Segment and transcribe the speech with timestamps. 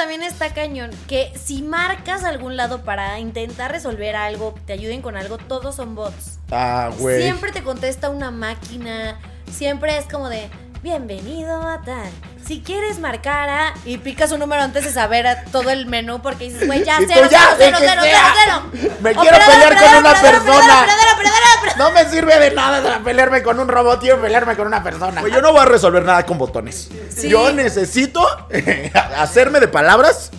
[0.00, 5.14] también está cañón, que si marcas algún lado para intentar resolver algo, te ayuden con
[5.14, 6.38] algo, todos son bots.
[6.50, 7.20] Ah, güey.
[7.20, 9.18] Siempre te contesta una máquina,
[9.52, 10.48] siempre es como de,
[10.82, 12.08] bienvenido a tal.
[12.50, 13.74] Si quieres marcar a...
[13.84, 16.98] Y picas un número antes de saber a todo el menú porque dices, güey, ya,
[16.98, 18.90] cero, ya, cero, cero, que cero, cero, cero.
[19.00, 20.80] Me quiero Operador, pelear con operador, una operador, persona.
[20.80, 21.78] operador, operador, operador.
[21.78, 25.20] No me sirve de nada de pelearme con un robot, quiero pelearme con una persona.
[25.20, 26.90] Güey, yo no voy a resolver nada con botones.
[27.14, 27.28] Sí.
[27.28, 28.26] Yo necesito
[29.16, 30.32] hacerme de palabras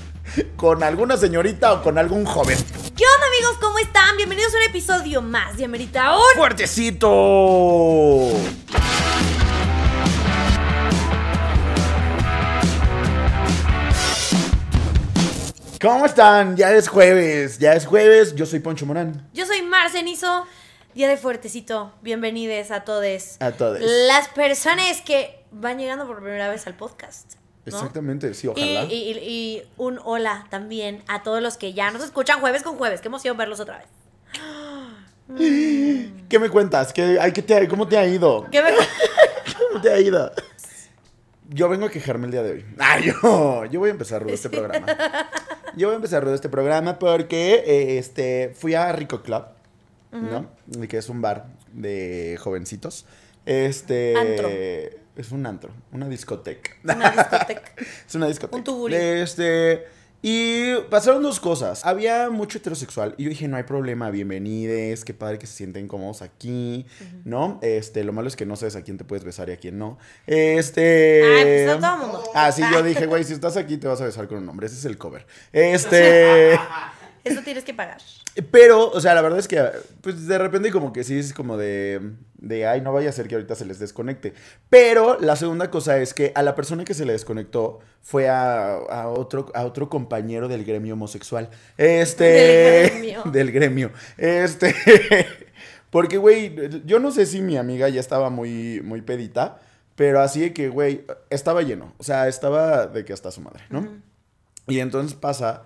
[0.57, 2.57] con alguna señorita o con algún joven.
[2.57, 3.55] ¿Qué onda, amigos?
[3.61, 4.17] ¿Cómo están?
[4.17, 6.23] Bienvenidos a un episodio más de Amerita Un.
[6.35, 7.07] ¡Fuertecito!
[15.81, 16.55] ¿Cómo están?
[16.57, 18.35] Ya es jueves, ya es jueves.
[18.35, 19.27] Yo soy Poncho Morán.
[19.33, 20.45] Yo soy Marcenizo,
[20.93, 21.91] día de fuertecito.
[22.01, 23.37] Bienvenidos a todos.
[23.39, 23.83] A todes.
[24.07, 27.33] Las personas que van llegando por primera vez al podcast.
[27.65, 27.77] ¿no?
[27.77, 28.83] Exactamente, sí, ojalá.
[28.85, 32.75] y- y- y un hola también a todos los que ya nos escuchan jueves con
[32.77, 33.01] jueves.
[33.01, 33.87] Qué emoción verlos otra vez.
[36.29, 36.91] ¿Qué me cuentas?
[36.93, 38.47] ¿Qué, ay, ¿qué te ha- ¿Cómo te ha ido?
[38.51, 38.71] ¿Qué me-
[39.69, 40.31] ¿Cómo te ha ido?
[41.49, 42.65] Yo vengo a quejarme el día de hoy.
[42.79, 44.85] Ah, yo, yo voy a empezar este programa.
[45.75, 49.45] Yo voy a empezar este programa porque eh, este, fui a Rico Club,
[50.11, 50.47] ¿no?
[50.87, 53.05] Que es un bar de jovencitos.
[53.45, 54.15] Este.
[54.17, 54.49] Antro.
[55.15, 56.71] Es un antro, una discoteca.
[56.83, 57.73] Una discoteca.
[58.07, 58.57] Es una discoteca.
[58.57, 58.95] Un tuburi.
[58.95, 59.85] Este.
[60.21, 61.83] Y pasaron dos cosas.
[61.85, 63.15] Había mucho heterosexual.
[63.17, 65.03] Y yo dije, no hay problema, bienvenides.
[65.03, 66.85] Qué padre que se sienten cómodos aquí.
[67.25, 67.59] ¿No?
[67.63, 69.79] Este, lo malo es que no sabes a quién te puedes besar y a quién
[69.79, 69.97] no.
[70.27, 71.23] Este.
[71.23, 72.23] Ay, pues a todo mundo.
[72.35, 74.67] Ah, sí, yo dije, güey, si estás aquí te vas a besar con un hombre.
[74.67, 75.25] Ese es el cover.
[75.51, 76.53] Este.
[77.23, 78.01] Eso tienes que pagar.
[78.49, 79.61] Pero, o sea, la verdad es que,
[80.01, 83.27] pues de repente como que sí es como de, de, ay, no vaya a ser
[83.27, 84.33] que ahorita se les desconecte.
[84.69, 88.75] Pero la segunda cosa es que a la persona que se le desconectó fue a,
[88.75, 91.49] a otro, a otro compañero del gremio homosexual.
[91.77, 92.23] Este...
[92.23, 93.23] Del gremio.
[93.31, 93.91] Del gremio.
[94.17, 94.75] Este...
[95.89, 99.59] Porque, güey, yo no sé si mi amiga ya estaba muy, muy pedita,
[99.97, 101.93] pero así de que, güey, estaba lleno.
[101.97, 103.85] O sea, estaba de que hasta su madre, ¿no?
[104.67, 105.63] Y entonces pasa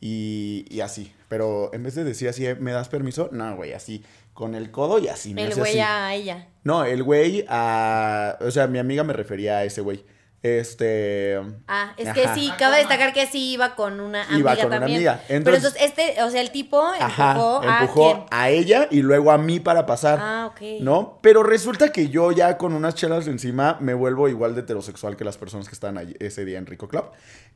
[0.00, 1.12] y, y así.
[1.28, 3.28] Pero en vez de decir así, ¿me das permiso?
[3.32, 4.04] No, güey, así.
[4.32, 5.32] Con el codo y así.
[5.34, 5.80] me El hace güey así.
[5.80, 6.48] a ella.
[6.62, 8.36] No, el güey a...
[8.40, 10.04] O sea, mi amiga me refería a ese güey.
[10.42, 11.40] Este...
[11.66, 12.34] Ah, es que Ajá.
[12.34, 14.96] sí, cabe destacar que sí iba con una amiga Iba con una también.
[14.98, 15.22] amiga.
[15.26, 19.00] Pero Entonces- entonces este, o sea, el tipo Ajá, empujó, a empujó a ella y
[19.02, 20.18] luego a mí para pasar.
[20.20, 20.60] Ah, ok.
[20.82, 21.18] ¿No?
[21.22, 25.24] Pero resulta que yo ya con unas chelas encima me vuelvo igual de heterosexual que
[25.24, 27.06] las personas que estaban ahí ese día en Rico Club.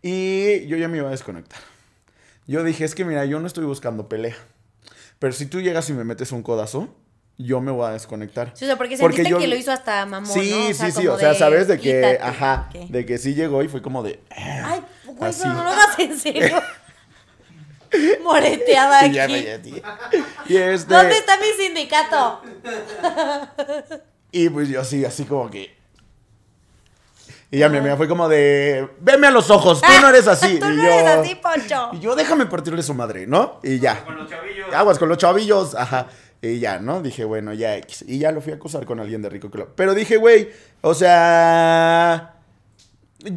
[0.02, 1.60] Y yo ya me iba a desconectar.
[2.50, 4.34] Yo dije, es que mira, yo no estoy buscando pelea.
[5.20, 6.88] Pero si tú llegas y me metes un codazo,
[7.38, 8.50] yo me voy a desconectar.
[8.54, 10.68] Sí, o sea, porque Porque sentiste yo- que lo hizo hasta mamón, sí, ¿no?
[10.70, 11.06] O sea, sí, sí.
[11.06, 12.88] O sea, sabes de que, quítate, ajá, ok.
[12.90, 14.18] de que sí llegó y fue como de...
[14.30, 15.42] Ay, güey, Así.
[15.42, 16.60] pero no lo hagas en serio.
[18.24, 19.32] Moreteada Y ya aquí.
[19.32, 19.82] me.
[20.48, 20.92] Y este...
[20.94, 22.42] ¿Dónde está mi sindicato?
[24.32, 25.76] Y pues yo sí, así como que.
[27.52, 28.88] Y ya mi amiga fue como de.
[29.00, 30.58] Veme a los ojos, tú no eres así.
[30.60, 31.90] Tú y no yo, eres así, Poncho.
[31.92, 33.58] Y yo, déjame partirle su madre, ¿no?
[33.64, 34.04] Y ya.
[34.04, 34.72] Con los chavillos.
[34.72, 36.06] Aguas con los chavillos, ajá.
[36.42, 37.02] Y ya, ¿no?
[37.02, 38.04] Dije, bueno, ya X.
[38.06, 39.70] Y ya lo fui a acusar con alguien de Rico Club.
[39.74, 40.50] Pero dije, güey,
[40.80, 42.36] o sea.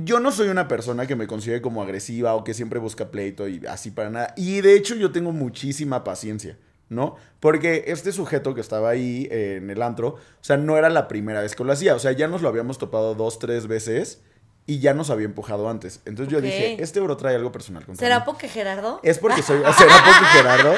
[0.05, 3.49] Yo no soy una persona que me considere como agresiva o que siempre busca pleito
[3.49, 4.33] y así para nada.
[4.37, 6.57] Y de hecho, yo tengo muchísima paciencia,
[6.93, 7.15] ¿no?
[7.39, 11.07] Porque este sujeto que estaba ahí eh, en el antro, o sea, no era la
[11.07, 11.95] primera vez que lo hacía.
[11.95, 14.21] O sea, ya nos lo habíamos topado dos, tres veces
[14.65, 16.01] y ya nos había empujado antes.
[16.05, 18.25] Entonces yo dije, este bro trae algo personal contra ¿Será mí.
[18.25, 18.99] porque Gerardo?
[19.03, 19.57] Es porque soy.
[19.77, 20.75] ¿Será porque Gerardo?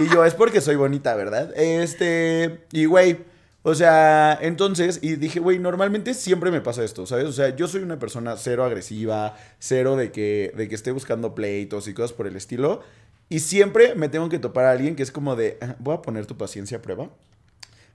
[0.00, 1.52] Y yo, es porque soy bonita, ¿verdad?
[1.56, 2.64] Este.
[2.72, 3.32] Y güey.
[3.66, 7.24] O sea, entonces, y dije, güey, normalmente siempre me pasa esto, ¿sabes?
[7.24, 11.34] O sea, yo soy una persona cero agresiva, cero de que, de que esté buscando
[11.34, 12.82] pleitos y cosas por el estilo.
[13.28, 16.02] Y siempre me tengo que topar a alguien que es como de, "Ah, voy a
[16.02, 17.08] poner tu paciencia a prueba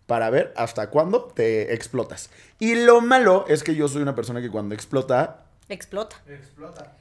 [0.06, 2.32] para ver hasta cuándo te explotas.
[2.58, 6.18] Y lo malo es que yo soy una persona que cuando explota, Explota.
[6.28, 6.94] Explota.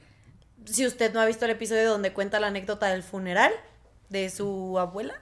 [0.65, 3.51] Si usted no ha visto el episodio donde cuenta la anécdota del funeral
[4.09, 5.15] de su abuela,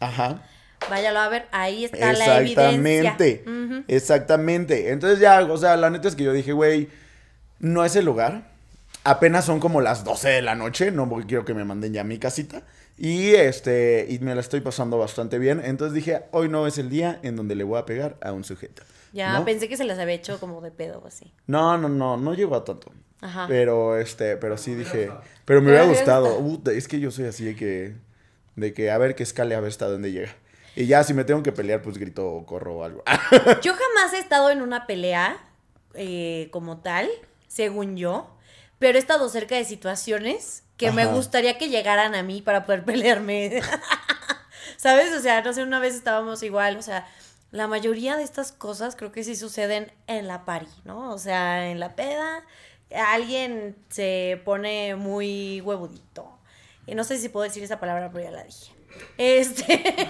[0.00, 0.42] ajá.
[0.88, 3.10] váyalo a ver, ahí está la evidencia.
[3.10, 3.44] Exactamente.
[3.86, 4.90] Exactamente.
[4.92, 6.88] Entonces ya, o sea, la neta es que yo dije, güey,
[7.58, 8.50] no es el lugar.
[9.04, 12.02] Apenas son como las 12 de la noche, no porque quiero que me manden ya
[12.02, 12.62] a mi casita.
[12.98, 15.62] Y este, y me la estoy pasando bastante bien.
[15.64, 18.44] Entonces dije, hoy no es el día en donde le voy a pegar a un
[18.44, 18.82] sujeto.
[19.12, 19.44] Ya ¿no?
[19.44, 21.32] pensé que se les había hecho como de pedo o así.
[21.46, 22.92] No, no, no, no llegó a tanto.
[23.22, 23.46] Ajá.
[23.48, 25.10] Pero este, pero sí dije,
[25.44, 26.38] pero me hubiera gustado.
[26.38, 27.96] Puta, es que yo soy así de que,
[28.56, 30.34] de que a ver que escale, a ver hasta dónde llega.
[30.76, 33.02] Y ya, si me tengo que pelear, pues grito o corro o algo.
[33.62, 35.38] Yo jamás he estado en una pelea
[35.94, 37.08] eh, como tal,
[37.48, 38.36] según yo.
[38.80, 42.82] Pero he estado cerca de situaciones que me gustaría que llegaran a mí para poder
[42.86, 43.62] pelearme.
[44.78, 45.12] ¿Sabes?
[45.12, 47.06] O sea, no sé, una vez estábamos igual, o sea,
[47.52, 51.12] la mayoría de estas cosas creo que sí suceden en la pari, ¿no?
[51.12, 52.42] O sea, en la peda,
[52.90, 56.38] alguien se pone muy huevudito.
[56.86, 58.72] Y no sé si puedo decir esa palabra, pero ya la dije.
[59.18, 60.08] Este.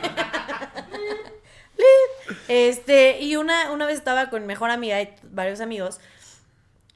[2.48, 5.98] este, y una, una vez estaba con mi mejor amiga y varios amigos.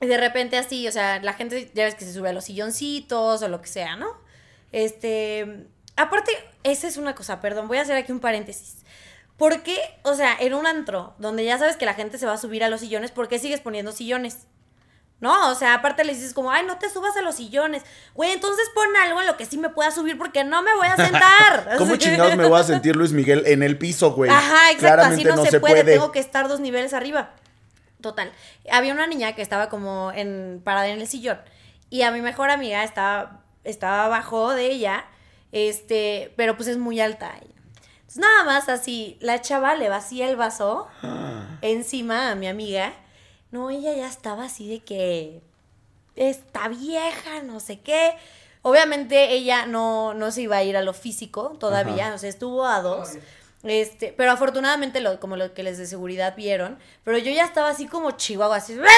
[0.05, 2.45] Y de repente así, o sea, la gente ya ves que se sube a los
[2.45, 4.09] silloncitos o lo que sea, ¿no?
[4.71, 5.67] Este,
[5.97, 8.77] aparte, esa es una cosa, perdón, voy a hacer aquí un paréntesis.
[9.39, 12.35] ¿Por qué, o sea, en un antro donde ya sabes que la gente se va
[12.35, 14.47] a subir a los sillones, ¿por qué sigues poniendo sillones?
[15.21, 17.83] No, o sea, aparte le dices como, ay, no te subas a los sillones.
[18.15, 20.87] Güey, entonces pon algo en lo que sí me pueda subir porque no me voy
[20.87, 21.71] a sentar.
[21.79, 24.31] ¿Cómo chingados me voy a sentir Luis Miguel en el piso, güey?
[24.31, 27.31] Ajá, exacto, Claramente así no, se, puede, tengo que estar dos niveles arriba.
[28.05, 28.31] Total.
[28.71, 31.39] Había una niña que estaba como en parada en el sillón
[31.89, 35.07] y a mi mejor amiga estaba estaba abajo de ella,
[35.53, 37.33] este, pero pues es muy alta.
[37.41, 40.87] Entonces nada más así, la chava le vacía el vaso
[41.63, 42.93] encima a mi amiga.
[43.51, 45.41] No, ella ya estaba así de que
[46.15, 48.13] está vieja, no sé qué.
[48.61, 52.17] Obviamente ella no, no se iba a ir a lo físico todavía, Ajá.
[52.17, 53.15] o sea, estuvo a dos.
[53.65, 57.71] Este, pero afortunadamente, lo, como lo que les de seguridad vieron, pero yo ya estaba
[57.71, 58.79] así como chihuahua, así.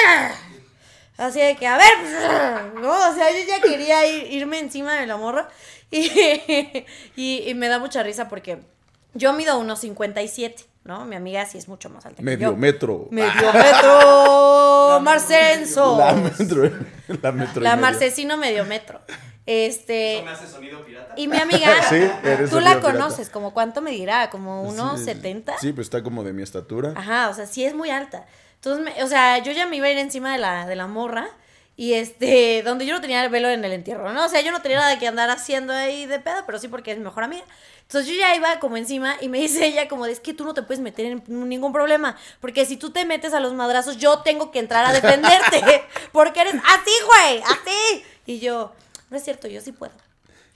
[1.17, 5.07] Así de que, a ver, no, o sea, yo ya quería ir- irme encima de
[5.07, 5.47] la morra.
[5.89, 6.11] Y,
[7.15, 8.59] y, y me da mucha risa porque
[9.13, 11.05] yo mido unos 57, ¿no?
[11.05, 12.57] Mi amiga sí es mucho más alta que Medio yo.
[12.57, 13.07] metro.
[13.09, 15.97] Medio metro, Marcenso.
[15.97, 16.69] La metro.
[17.21, 17.61] La metro.
[17.61, 17.75] La.
[17.77, 18.99] Marcesino medio metro.
[19.47, 20.17] Este.
[20.17, 21.13] ¿Eso me hace sonido pirata?
[21.17, 22.91] Y mi amiga, Sí, eres tú la pirata.
[22.91, 25.57] conoces, como cuánto medirá, como unos Sí, 70.
[25.59, 26.93] Sí, pues está como de mi estatura.
[26.95, 28.25] Ajá, o sea, sí es muy alta.
[28.55, 30.87] Entonces, me- o sea, yo ya me iba a ir encima de la, de la
[30.87, 31.29] morra.
[31.77, 34.25] Y este, donde yo no tenía el velo en el entierro, ¿no?
[34.25, 36.91] O sea, yo no tenía nada que andar haciendo ahí de pedo, pero sí porque
[36.91, 37.45] es mi mejor amiga.
[37.83, 40.43] Entonces yo ya iba como encima y me dice ella como, de, es que tú
[40.43, 43.95] no te puedes meter en ningún problema, porque si tú te metes a los madrazos,
[43.95, 48.03] yo tengo que entrar a defenderte, porque eres así, güey, así.
[48.25, 48.73] Y yo,
[49.09, 49.93] no es cierto, yo sí puedo.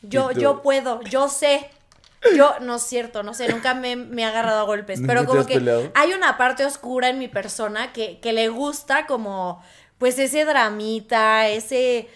[0.02, 1.70] Yo, yo puedo, yo sé.
[2.36, 5.26] Yo, no es cierto, no sé, nunca me, me he agarrado a golpes, ¿Nunca pero
[5.26, 5.92] como que peleado?
[5.96, 9.64] hay una parte oscura en mi persona que, que le gusta como,
[9.98, 12.08] pues ese dramita, ese,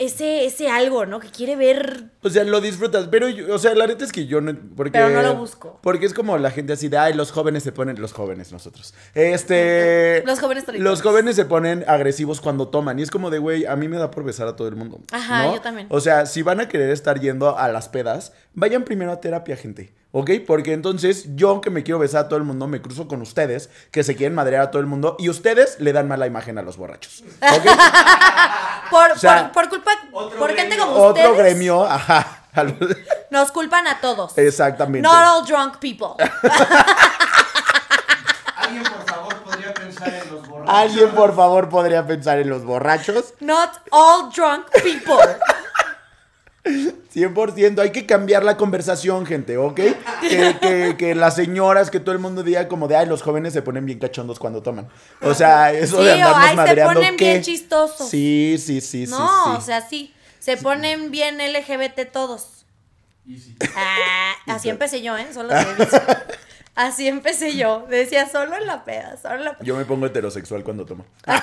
[0.00, 1.20] ese, ese algo, ¿no?
[1.20, 4.26] Que quiere ver O sea, lo disfrutas, pero, yo- o sea, la neta es que
[4.26, 4.56] yo no...
[4.74, 5.78] Porque, Pero no lo busco.
[5.82, 8.94] Porque es como la gente así de, ay, los jóvenes se ponen, los jóvenes nosotros.
[9.14, 10.22] Este...
[10.26, 10.90] Los jóvenes traiciones.
[10.90, 12.98] Los jóvenes se ponen agresivos cuando toman.
[12.98, 15.00] Y es como de, güey, a mí me da por besar a todo el mundo.
[15.12, 15.54] Ajá, ¿no?
[15.56, 15.86] yo también.
[15.90, 19.56] O sea, si van a querer estar yendo a las pedas, vayan primero a terapia,
[19.56, 19.92] gente.
[20.12, 20.30] ¿Ok?
[20.46, 23.70] Porque entonces yo que me quiero besar a todo el mundo, me cruzo con ustedes
[23.92, 26.62] que se quieren madrear a todo el mundo y ustedes le dan mala imagen a
[26.62, 27.22] los borrachos.
[27.40, 27.64] ¿Ok?
[28.90, 30.86] por, o sea, por, por culpa, otro por gente gremio.
[30.86, 32.44] como Otro ustedes, gremio, ajá.
[33.30, 34.36] nos culpan a todos.
[34.36, 35.08] Exactamente.
[35.08, 36.16] Not all drunk people.
[38.56, 40.74] ¿Alguien, por favor, podría pensar en los borrachos?
[40.74, 43.34] Alguien, por favor, podría pensar en los borrachos.
[43.40, 45.16] Not all drunk people.
[46.64, 49.80] 100%, hay que cambiar la conversación, gente, ¿ok?
[50.20, 53.52] Que, que- que las señoras, que todo el mundo diga como de, ay, los jóvenes
[53.52, 54.88] se ponen bien cachondos cuando toman.
[55.22, 57.24] O sea, eso Sí, de o andarnos ay, se ponen ¿qué?
[57.30, 58.08] bien chistosos.
[58.08, 59.50] Sí, sí, sí, sí, no, sí.
[59.56, 60.14] o sea, sí.
[60.38, 62.64] Se ponen bien LGBT todos.
[63.76, 65.26] Ah, así empecé yo, ¿eh?
[65.32, 65.50] Solo.
[66.76, 67.84] Así empecé yo.
[67.90, 69.66] Decía solo en la peda, solo en la peda.
[69.66, 71.04] Yo me pongo heterosexual cuando tomo.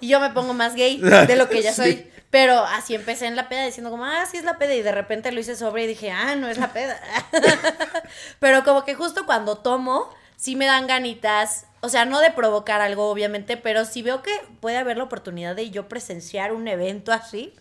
[0.00, 1.76] Y yo me pongo más gay de lo que ya Sí.
[1.82, 2.06] soy.
[2.30, 4.74] Pero así empecé en la peda diciendo como, ah, sí es la peda.
[4.74, 7.00] Y de repente lo hice sobre y dije, ah, no es la peda.
[8.38, 11.64] Pero como que justo cuando tomo, sí me dan ganitas.
[11.80, 15.54] O sea, no de provocar algo, obviamente, pero si veo que puede haber la oportunidad
[15.54, 17.54] de yo presenciar un evento así.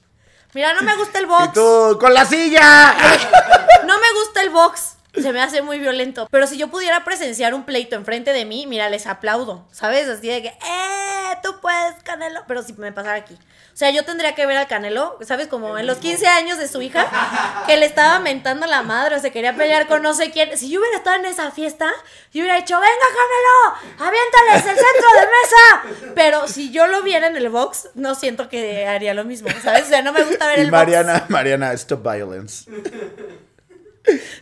[0.56, 1.54] Mira, no me gusta el ¡Y box.
[1.54, 2.96] tú, con la silla!
[3.86, 4.96] No me gusta el box.
[5.14, 6.28] Se me hace muy violento.
[6.30, 9.66] Pero si yo pudiera presenciar un pleito enfrente de mí, mira, les aplaudo.
[9.72, 10.10] ¿Sabes?
[10.10, 11.38] Así de que, ¡eh!
[11.42, 12.42] Tú puedes, Canelo.
[12.48, 13.38] Pero si me pasara aquí.
[13.78, 15.46] O sea, yo tendría que ver al Canelo, ¿sabes?
[15.46, 19.20] Como en los 15 años de su hija, que le estaba mentando la madre o
[19.20, 20.58] se quería pelear con no sé quién.
[20.58, 21.86] Si yo hubiera estado en esa fiesta,
[22.34, 24.10] yo hubiera dicho, ¡venga, Canelo!
[24.10, 26.12] ¡Aviéntales el centro de mesa!
[26.16, 29.84] Pero si yo lo viera en el box, no siento que haría lo mismo, ¿sabes?
[29.84, 30.80] O sea, no me gusta ver el box.
[30.80, 32.68] Mariana, Mariana, stop violence.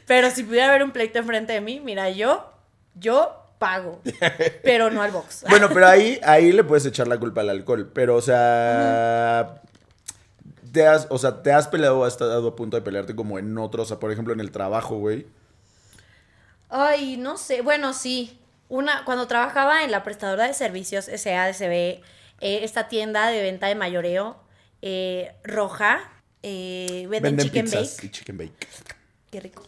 [0.06, 2.54] Pero si pudiera haber un pleito enfrente de mí, mira, yo,
[2.94, 4.02] yo pago.
[4.64, 5.46] Pero no al box.
[5.50, 7.90] Bueno, pero ahí, ahí le puedes echar la culpa al alcohol.
[7.94, 9.62] Pero, o sea.
[10.72, 13.40] Te has, o sea, te has peleado o has estado a punto de pelearte como
[13.40, 15.26] en otros, o sea, por ejemplo, en el trabajo, güey.
[16.70, 17.62] Ay, no sé.
[17.62, 18.40] Bueno, sí.
[18.68, 22.02] Una, cuando trabajaba en la prestadora de servicios SADCB, eh,
[22.42, 24.38] esta tienda de venta de mayoreo
[24.82, 26.12] eh, roja.
[26.44, 28.06] eh, venden, Venden chicken pizzas bake.
[28.06, 28.68] y chicken bake.
[29.32, 29.64] Qué rico.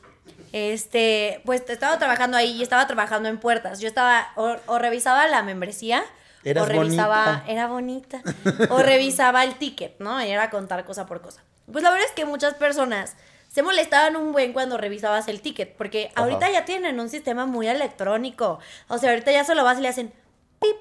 [0.54, 3.80] Este, pues estaba trabajando ahí y estaba trabajando en puertas.
[3.80, 6.04] Yo estaba, o, o revisaba la membresía,
[6.44, 7.52] Eras o revisaba, bonita.
[7.52, 8.22] era bonita,
[8.70, 10.24] o revisaba el ticket, ¿no?
[10.24, 11.44] Y era contar cosa por cosa.
[11.72, 13.16] Pues la verdad es que muchas personas
[13.50, 16.24] se molestaban un buen cuando revisabas el ticket, porque Ajá.
[16.24, 18.60] ahorita ya tienen un sistema muy electrónico.
[18.88, 20.14] O sea, ahorita ya solo vas y le hacen
[20.62, 20.78] pip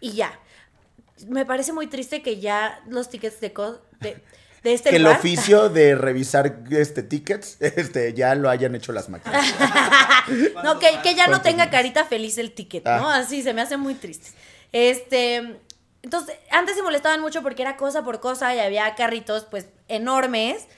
[0.00, 0.38] y ya.
[1.28, 4.22] Me parece muy triste que ya los tickets de, co- de,
[4.62, 9.08] de este que el oficio de revisar este tickets este ya lo hayan hecho las
[9.08, 9.44] máquinas.
[10.64, 11.72] No, que, que ya no ¿Cuántos tenga más?
[11.72, 13.08] carita feliz el ticket, ¿no?
[13.10, 13.18] Ah.
[13.18, 14.30] Así se me hace muy triste.
[14.72, 15.60] Este,
[16.06, 20.68] entonces, antes se molestaban mucho porque era cosa por cosa y había carritos, pues, enormes.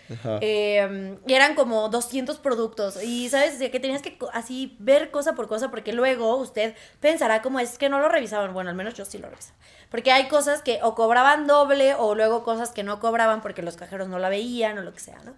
[0.41, 3.03] Eh, y eran como 200 productos.
[3.03, 3.57] Y, ¿sabes?
[3.57, 7.61] O sea, que tenías que así ver cosa por cosa porque luego usted pensará como
[7.61, 8.55] es que no lo revisaban.
[8.55, 9.57] Bueno, al menos yo sí lo revisaba.
[9.91, 13.77] Porque hay cosas que o cobraban doble o luego cosas que no cobraban porque los
[13.77, 15.35] cajeros no la veían o lo que sea, ¿no?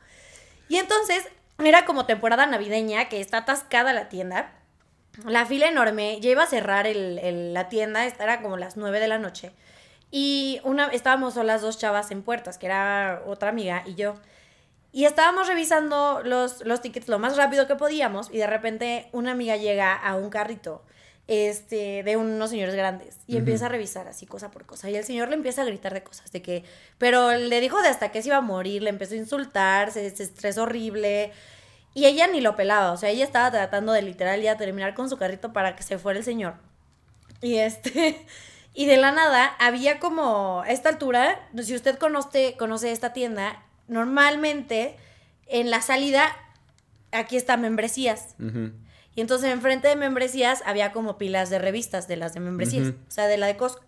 [0.68, 1.25] Y entonces
[1.59, 4.52] era como temporada navideña que está atascada la tienda.
[5.26, 9.00] La fila enorme, ya iba a cerrar el- el- la tienda, era como las 9
[9.00, 9.50] de la noche.
[10.11, 14.17] Y una, estábamos solas dos chavas en puertas, que era otra amiga y yo.
[14.93, 19.33] Y estábamos revisando los, los tickets lo más rápido que podíamos y de repente una
[19.33, 20.83] amiga llega a un carrito
[21.29, 24.90] este, de unos señores grandes y empieza a revisar así cosa por cosa.
[24.90, 26.64] Y el señor le empieza a gritar de cosas, de que,
[26.99, 30.11] pero le dijo de hasta que se iba a morir, le empezó a insultar, se,
[30.11, 31.31] se estresó horrible.
[31.95, 35.09] Y ella ni lo pelaba, o sea, ella estaba tratando de literal ya terminar con
[35.09, 36.55] su carrito para que se fuera el señor.
[37.40, 38.26] Y este,
[38.80, 43.62] y de la nada había como, a esta altura, si usted conoce, conoce esta tienda,
[43.88, 44.96] normalmente
[45.49, 46.34] en la salida,
[47.12, 48.37] aquí está membresías.
[49.14, 52.94] Y entonces enfrente de membresías había como pilas de revistas de las de membresías.
[53.06, 53.84] O sea, de la de Costco.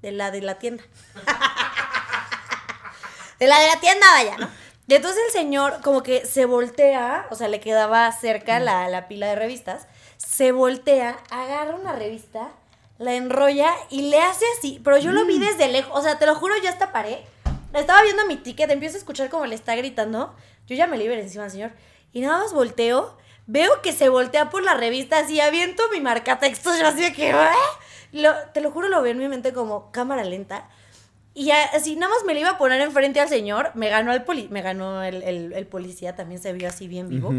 [0.00, 0.82] De la de la tienda.
[3.38, 4.48] de la de la tienda, vaya, ¿no?
[4.88, 9.06] Y entonces el señor como que se voltea, o sea, le quedaba cerca la, la
[9.06, 12.50] pila de revistas, se voltea, agarra una revista,
[13.02, 16.26] la enrolla y le hace así, pero yo lo vi desde lejos, o sea, te
[16.26, 17.24] lo juro, yo hasta paré,
[17.74, 20.34] estaba viendo mi ticket, empiezo a escuchar como le está gritando,
[20.66, 21.72] yo ya me libre encima señor,
[22.12, 23.16] y nada más volteo,
[23.46, 27.32] veo que se voltea por la revista así, aviento mi marcatextos, yo así de que,
[27.32, 27.52] "¿Ah?".
[28.12, 30.68] Lo- te lo juro, lo veo en mi mente como cámara lenta,
[31.34, 34.22] y así nada más me lo iba a poner enfrente al señor, me ganó el
[34.22, 37.30] poli, me ganó el, el- el policía, también se vio así bien vivo.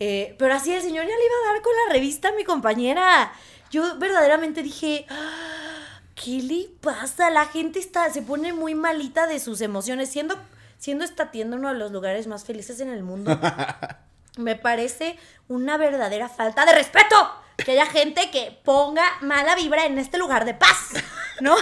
[0.00, 2.42] Eh, pero así el señor ya le iba a dar con la revista a mi
[2.42, 3.32] compañera.
[3.74, 7.28] Yo verdaderamente dije, "Ah, ¿qué le pasa?
[7.30, 10.36] La gente está, se pone muy malita de sus emociones, siendo,
[10.78, 13.36] siendo esta tienda uno de los lugares más felices en el mundo.
[14.36, 17.16] Me parece una verdadera falta de respeto
[17.56, 20.90] que haya gente que ponga mala vibra en este lugar de paz,
[21.40, 21.56] ¿no?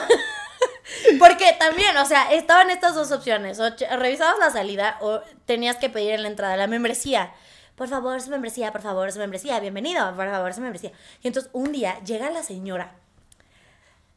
[1.19, 3.59] Porque también, o sea, estaban estas dos opciones.
[3.59, 7.33] O revisabas la salida o tenías que pedir en la entrada la membresía.
[7.77, 10.93] Por favor, su membresía, por favor, su membresía, bienvenido, por favor, su membresía.
[11.23, 12.93] Y entonces un día llega la señora,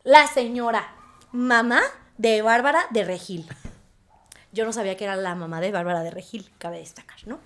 [0.03, 0.93] la señora,
[1.31, 1.81] mamá
[2.17, 3.47] de Bárbara de Regil.
[4.51, 7.39] Yo no sabía que era la mamá de Bárbara de Regil, cabe destacar, ¿no?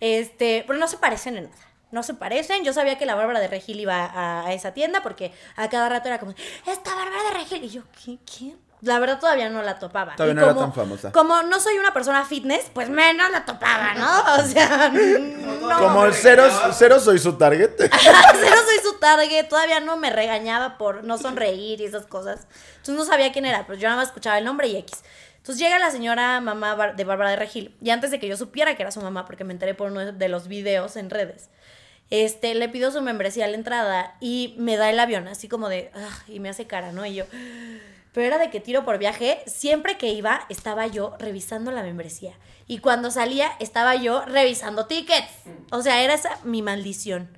[0.00, 1.56] Este, pero no se parecen en nada.
[1.90, 2.64] No se parecen.
[2.64, 6.08] Yo sabía que la Bárbara de Regil iba a, esa tienda porque a cada rato
[6.08, 6.32] era como,
[6.66, 7.64] esta Bárbara de Regil.
[7.64, 7.82] Y yo.
[8.02, 8.58] ¿Quién?
[8.82, 10.16] La verdad todavía no la topaba.
[10.16, 11.12] Todavía Y no era como- tan famosa.
[11.12, 14.42] Como no soy una persona fitness, pues menos la topaba, ¿no?
[14.42, 14.88] O sea,
[15.60, 15.78] no.
[15.78, 17.70] Como el cero, cero soy su target.
[17.78, 22.46] Cero soy su target, todavía no me regañaba por no sonreír y esas cosas.
[22.76, 25.02] Entonces no sabía quién era, pero yo nada más escuchaba el nombre y X.
[25.36, 28.76] Entonces llega la señora mamá de Bárbara de Regil, y antes de que yo supiera
[28.76, 31.48] que era su mamá, porque me enteré por uno de los videos en redes,
[32.10, 35.68] este, le pido su membresía a la entrada y me da el avión, así como
[35.70, 35.90] de,
[36.28, 37.06] y me hace cara, ¿no?
[37.06, 37.24] Y yo,
[38.12, 42.34] pero era de que tiro por viaje, siempre que iba estaba yo revisando la membresía.
[42.66, 45.32] Y cuando salía estaba yo revisando tickets.
[45.70, 47.28] O sea, era esa mi maldición.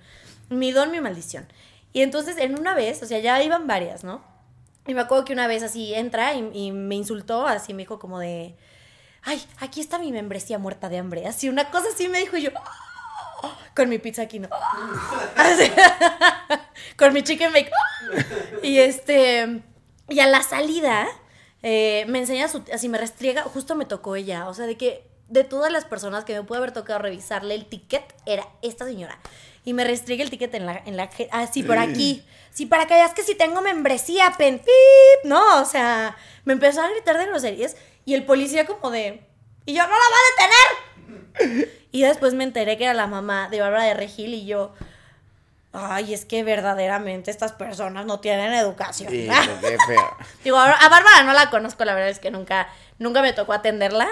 [0.49, 1.47] Mi don, mi maldición.
[1.93, 4.23] Y entonces en una vez, o sea, ya iban varias, ¿no?
[4.87, 7.99] Y me acuerdo que una vez así entra y, y me insultó, así me dijo
[7.99, 8.57] como de,
[9.23, 11.27] ay, aquí está mi membresía muerta de hambre.
[11.27, 14.49] Así, una cosa así me dijo y yo, "Ah", con mi pizza aquí, ¿no?
[16.97, 17.71] Con mi chicken bake.
[18.63, 19.63] Y este,
[20.13, 21.09] y a la salida,
[21.63, 25.07] eh, me enseña su, así me restriega, justo me tocó ella, o sea, de que
[25.29, 29.19] de todas las personas que me puede haber tocado revisarle el ticket, era esta señora.
[29.65, 32.25] Y me restriega el ticket en la, en la, je- así por aquí.
[32.51, 35.63] Sí, para que veas que si tengo membresía, pen, pip, ¿no?
[35.63, 39.25] O sea, me empezó a gritar de groserías y el policía como de,
[39.65, 41.69] y yo no la voy a detener.
[41.93, 44.75] Y después me enteré que era la mamá de Bárbara de Regil y yo,
[45.73, 49.11] Ay, es que verdaderamente estas personas no tienen educación.
[49.11, 49.29] Sí,
[49.61, 50.17] qué feo.
[50.45, 53.53] Digo, a a Bárbara no la conozco, la verdad es que nunca, nunca me tocó
[53.53, 54.09] atenderla.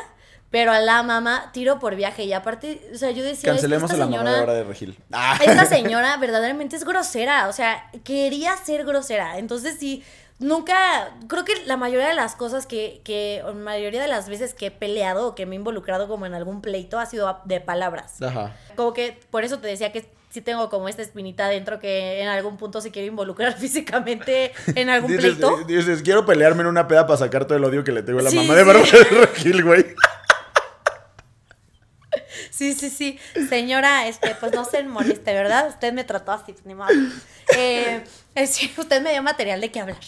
[0.51, 2.25] Pero a la mamá tiro por viaje.
[2.25, 3.35] Y aparte, o sea, yo decía.
[3.35, 4.99] es que Cancelemos a esta la mamá señora- de hora de Regil.
[5.13, 5.39] Ah.
[5.41, 9.39] esta señora verdaderamente es grosera, o sea, quería ser grosera.
[9.39, 10.03] Entonces sí,
[10.41, 14.29] nunca, creo que la mayoría de las cosas que, que, o la mayoría de las
[14.29, 17.41] veces que he peleado o que me he involucrado como en algún pleito ha sido
[17.45, 18.21] de palabras.
[18.21, 18.57] Ajá.
[18.75, 22.29] Como que por eso te decía que sí tengo como esta espinita dentro que en
[22.29, 25.65] algún punto se quiere involucrar físicamente en algún Dices, pleito.
[25.65, 28.23] dices, quiero pelearme en una peda para sacar todo el odio que le tengo a
[28.23, 28.67] la Sí, mamá de sí.
[28.67, 29.87] Bárbara de Regil, güey.
[32.51, 33.19] Sí, sí, sí.
[33.49, 35.69] Señora, este, pues no se moleste, ¿verdad?
[35.69, 36.89] Usted me trató así, ni modo.
[37.57, 38.03] Eh,
[38.35, 40.01] eh, sí, usted me dio material de qué hablar.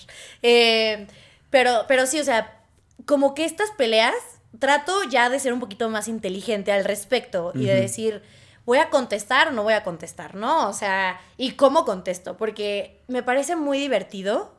[0.42, 1.06] Eh,
[1.50, 2.60] pero, pero sí, o sea,
[3.04, 4.14] como que estas peleas,
[4.58, 8.22] trato ya de ser un poquito más inteligente al respecto y de decir,
[8.64, 10.68] voy a contestar o no voy a contestar, ¿no?
[10.68, 12.36] O sea, ¿y cómo contesto?
[12.36, 14.54] Porque me parece muy divertido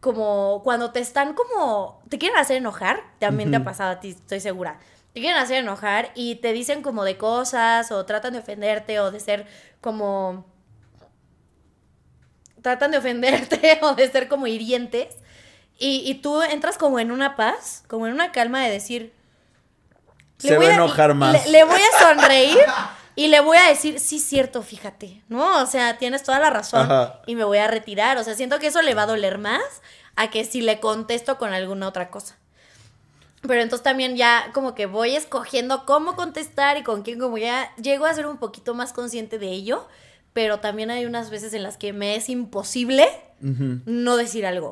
[0.00, 4.10] como cuando te están como, te quieren hacer enojar, también te ha pasado a ti,
[4.10, 4.78] estoy segura.
[5.12, 9.10] Te quieren hacer enojar y te dicen como de cosas o tratan de ofenderte o
[9.10, 9.46] de ser
[9.80, 10.46] como...
[12.62, 15.14] Tratan de ofenderte o de ser como hirientes.
[15.78, 19.12] Y, y tú entras como en una paz, como en una calma de decir...
[20.38, 21.46] Se va a enojar más.
[21.46, 22.58] Le, le voy a sonreír
[23.14, 25.62] y le voy a decir, sí, cierto, fíjate, ¿no?
[25.62, 27.20] O sea, tienes toda la razón Ajá.
[27.26, 28.16] y me voy a retirar.
[28.16, 29.62] O sea, siento que eso le va a doler más
[30.16, 32.36] a que si le contesto con alguna otra cosa.
[33.42, 37.74] Pero entonces también ya como que voy escogiendo cómo contestar y con quién, como ya
[37.76, 39.86] llego a ser un poquito más consciente de ello,
[40.32, 43.08] pero también hay unas veces en las que me es imposible
[43.40, 44.68] no decir algo.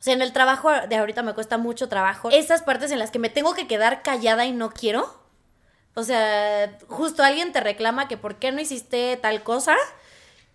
[0.00, 2.30] O sea, en el trabajo de ahorita me cuesta mucho trabajo.
[2.30, 5.22] Esas partes en las que me tengo que quedar callada y no quiero.
[5.94, 9.76] O sea, justo alguien te reclama que por qué no hiciste tal cosa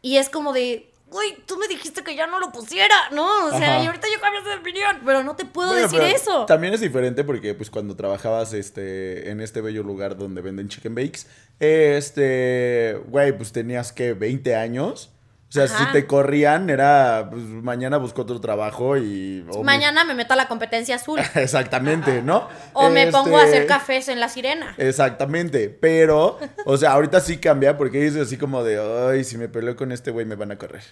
[0.02, 3.46] y es como de, uy, tú me dijiste que ya no lo pusiera, ¿no?
[3.46, 3.84] O sea, Ajá.
[3.84, 6.46] y ahorita yo cambié de opinión, pero no te puedo Bueno, decir eso.
[6.46, 10.96] También es diferente porque pues cuando trabajabas este en este bello lugar donde venden chicken
[10.96, 11.28] bakes,
[11.60, 15.13] este, güey, pues tenías que 20 años.
[15.54, 15.86] O sea, Ajá.
[15.86, 20.48] si te corrían era pues mañana busco otro trabajo y Mañana me meto a la
[20.48, 21.20] competencia azul.
[21.36, 22.48] Exactamente, ¿no?
[22.74, 24.74] O me pongo a Este, hacer cafés en la sirena.
[24.80, 29.48] Exactamente, pero, o sea, ahorita sí cambia porque dices así como de, ay, si me
[29.48, 30.86] peleo con este güey me van a correr,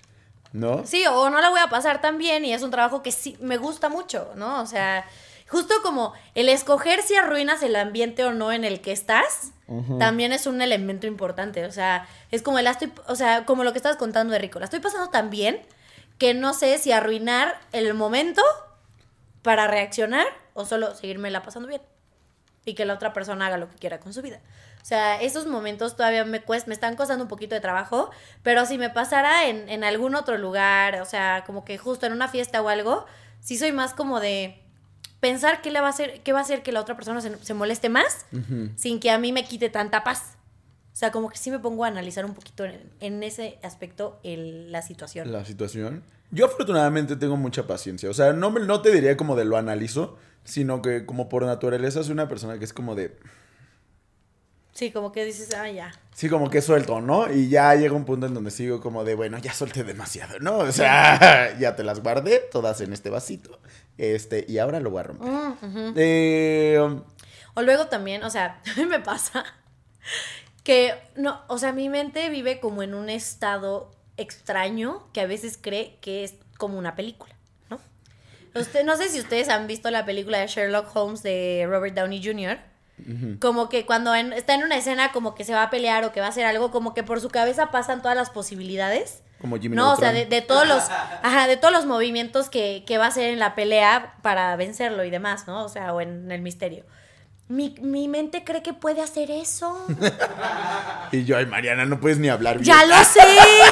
[0.53, 0.85] ¿no?
[0.85, 3.37] Sí, o no la voy a pasar tan bien y es un trabajo que sí
[3.41, 4.61] me gusta mucho, ¿no?
[4.61, 5.05] O sea,
[5.51, 9.51] justo como el escoger si arruinas el ambiente o no en el que estás,
[9.99, 11.65] también es un elemento importante.
[11.65, 14.59] O sea, es como la estoy, o sea, como lo que estabas contando de Rico,
[14.59, 15.61] la estoy pasando tan bien
[16.17, 18.41] que no sé si arruinar el momento
[19.41, 21.81] para reaccionar o solo seguirme la pasando bien
[22.65, 24.39] y que la otra persona haga lo que quiera con su vida.
[24.81, 28.11] O sea, esos momentos todavía me cuest- me están costando un poquito de trabajo,
[28.43, 32.13] pero si me pasara en, en algún otro lugar, o sea, como que justo en
[32.13, 33.05] una fiesta o algo,
[33.39, 34.60] sí soy más como de
[35.21, 37.37] pensar qué le va a hacer, qué va a hacer que la otra persona se,
[37.37, 38.25] se moleste más
[38.75, 40.33] sin que a mí me quite tanta paz.
[40.93, 44.19] O sea, como que sí me pongo a analizar un poquito en, en ese aspecto
[44.23, 45.31] el- la situación.
[45.31, 46.03] La situación.
[46.31, 50.17] Yo afortunadamente tengo mucha paciencia, o sea, no, no te diría como de lo analizo,
[50.43, 53.15] sino que como por naturaleza soy una persona que es como de,
[54.73, 55.91] Sí, como que dices, ah, ya.
[56.15, 57.29] sí, como que suelto, ¿no?
[57.31, 60.59] Y ya llega un punto en donde sigo como de, bueno, ya solté demasiado, ¿no?
[60.59, 63.59] O sea, ya te las guardé todas en este vasito,
[64.01, 65.29] este, y ahora lo voy a romper.
[65.29, 65.93] Mm.
[65.95, 66.99] Eh,
[67.53, 69.45] O luego también, o sea, a mí me pasa
[70.63, 75.57] que, no, o sea, mi mente vive como en un estado extraño que a veces
[75.59, 77.35] cree que es como una película,
[77.69, 77.79] ¿no?
[78.53, 82.23] Usted, no sé si ustedes han visto la película de Sherlock Holmes de Robert Downey
[82.23, 82.59] Jr.,
[83.39, 86.11] como que cuando en- está en una escena como que se va a pelear o
[86.11, 89.23] que va a hacer algo, como que por su cabeza pasan todas las posibilidades.
[89.41, 92.83] Como Jimmy No, o sea, de, de todos los, ajá, de todos los movimientos que,
[92.85, 95.65] que va a hacer en la pelea para vencerlo y demás, ¿no?
[95.65, 96.85] O sea, o en el misterio.
[97.47, 99.85] Mi, mi mente cree que puede hacer eso.
[101.11, 102.65] Y yo, ay, Mariana, no puedes ni hablar bien.
[102.65, 103.19] ya lo sé,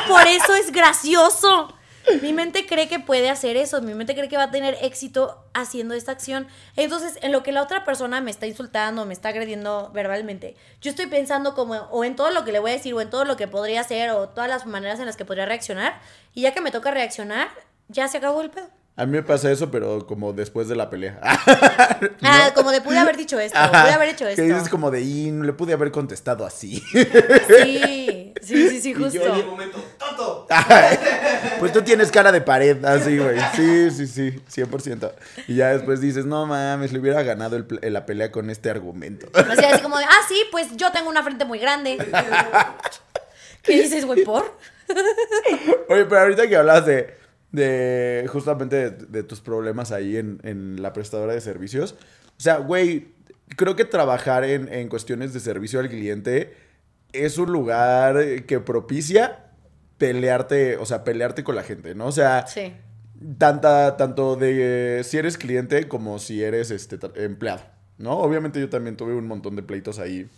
[0.09, 1.73] por eso es gracioso.
[2.21, 5.43] Mi mente cree que puede hacer eso, mi mente cree que va a tener éxito
[5.53, 6.47] haciendo esta acción.
[6.75, 10.89] Entonces, en lo que la otra persona me está insultando, me está agrediendo verbalmente, yo
[10.89, 13.25] estoy pensando como o en todo lo que le voy a decir o en todo
[13.25, 15.99] lo que podría hacer o todas las maneras en las que podría reaccionar.
[16.33, 17.49] Y ya que me toca reaccionar,
[17.89, 18.78] ya se acabó el pedo.
[18.99, 21.19] A mí me pasa eso, pero como después de la pelea.
[22.21, 24.41] Ah, como de pude haber dicho esto, Ajá, pude haber hecho esto.
[24.41, 26.81] Que dices como de, y no le pude haber contestado así.
[26.91, 29.25] Sí, sí, sí, sí, yo- justo.
[29.25, 30.47] En un momento, ¡tonto!
[31.59, 33.37] pues tú tienes cara de pared, así, güey.
[33.55, 35.11] Sí, sí, sí, 100%.
[35.47, 39.27] Y ya después dices, no mames, le hubiera ganado el la pelea con este argumento.
[39.33, 41.97] O sea, así como de, ah, sí, pues yo tengo una frente muy grande.
[43.63, 44.57] ¿Qué dices, güey, por?
[45.89, 47.17] Oye, pero ahorita que hablas de,
[47.51, 51.95] de justamente de, de tus problemas ahí en, en la prestadora de servicios,
[52.37, 53.07] o sea, güey,
[53.55, 56.53] creo que trabajar en, en cuestiones de servicio al cliente
[57.11, 59.45] es un lugar que propicia
[59.97, 62.05] pelearte, o sea, pelearte con la gente, ¿no?
[62.07, 62.73] O sea, Sí.
[63.37, 67.61] tanta, tanto de si eres cliente como si eres este, empleado,
[67.97, 68.13] ¿no?
[68.19, 70.29] Obviamente yo también tuve un montón de pleitos ahí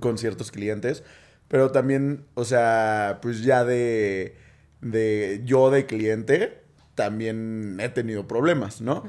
[0.00, 1.02] con ciertos clientes,
[1.48, 4.36] pero también, o sea, pues ya de,
[4.82, 6.62] de yo de cliente
[6.94, 9.02] también he tenido problemas, ¿no?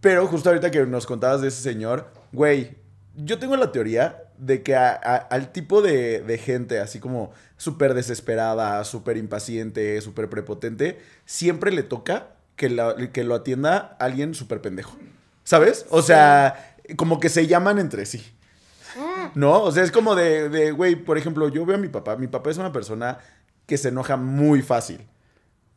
[0.00, 2.76] Pero justo ahorita que nos contabas de ese señor, güey,
[3.14, 7.30] yo tengo la teoría de que a- a- al tipo de, de gente así como
[7.56, 14.34] súper desesperada, súper impaciente, súper prepotente, siempre le toca que, la- que lo atienda alguien
[14.34, 14.96] súper pendejo.
[15.44, 15.86] ¿Sabes?
[15.90, 18.24] O sea, como que se llaman entre sí.
[19.34, 19.62] ¿No?
[19.62, 22.16] O sea, es como de, de, güey, por ejemplo, yo veo a mi papá.
[22.16, 23.18] Mi papá es una persona
[23.72, 25.06] que se enoja muy fácil.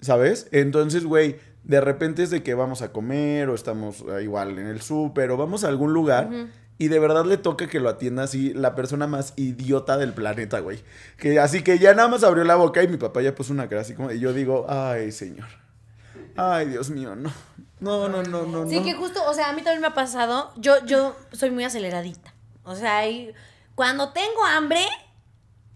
[0.01, 0.49] ¿Sabes?
[0.51, 4.67] Entonces, güey, de repente es de que vamos a comer o estamos eh, igual en
[4.67, 6.29] el súper o vamos a algún lugar
[6.77, 10.59] y de verdad le toca que lo atienda así la persona más idiota del planeta,
[10.59, 10.83] güey.
[11.17, 13.69] Que así que ya nada más abrió la boca y mi papá ya puso una
[13.69, 15.47] cara así como y yo digo, "Ay, señor.
[16.35, 17.31] Ay, Dios mío, no.
[17.79, 18.83] No, no, no, no, Sí, no.
[18.83, 20.51] que justo, o sea, a mí también me ha pasado.
[20.57, 22.33] Yo, yo soy muy aceleradita.
[22.63, 23.31] O sea, y
[23.75, 24.81] cuando tengo hambre,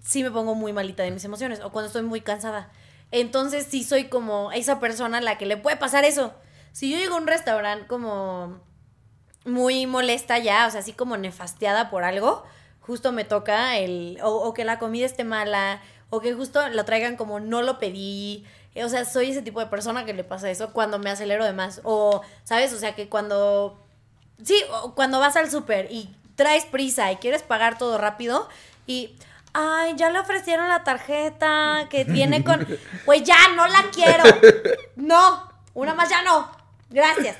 [0.04, 1.62] sí me pongo muy malita de mis emociones.
[1.62, 2.72] O cuando estoy muy cansada.
[3.12, 6.34] Entonces sí soy como esa persona la que le puede pasar eso.
[6.72, 8.60] Si yo llego a un restaurante como
[9.46, 12.44] muy molesta ya, o sea, así como nefasteada por algo,
[12.82, 17.18] justo me toca el, o, que la comida esté mala, o que justo lo traigan
[17.18, 18.46] como no lo pedí.
[18.76, 21.54] O sea, soy ese tipo de persona que le pasa eso cuando me acelero de
[21.54, 21.82] más.
[21.84, 22.74] O, ¿sabes?
[22.74, 23.84] O sea, que cuando...
[24.44, 28.48] Sí, o cuando vas al súper y traes prisa y quieres pagar todo rápido
[28.86, 29.16] y...
[29.54, 32.68] Ay, ya le ofrecieron la tarjeta que viene con...
[33.06, 34.24] Pues ya, no la quiero.
[34.96, 36.52] No, una más ya no.
[36.90, 37.38] Gracias.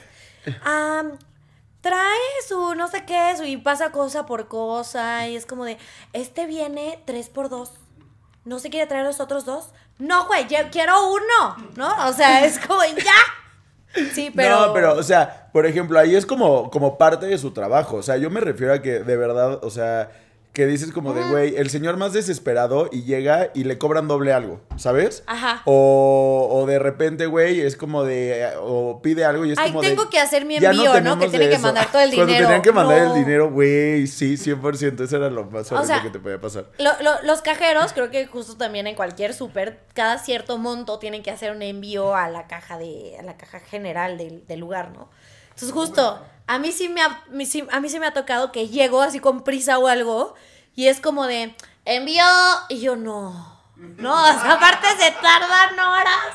[1.82, 5.78] Trae su no sé qué, su y pasa cosa por cosa y es como de,
[6.12, 7.72] este viene tres por dos.
[8.44, 9.70] ¿No se quiere traer los otros dos?
[9.98, 12.08] No, güey, yo quiero uno, ¿no?
[12.08, 14.04] O sea, es como, ya.
[14.14, 14.68] Sí, pero...
[14.68, 17.98] No, pero, o sea, por ejemplo, ahí es como, como parte de su trabajo.
[17.98, 20.12] O sea, yo me refiero a que de verdad, o sea,
[20.54, 24.34] que dices como de, güey, el señor más desesperado y llega y le cobran doble
[24.34, 25.24] algo, ¿sabes?
[25.28, 25.62] Ajá.
[25.66, 29.82] O, o de repente, güey, es como de, o pide algo y es Ay, como
[29.82, 30.92] tengo de, que hacer mi envío, ¿no?
[30.94, 31.62] tenemos Que tiene que eso.
[31.64, 32.48] mandar todo el Cuando dinero.
[32.48, 33.14] tenían que mandar No.
[33.16, 36.66] el dinero, güey, sí, 100%, eso era lo más horrible sea, que te podía pasar.
[36.80, 41.22] Lo- lo- los cajeros, creo que justo también en cualquier súper, cada cierto monto tienen
[41.22, 44.92] que hacer un envío a la caja de, a la caja general del, del lugar,
[44.92, 45.10] ¿no?
[45.50, 48.68] Entonces justo, a mí sí me ha, sí- a mí sí me ha tocado que
[48.68, 50.34] llego así con prisa o algo
[50.76, 52.24] y es como de envío
[52.70, 56.34] y yo no, no, o sea, aparte se tardan horas.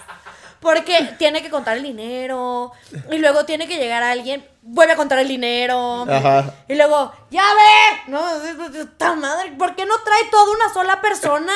[0.61, 2.73] Porque tiene que contar el dinero.
[3.13, 6.07] Y luego tiene que llegar alguien, vuelve a contar el dinero.
[6.11, 6.55] Ajá.
[6.69, 8.11] Y luego, ¡ya ve!
[8.11, 8.25] No,
[8.97, 9.53] ¡ta madre!
[9.59, 11.53] ¿Por qué no trae toda una sola persona?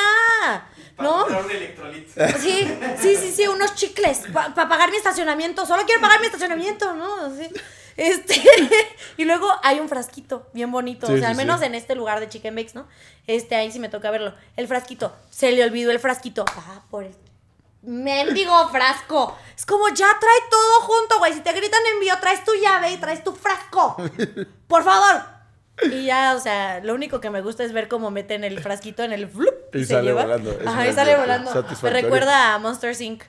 [0.99, 1.25] ¿No?
[2.39, 5.65] Sí, sí, sí, sí, unos chicles para pagar mi estacionamiento.
[5.65, 7.15] Solo quiero pagar mi estacionamiento, ¿no?
[7.25, 7.49] Así.
[7.99, 8.41] Este,
[9.17, 11.65] y luego hay un frasquito bien bonito, Sí, o sea, al menos sí.
[11.65, 12.87] en este lugar de Chicken Bakes, ¿no?
[13.27, 14.33] Este, ahí sí me toca verlo.
[14.55, 16.45] El frasquito, se le olvidó el frasquito.
[16.55, 17.13] Ah, por el
[17.81, 19.37] mendigo frasco.
[19.57, 21.33] Es como ya trae todo junto, güey.
[21.33, 23.97] Si te gritan envío, traes tu llave y traes tu frasco.
[24.67, 25.21] Por favor.
[25.91, 29.03] Y ya, o sea, lo único que me gusta es ver cómo meten el frasquito
[29.03, 30.23] en el flup y, Y se sale lleva.
[30.23, 30.57] volando.
[30.65, 31.65] Ajá, y sale volando.
[31.83, 33.23] Me recuerda a Monster Inc.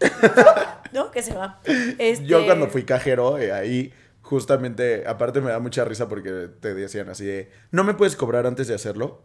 [0.93, 1.13] ¿No?
[1.13, 1.61] Que se va.
[1.65, 2.25] Este...
[2.27, 3.93] Yo cuando fui cajero, eh, ahí
[4.31, 8.47] justamente, aparte me da mucha risa porque te decían así de, no me puedes cobrar
[8.47, 9.25] antes de hacerlo.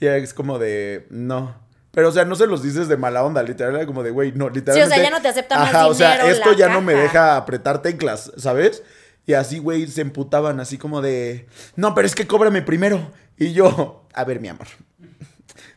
[0.00, 1.54] Y es como de, no.
[1.90, 4.32] Pero, o sea, no se los dices de mala onda, literal, era como de, güey,
[4.32, 5.02] no, literalmente.
[5.02, 7.82] ya no te acepta más Ajá, o sea, dinero esto ya no me deja apretar
[7.82, 8.82] teclas, ¿sabes?
[9.26, 13.10] Y así, güey, se emputaban así como de, no, pero es que cóbrame primero.
[13.36, 14.68] Y yo, a ver, mi amor,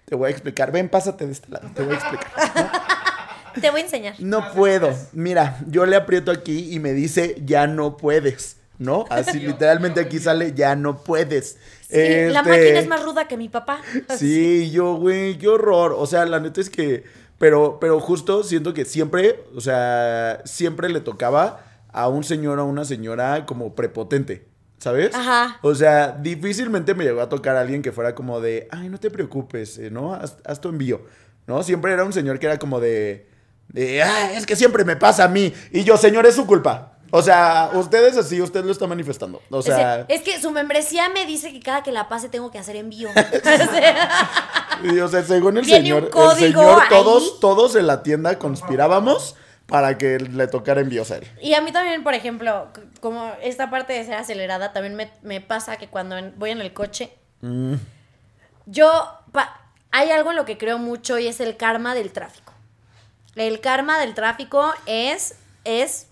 [0.06, 0.72] te voy a explicar.
[0.72, 2.30] Ven, pásate de este lado, te voy a explicar.
[3.60, 4.16] Te voy a enseñar.
[4.20, 4.96] No puedo.
[5.12, 8.59] Mira, yo le aprieto aquí y me dice, ya no puedes.
[8.80, 9.06] ¿No?
[9.10, 11.58] Así literalmente aquí sale, ya no puedes.
[11.88, 13.82] Sí, la Este, máquina es más ruda que mi papá.
[14.18, 15.94] Sí, yo, güey, qué horror.
[15.98, 17.04] O sea, la neta es que.
[17.38, 22.64] Pero, pero justo siento que siempre, o sea, siempre le tocaba a un señor o
[22.64, 24.46] a una señora como prepotente.
[24.78, 25.14] ¿Sabes?
[25.14, 25.58] Ajá.
[25.62, 28.98] O sea, difícilmente me llegó a tocar a alguien que fuera como de, ay, no
[28.98, 30.14] te preocupes, eh, ¿no?
[30.14, 31.02] Haz, haz tu envío.
[31.48, 31.64] ¿No?
[31.64, 33.28] Siempre era un señor que era como de,
[33.70, 35.54] de, ah, es que siempre me pasa a mí.
[35.72, 36.99] Y yo, señor, es su culpa.
[37.12, 39.42] O sea, ustedes así, usted lo está manifestando.
[39.50, 42.60] O sea, es que su membresía me dice que cada que la pase tengo que
[42.60, 43.10] hacer envío.
[44.84, 46.88] Y, o sea, según el señor, el señor, ahí.
[46.90, 51.28] todos, todos en la tienda conspirábamos para que le tocara envíos a él.
[51.42, 52.68] y a mí también, por ejemplo,
[53.02, 56.62] como esta parte de ser acelerada, también me, me pasa que cuando en- voy en
[56.62, 57.76] el coche, Mm.
[58.68, 58.90] yo,
[59.32, 59.60] pa-
[59.92, 62.54] hay algo en lo que creo mucho y es el karma del tráfico.
[63.36, 66.08] El karma del tráfico es, es,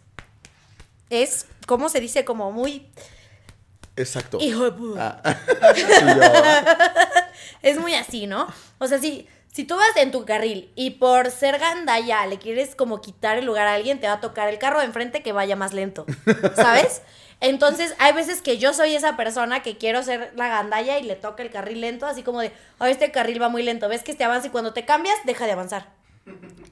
[1.10, 2.26] es, ¿cómo se dice?
[2.26, 2.90] Como muy,
[3.96, 4.38] Exacto.
[4.40, 5.22] hijo de puta.
[5.24, 5.38] Ah.
[7.62, 8.48] Es muy así, ¿no?
[8.78, 12.76] O sea, si, si tú vas en tu carril y por ser gandalla le quieres
[12.76, 15.32] como quitar el lugar a alguien, te va a tocar el carro de enfrente que
[15.32, 16.06] vaya más lento,
[16.56, 17.02] ¿sabes?
[17.40, 21.16] Entonces, hay veces que yo soy esa persona que quiero ser la gandalla y le
[21.16, 24.12] toca el carril lento, así como de, oh, este carril va muy lento, ves que
[24.12, 25.90] este avanza y cuando te cambias, deja de avanzar.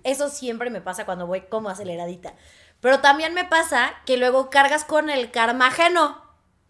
[0.03, 2.33] Eso siempre me pasa cuando voy como aceleradita.
[2.81, 6.21] Pero también me pasa que luego cargas con el karma ajeno,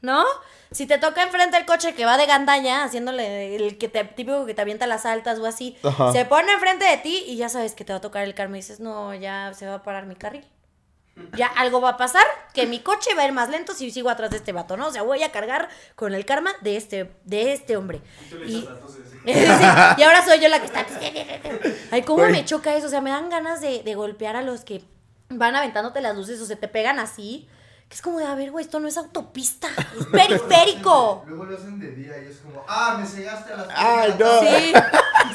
[0.01, 0.23] ¿no?
[0.71, 4.45] Si te toca enfrente el coche que va de gandalla, haciéndole el que te, típico
[4.45, 6.11] que te avienta las altas o así, Ajá.
[6.11, 8.57] se pone enfrente de ti y ya sabes que te va a tocar el karma
[8.57, 10.45] y dices, no, ya se va a parar mi carril.
[11.37, 14.09] Ya algo va a pasar, que mi coche va a ir más lento si sigo
[14.09, 14.87] atrás de este vato, ¿no?
[14.87, 18.01] O sea, voy a cargar con el karma de este, de este hombre.
[18.29, 18.45] Tú le
[19.25, 20.85] Y, ahora soy yo la que está.
[21.91, 22.87] Ay, cómo me choca eso.
[22.87, 24.83] O sea, me dan ganas de, de golpear a los que
[25.37, 27.47] van aventándote las luces o se te pegan así.
[27.89, 29.67] Que es como de, a ver, güey, esto no es autopista,
[29.99, 31.23] es periférico.
[31.27, 34.17] Luego lo hacen de día y es como, ah, me cegaste a las Ay, de
[34.19, 34.39] la no.
[34.39, 34.73] tarde".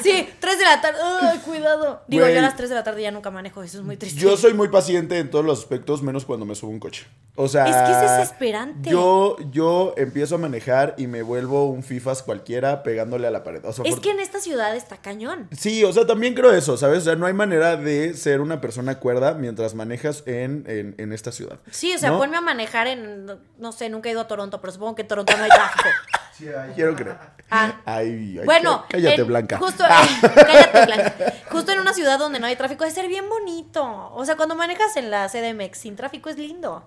[0.01, 0.99] Sí, sí, 3 de la tarde.
[1.21, 2.01] Ay, cuidado.
[2.07, 2.33] Digo, Güey.
[2.33, 4.19] yo a las 3 de la tarde ya nunca manejo, eso es muy triste.
[4.19, 7.05] yo soy muy paciente en todos los aspectos, menos cuando me subo un coche.
[7.35, 8.89] O sea, Es que es desesperante.
[8.89, 13.63] Yo, yo empiezo a manejar y me vuelvo un FIFAs cualquiera pegándole a la pared.
[13.65, 15.47] O sea, Es por- que en esta ciudad está cañón.
[15.57, 16.99] Sí, o sea, también creo eso, ¿sabes?
[16.99, 21.13] O sea, no hay manera de ser una persona cuerda mientras manejas en, en, en
[21.13, 21.59] esta ciudad.
[21.71, 22.17] Sí, o sea, ¿no?
[22.19, 23.25] ponme a manejar en.
[23.57, 25.89] No sé, nunca he ido a Toronto, pero supongo que en Toronto no hay tráfico.
[26.33, 26.71] Sí, hay.
[26.73, 27.17] Quiero creer.
[27.51, 27.81] Ah.
[27.85, 29.57] Ay, ay, Bueno, cállate, en- Blanca.
[29.59, 29.83] Justo,
[30.33, 31.13] cállate, Blanca.
[31.51, 33.83] Justo en una ciudad donde no hay tráfico, es ser bien bonito.
[34.15, 36.83] O sea, cuando manejas en la CDMX sin tráfico es lindo.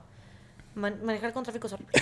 [0.75, 1.93] Man- manejar con tráfico es horrible.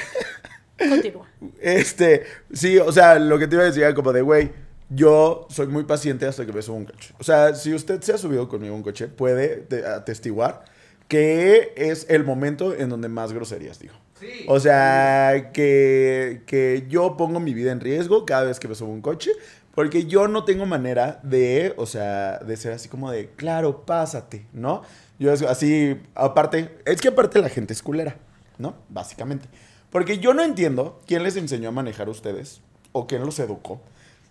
[0.78, 1.26] Continúa.
[1.60, 4.50] Este, sí, o sea, lo que te iba a decir era como de, güey,
[4.88, 7.12] yo soy muy paciente hasta que me subo un coche.
[7.18, 10.64] O sea, si usted se ha subido conmigo un coche, puede te- atestiguar
[11.12, 13.92] que es el momento en donde más groserías digo.
[14.18, 14.46] Sí.
[14.48, 18.90] O sea, que, que yo pongo mi vida en riesgo cada vez que me subo
[18.90, 19.30] un coche,
[19.74, 24.46] porque yo no tengo manera de, o sea, de ser así como de, claro, pásate,
[24.54, 24.84] ¿no?
[25.18, 28.16] Yo así, aparte, es que aparte la gente es culera,
[28.56, 28.74] ¿no?
[28.88, 29.50] Básicamente.
[29.90, 33.82] Porque yo no entiendo quién les enseñó a manejar a ustedes o quién los educó.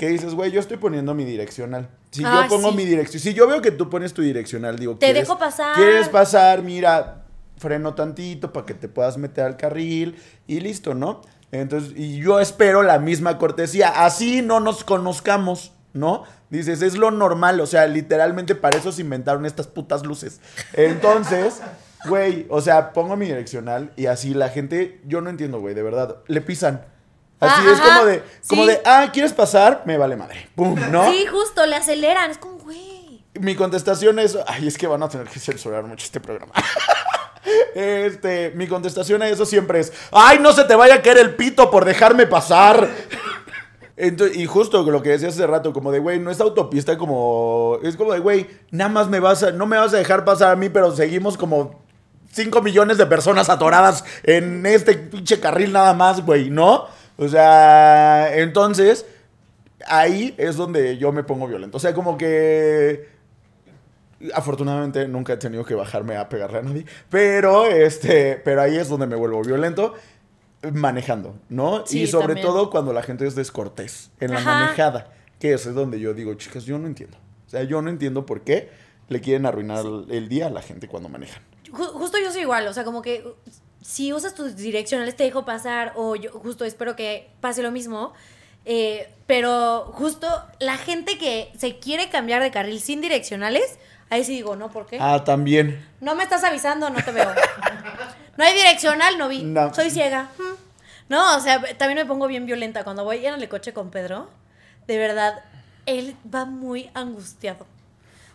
[0.02, 1.88] Que dices, güey, yo estoy poniendo mi direccional.
[2.10, 2.76] Si Ah, yo pongo sí.
[2.78, 5.76] mi dirección, si yo veo que tú pones tu direccional, digo, Te ¿quieres- dejo pasar.
[5.76, 6.64] ¿Quieres pasar?
[6.64, 7.26] Mira,
[7.58, 10.16] freno tantito para que te puedas meter al carril
[10.48, 11.22] y listo, ¿no?
[11.52, 13.90] Entonces, y yo espero la misma cortesía.
[14.04, 16.24] Así no nos conozcamos, ¿no?
[16.50, 20.42] Dices, es lo normal, o sea, literalmente para eso se inventaron estas putas luces.
[20.74, 21.62] Entonces,
[22.08, 25.84] güey, o sea, pongo mi direccional y así la gente, yo no entiendo, güey, de
[25.84, 26.82] verdad, le pisan.
[27.42, 28.68] Así Ah, es ajá, como de, como sí.
[28.70, 29.84] de, ah, ¿quieres pasar?
[29.86, 30.48] Me vale madre.
[30.56, 31.12] Pum, ¿no?
[31.12, 32.32] Sí, justo, le aceleran.
[32.32, 33.24] Es como, güey.
[33.34, 36.54] Mi contestación es, ay, es que van a tener que censurar mucho este programa.
[37.74, 41.36] Este, mi contestación a eso siempre es, ay, no se te vaya a caer el
[41.36, 42.88] pito por dejarme pasar.
[43.98, 47.78] Ento- y justo lo que decías hace rato, como de, güey, no es autopista como,
[47.84, 50.52] es como de, güey, nada más me vas a, no me vas a dejar pasar
[50.52, 51.82] a mí, pero seguimos como
[52.32, 56.88] 5 millones de personas atoradas en este pinche carril nada más, güey, ¿no?
[57.24, 59.06] O sea, entonces,
[59.86, 61.78] ahí es donde yo me pongo violento.
[61.78, 63.08] O sea, como que
[64.34, 68.88] afortunadamente nunca he tenido que bajarme a pegarle a nadie, pero este, pero ahí es
[68.90, 69.94] donde me vuelvo violento
[70.74, 71.86] manejando, ¿no?
[71.88, 72.46] Sí, y sobre también.
[72.48, 74.56] todo cuando la gente es descortés en la Ajá.
[74.60, 77.18] manejada, que eso es donde yo digo, chicas, yo no entiendo.
[77.48, 78.70] O sea, yo no entiendo por qué
[79.10, 81.42] le quieren arruinar el día a la gente cuando manejan.
[81.72, 83.24] Ju- justo yo soy igual, o sea, como que
[83.82, 88.14] si usas tus direccionales te dejo pasar o yo justo espero que pase lo mismo.
[88.66, 90.28] eh, pero justo
[90.60, 94.86] la gente que se quiere cambiar de carril sin direccionales, ahí sí digo, no, ¿por
[94.88, 94.98] qué?
[95.00, 95.88] Ah, también.
[96.02, 97.34] No me estás avisando, no te veo.
[98.38, 99.44] No hay direccional, no vi.
[99.44, 99.74] No.
[99.74, 100.30] Soy ciega.
[100.38, 100.56] Mm.
[101.10, 102.84] No, o sea, también me pongo bien violenta.
[102.84, 104.30] Cuando voy en el coche con Pedro,
[104.88, 105.44] de verdad,
[105.86, 107.66] él va muy angustiado.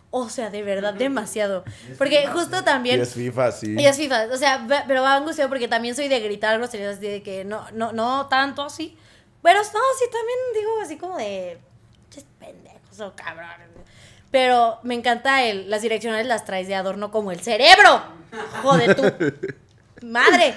[0.09, 1.63] O sea, de verdad, demasiado.
[1.97, 3.01] Porque justo Y también...
[3.01, 3.75] es FIFA, sí.
[3.77, 7.07] Y es FIFA, o sea, pero va angustiado porque también soy de gritar groserías así
[7.07, 8.97] de que no, no, no tanto así.
[9.43, 11.57] Pero no, sí, también digo así como de.
[12.09, 13.67] "Ches pendejos o cabrones.
[14.31, 15.69] Pero me encanta el.
[15.69, 18.01] Las direccionales las traes de adorno como el cerebro.
[18.63, 19.03] Joder tú.
[20.05, 20.55] madre.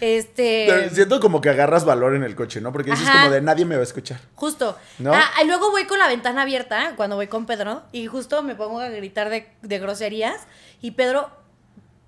[0.00, 0.66] Este.
[0.68, 2.72] Pero Siento como que agarras valor en el coche, ¿no?
[2.72, 3.22] Porque dices Ajá.
[3.22, 4.20] como de nadie me va a escuchar.
[4.34, 4.76] Justo.
[4.98, 5.12] ¿No?
[5.14, 8.54] Ah, y luego voy con la ventana abierta cuando voy con Pedro y justo me
[8.54, 10.46] pongo a gritar de, de groserías
[10.80, 11.30] y Pedro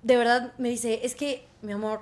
[0.03, 2.01] de verdad me dice, es que, mi amor,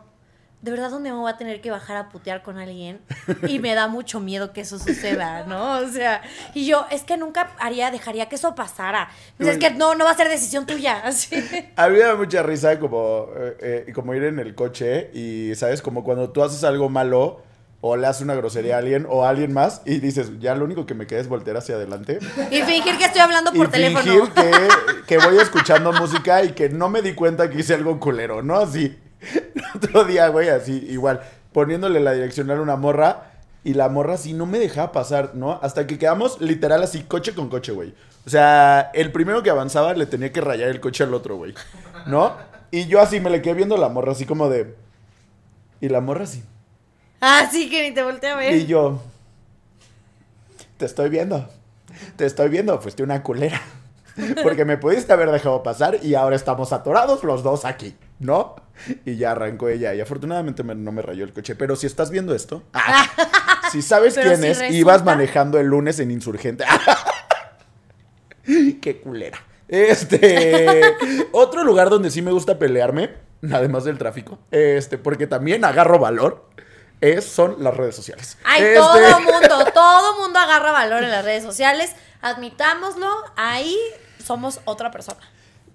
[0.61, 2.99] de verdad día me voy a tener que bajar a putear con alguien
[3.47, 5.77] y me da mucho miedo que eso suceda, ¿no?
[5.79, 6.21] O sea,
[6.55, 9.09] y yo, es que nunca haría, dejaría que eso pasara.
[9.37, 11.35] Me dice, es que no, no va a ser decisión tuya, así.
[11.75, 15.53] A mí me da mucha risa como, eh, eh, como ir en el coche y,
[15.55, 15.81] ¿sabes?
[15.83, 17.43] Como cuando tú haces algo malo
[17.79, 20.65] o le haces una grosería a alguien o a alguien más y dices, ya lo
[20.65, 22.17] único que me queda es voltear hacia adelante.
[22.49, 24.03] Y fingir que estoy hablando por y teléfono.
[24.03, 24.67] fingir que,
[25.05, 28.55] que voy escuchando música y que no me di cuenta que hice algo culero, ¿no?
[28.55, 28.97] Así.
[29.55, 31.21] El otro día, güey, así, igual,
[31.53, 33.31] poniéndole la direccional a una morra
[33.63, 35.59] y la morra así no me dejaba pasar, ¿no?
[35.61, 37.93] Hasta que quedamos literal así, coche con coche, güey.
[38.25, 41.53] O sea, el primero que avanzaba le tenía que rayar el coche al otro, güey.
[42.05, 42.35] ¿No?
[42.71, 44.75] Y yo así me le quedé viendo a la morra, así como de...
[45.79, 46.43] Y la morra así.
[47.21, 48.55] Ah, sí, que ni te volteé a ver.
[48.55, 49.01] Y yo,
[50.77, 51.47] te estoy viendo,
[52.15, 53.61] te estoy viendo, fuiste una culera.
[54.43, 58.55] Porque me pudiste haber dejado pasar y ahora estamos atorados los dos aquí, ¿no?
[59.05, 61.55] Y ya arrancó ella y afortunadamente me- no me rayó el coche.
[61.55, 63.07] Pero si estás viendo esto, ah,
[63.71, 66.63] si sabes Pero quién si es, resulta- ibas manejando el lunes en Insurgente.
[68.81, 69.39] Qué culera.
[69.67, 70.81] Este,
[71.33, 73.11] otro lugar donde sí me gusta pelearme,
[73.51, 76.45] además del tráfico, este, porque también agarro valor,
[77.01, 78.37] es, son las redes sociales.
[78.45, 81.93] Ay, Este, todo mundo, todo mundo agarra valor en las redes sociales.
[82.21, 83.77] Admitámoslo, ahí
[84.23, 85.19] somos otra persona.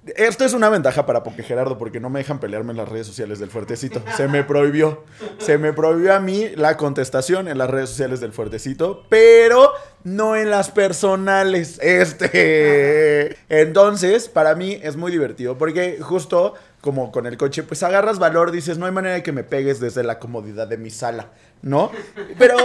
[0.05, 3.07] Esto es una ventaja para Poke Gerardo porque no me dejan pelearme en las redes
[3.07, 4.03] sociales del Fuertecito.
[4.17, 5.05] Se me prohibió.
[5.39, 9.71] Se me prohibió a mí la contestación en las redes sociales del Fuertecito, pero
[10.03, 11.79] no en las personales.
[11.81, 13.37] Este.
[13.49, 18.51] Entonces, para mí es muy divertido porque justo como con el coche, pues agarras valor,
[18.51, 21.31] dices, no hay manera de que me pegues desde la comodidad de mi sala,
[21.63, 21.91] ¿no?
[22.39, 22.57] Pero,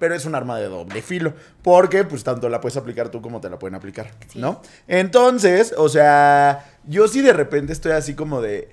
[0.00, 3.40] pero es un arma de doble filo, porque pues tanto la puedes aplicar tú como
[3.40, 4.60] te la pueden aplicar, ¿no?
[4.88, 8.68] Entonces, o sea, yo sí de repente estoy así como de,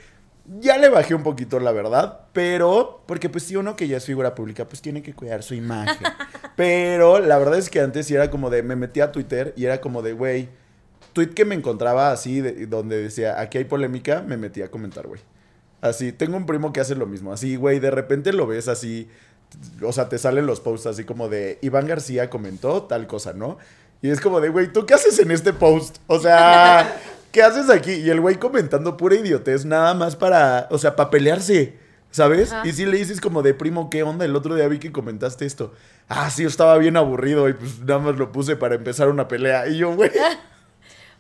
[0.60, 4.06] ya le bajé un poquito la verdad, pero, porque pues si uno que ya es
[4.06, 6.08] figura pública, pues tiene que cuidar su imagen.
[6.56, 9.66] Pero la verdad es que antes sí era como de, me metí a Twitter y
[9.66, 10.50] era como de, güey,
[11.14, 15.08] tweet que me encontraba así, de- donde decía, aquí hay polémica, me metí a comentar,
[15.08, 15.22] güey.
[15.82, 19.10] Así, tengo un primo que hace lo mismo, así, güey, de repente lo ves así,
[19.82, 23.58] o sea, te salen los posts así como de, Iván García comentó tal cosa, ¿no?
[24.02, 25.98] Y es como de, güey, ¿tú qué haces en este post?
[26.08, 26.98] O sea,
[27.32, 27.94] ¿qué haces aquí?
[27.94, 31.78] Y el güey comentando pura idiotez, nada más para, o sea, para pelearse,
[32.12, 32.52] ¿sabes?
[32.52, 32.68] Ajá.
[32.68, 34.26] Y si le dices como de, primo, ¿qué onda?
[34.26, 35.74] El otro día vi que comentaste esto.
[36.10, 39.28] Ah, sí, yo estaba bien aburrido y pues nada más lo puse para empezar una
[39.28, 39.68] pelea.
[39.68, 40.12] Y yo, güey...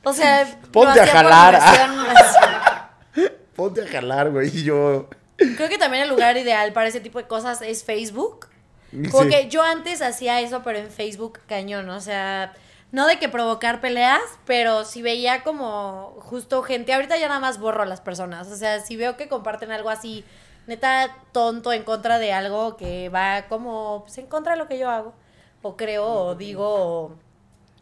[0.03, 1.59] O sea, Ponte a jalar.
[3.55, 4.47] Ponte a jalar, güey.
[4.55, 5.07] Y yo.
[5.37, 8.47] Creo que también el lugar ideal para ese tipo de cosas es Facebook.
[9.09, 9.29] Como sí.
[9.29, 11.89] que yo antes hacía eso, pero en Facebook cañón.
[11.89, 12.53] O sea,
[12.91, 16.93] no de que provocar peleas, pero si veía como justo gente.
[16.93, 18.47] Ahorita ya nada más borro a las personas.
[18.49, 20.25] O sea, si veo que comparten algo así,
[20.67, 24.77] neta tonto en contra de algo que va como pues, en contra de lo que
[24.77, 25.13] yo hago,
[25.61, 27.15] o creo, o digo, o-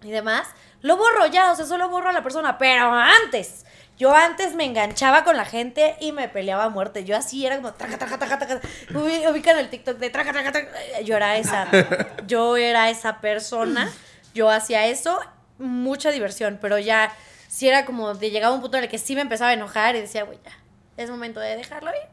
[0.04, 0.48] y demás,
[0.82, 1.52] lo borro ya.
[1.52, 2.58] O sea, solo borro a la persona.
[2.58, 3.66] Pero antes.
[3.98, 7.04] Yo antes me enganchaba con la gente y me peleaba a muerte.
[7.04, 8.62] Yo así era como traca, traca, traca, traca.
[8.94, 11.02] Ubi- Ubican el TikTok de traca, traca, traca.
[11.04, 11.68] Yo era esa.
[12.28, 13.92] Yo era esa persona.
[14.34, 15.20] Yo hacía eso.
[15.58, 16.60] Mucha diversión.
[16.62, 17.12] Pero ya,
[17.50, 19.98] sí era como de llegaba un punto en el que sí me empezaba a enojar
[19.98, 20.52] y decía, güey, ya,
[20.96, 22.08] es momento de dejarlo ir.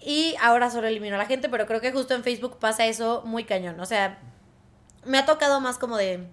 [0.00, 3.22] Y ahora solo elimino a la gente, pero creo que justo en Facebook pasa eso
[3.24, 3.78] muy cañón.
[3.78, 4.18] O sea,
[5.04, 6.26] me ha tocado más como de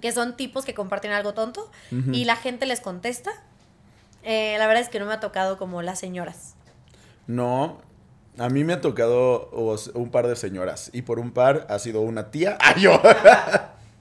[0.00, 3.30] que son tipos que comparten algo tonto y la gente les contesta.
[4.22, 6.54] Eh, la verdad es que no me ha tocado como las señoras.
[7.26, 7.80] No.
[8.38, 9.50] A mí me ha tocado
[9.94, 10.90] un par de señoras.
[10.92, 12.56] Y por un par ha sido una tía.
[12.60, 13.00] ¡Ah, yo!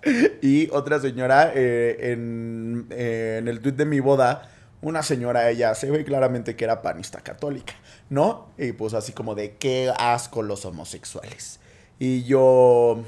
[0.41, 4.49] y otra señora eh, en, eh, en el tweet de mi boda.
[4.79, 7.73] Una señora, ella se ve claramente que era panista católica,
[8.11, 8.49] ¿no?
[8.59, 11.59] Y pues así como de qué asco los homosexuales.
[11.97, 13.03] Y yo.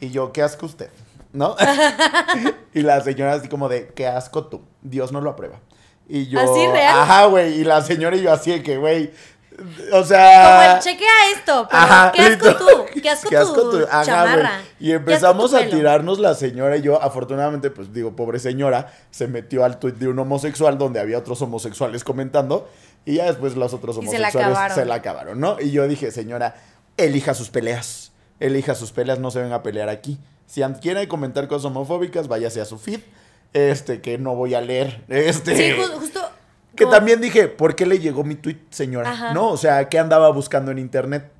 [0.00, 0.90] Y yo, qué asco usted,
[1.32, 1.56] ¿no?
[2.74, 5.60] y la señora así como de, qué asco tú, Dios no lo aprueba.
[6.08, 6.98] Y yo, ¿Así, real?
[6.98, 9.10] ajá, güey, y la señora y yo así de que, güey,
[9.56, 10.76] o Como sea...
[10.76, 14.50] el chequea esto, pero Ajá, qué asco tú, qué asco, tu Ajá, chamarra.
[14.58, 14.64] güey.
[14.80, 18.92] Y qué empezamos asco a tirarnos la señora y yo, afortunadamente, pues digo, pobre señora,
[19.12, 22.68] se metió al tuit de un homosexual donde había otros homosexuales comentando
[23.04, 24.76] y ya después los otros Y se la homosexuales acabaron.
[24.76, 25.56] se la acabaron, ¿no?
[25.60, 26.56] Y yo dije, señora,
[26.96, 28.10] elija sus peleas.
[28.46, 30.18] Elija sus peleas, no se venga a pelear aquí.
[30.46, 33.00] Si quiere comentar cosas homofóbicas, váyase a su feed.
[33.52, 35.02] Este, que no voy a leer.
[35.08, 35.56] Este.
[35.56, 36.20] Sí, ju- justo
[36.76, 39.10] Que también dije, ¿por qué le llegó mi tweet, señora?
[39.10, 39.32] Ajá.
[39.32, 39.48] ¿No?
[39.50, 41.30] O sea, ¿qué andaba buscando en internet?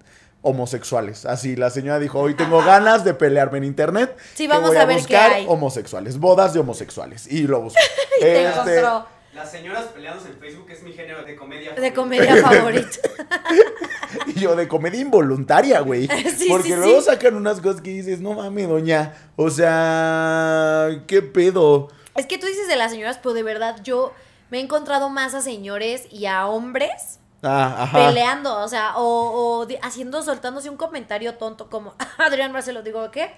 [0.42, 1.24] Homosexuales.
[1.24, 4.14] Así, la señora dijo, hoy tengo ganas de pelearme en internet.
[4.34, 5.46] Sí, vamos voy a ver qué buscar hay".
[5.48, 7.26] homosexuales, bodas de homosexuales.
[7.32, 7.80] Y lo busco.
[8.18, 11.72] Y te Este, encontró Las señoras peleándose en Facebook es mi género de comedia.
[11.72, 12.01] de favorito.
[12.03, 12.99] comedia favorita.
[14.26, 16.07] Y yo de comedia involuntaria, güey.
[16.37, 17.07] Sí, Porque sí, luego sí.
[17.07, 19.12] sacan unas cosas que dices, no mames, doña.
[19.37, 21.89] O sea, ¿qué pedo?
[22.14, 24.12] Es que tú dices de las señoras, pero de verdad yo
[24.51, 28.07] me he encontrado más a señores y a hombres Ah, ajá.
[28.09, 33.35] peleando, o sea, o, haciendo, soltándose un comentario tonto como Adrián Marcelo, digo, ¿qué?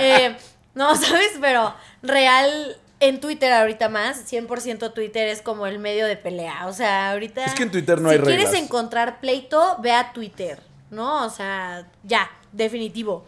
[0.00, 0.36] Eh,
[0.74, 1.32] no, ¿sabes?
[1.40, 6.72] Pero real, en Twitter ahorita más, 100% Twitter es como el medio de pelea, o
[6.72, 7.44] sea, ahorita...
[7.44, 8.36] Es que en Twitter no si hay reglas.
[8.36, 11.24] quieres encontrar pleito, ve a Twitter, ¿no?
[11.24, 13.24] O sea, ya, definitivo.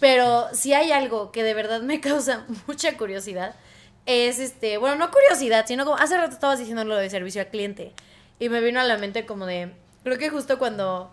[0.00, 3.54] Pero si hay algo que de verdad me causa mucha curiosidad,
[4.06, 7.48] es este, bueno, no curiosidad, sino como hace rato estabas diciendo lo de servicio al
[7.48, 7.92] cliente
[8.38, 11.10] y me vino a la mente como de, creo que justo cuando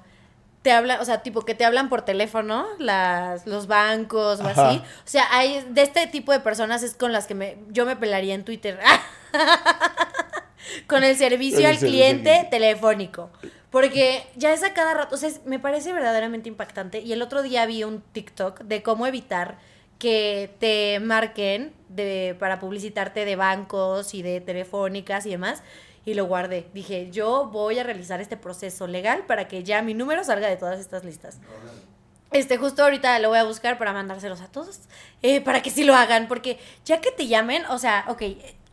[0.66, 4.70] te hablan, o sea, tipo que te hablan por teléfono, las, los bancos o Ajá.
[4.70, 7.86] así, o sea, hay de este tipo de personas es con las que me, yo
[7.86, 8.80] me pelaría en Twitter.
[10.88, 13.30] con el servicio El al servicio cliente telefónico.
[13.70, 17.00] Porque ya es a cada rato, o sea, me parece verdaderamente impactante.
[17.00, 19.60] Y el otro día vi un TikTok de cómo evitar
[20.00, 25.62] que te marquen de, para publicitarte de bancos y de telefónicas y demás.
[26.06, 26.70] Y lo guardé.
[26.74, 30.56] Dije, yo voy a realizar este proceso legal para que ya mi número salga de
[30.56, 31.40] todas estas listas.
[32.32, 34.82] Este, justo ahorita lo voy a buscar para mandárselos a todos,
[35.22, 38.24] eh, para que sí lo hagan, porque ya que te llamen, o sea, ok,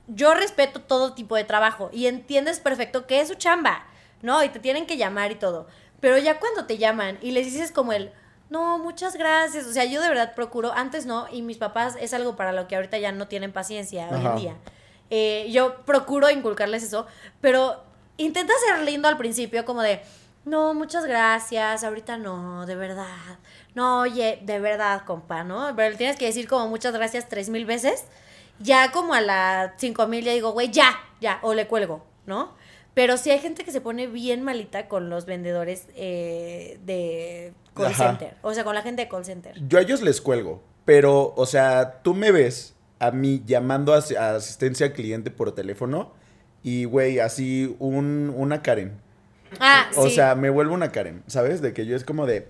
[0.08, 3.86] yo respeto todo tipo de trabajo y entiendes perfecto que es su chamba,
[4.20, 4.42] ¿no?
[4.42, 5.68] Y te tienen que llamar y todo,
[6.00, 8.10] pero ya cuando te llaman y les dices como el,
[8.50, 12.12] no, muchas gracias, o sea, yo de verdad procuro, antes no, y mis papás es
[12.14, 14.56] algo para lo que ahorita ya no tienen paciencia hoy en día.
[15.14, 17.06] Eh, yo procuro inculcarles eso,
[17.42, 17.84] pero
[18.16, 20.00] intenta ser lindo al principio, como de,
[20.46, 23.38] no, muchas gracias, ahorita no, de verdad.
[23.74, 25.70] No, oye, de verdad, compa, ¿no?
[25.76, 28.06] Pero le tienes que decir como muchas gracias tres mil veces.
[28.58, 32.54] Ya como a las cinco mil ya digo, güey, ya, ya, o le cuelgo, ¿no?
[32.94, 37.88] Pero sí hay gente que se pone bien malita con los vendedores eh, de call
[37.88, 38.08] Ajá.
[38.08, 38.36] center.
[38.40, 39.60] O sea, con la gente de call center.
[39.68, 43.98] Yo a ellos les cuelgo, pero, o sea, tú me ves a mí llamando a,
[44.18, 46.12] a asistencia al cliente por teléfono
[46.62, 48.92] y, güey, así un, una Karen.
[49.58, 50.14] Ah, O sí.
[50.14, 51.60] sea, me vuelvo una Karen, ¿sabes?
[51.60, 52.48] De que yo es como de...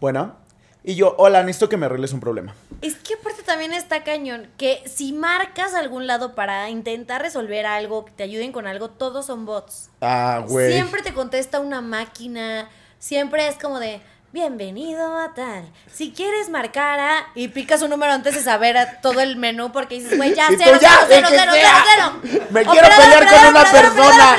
[0.00, 0.34] Bueno,
[0.82, 2.54] y yo, hola, necesito que me arregles un problema.
[2.82, 8.04] Es que aparte también está cañón, que si marcas algún lado para intentar resolver algo,
[8.04, 9.90] que te ayuden con algo, todos son bots.
[10.00, 10.72] Ah, güey.
[10.72, 14.00] Siempre te contesta una máquina, siempre es como de,
[14.36, 15.64] bienvenido a tal.
[15.90, 17.26] Si quieres marcar a...
[17.34, 20.52] Y picas un número antes de saber a todo el menú porque dices, güey, ya,
[20.52, 22.42] Y cero, ya, cero, cero, cero, cero.
[22.50, 24.36] Me quiero Operadora, pelear con una persona.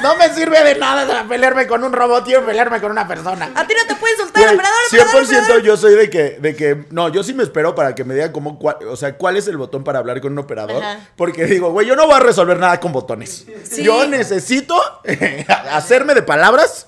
[0.00, 3.50] No me sirve de nada pelearme con un robot, quiero pelearme con una persona.
[3.56, 5.62] A ti no te pueden soltar, Güey, operador, 100% operador, operador.
[5.62, 8.30] yo soy de que, de que, no, yo sí me espero para que me digan
[8.30, 10.84] cómo, o sea, cuál es el botón para hablar con un operador.
[11.16, 13.44] Porque digo, güey, yo no voy a resolver nada con botones.
[13.76, 14.80] Yo necesito
[15.72, 16.86] hacerme de palabras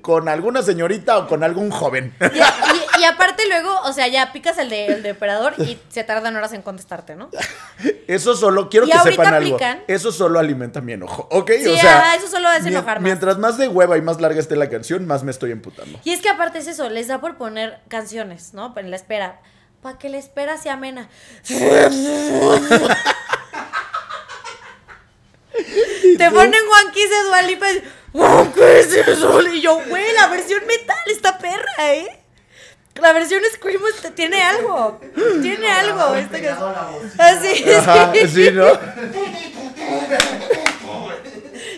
[0.00, 2.14] con alguna señorita o con algún joven.
[2.20, 5.78] Y, y- y aparte luego, o sea, ya picas el de, el de operador y
[5.88, 7.30] se tardan horas en contestarte, ¿no?
[8.06, 9.56] Eso solo, quiero Y que sepan algo.
[9.56, 11.50] aplican- Eso solo alimenta mi enojo, ¿ok?
[11.62, 13.02] Sí, o sea, ah, eso solo hace mien- enojar más.
[13.04, 15.98] Mientras más de hueva y más larga esté la canción, más me estoy emputando.
[16.04, 18.72] Y es que aparte es eso, les da por poner canciones, ¿no?
[18.76, 19.40] En la espera.
[19.82, 21.08] Para que la espera sea amena.
[26.18, 27.42] Te ponen One Kiss de Dua
[28.12, 29.54] One Kiss de Dua Lipa.
[29.54, 32.18] Y yo, güey, la versión metal está perra, ¿eh?
[33.00, 35.00] La versión Screamo este- tiene algo.
[35.40, 36.14] Tiene algo.
[36.14, 36.74] Esta canción.
[37.18, 38.28] Así, Ajá, sí.
[38.28, 38.68] sí, ¿no?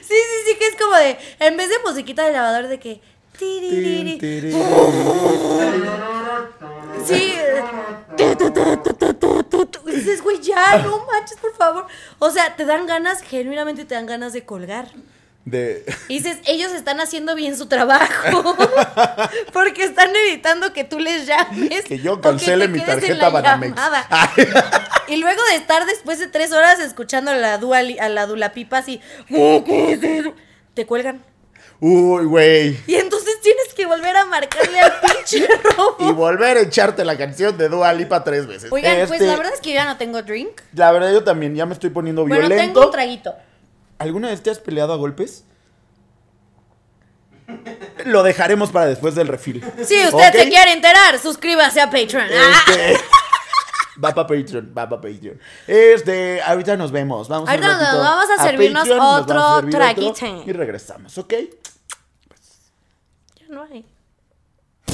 [0.02, 3.00] Sí, sí, sí, que es como de, en vez de musiquita de lavador, de que...
[3.38, 3.60] Tin,
[4.20, 4.52] tiri.
[7.04, 7.34] Sí.
[8.16, 9.88] tu, tu, tu, tu, tu, tu, tu, tu.
[9.88, 11.86] Y dices, güey, ya, no manches, por favor.
[12.20, 14.86] O sea, te dan ganas, genuinamente te dan ganas de colgar.
[15.44, 15.84] De...
[16.08, 18.56] Y dices, ellos están haciendo bien su trabajo.
[19.52, 21.84] Porque están evitando que tú les llames.
[21.84, 23.74] Que yo cancele te mi tarjeta Banamex.
[25.08, 28.78] Y luego de estar después de tres horas escuchando a la Dua, a la Dulapipa
[28.78, 29.00] así,
[30.74, 31.22] te cuelgan.
[31.80, 32.78] Uy, güey.
[32.86, 35.96] Y entonces tienes que volver a marcarle al pinche robo.
[36.08, 38.72] Y volver a echarte la canción de Dua Lipa tres veces.
[38.72, 40.62] Oigan, pues Este, la verdad es que yo ya no tengo drink.
[40.72, 42.64] La verdad yo también ya me estoy poniendo Bueno, violento.
[42.64, 43.34] tengo un traguito.
[43.98, 45.44] ¿Alguna vez te has peleado a golpes?
[48.04, 49.62] Lo dejaremos para después del refil.
[49.84, 52.26] Si usted se quiere enterar, suscríbase a Patreon.
[52.32, 53.04] Ah, Este,
[54.02, 55.38] Va para Patreon, va para Patreon.
[55.68, 57.28] Este, ahorita nos vemos.
[57.28, 60.42] Vamos Ahorita nos vamos a servirnos Patreon, nos a otro servir traguito.
[60.46, 61.32] Y regresamos, ¿ok?
[63.36, 63.86] Ya no hay.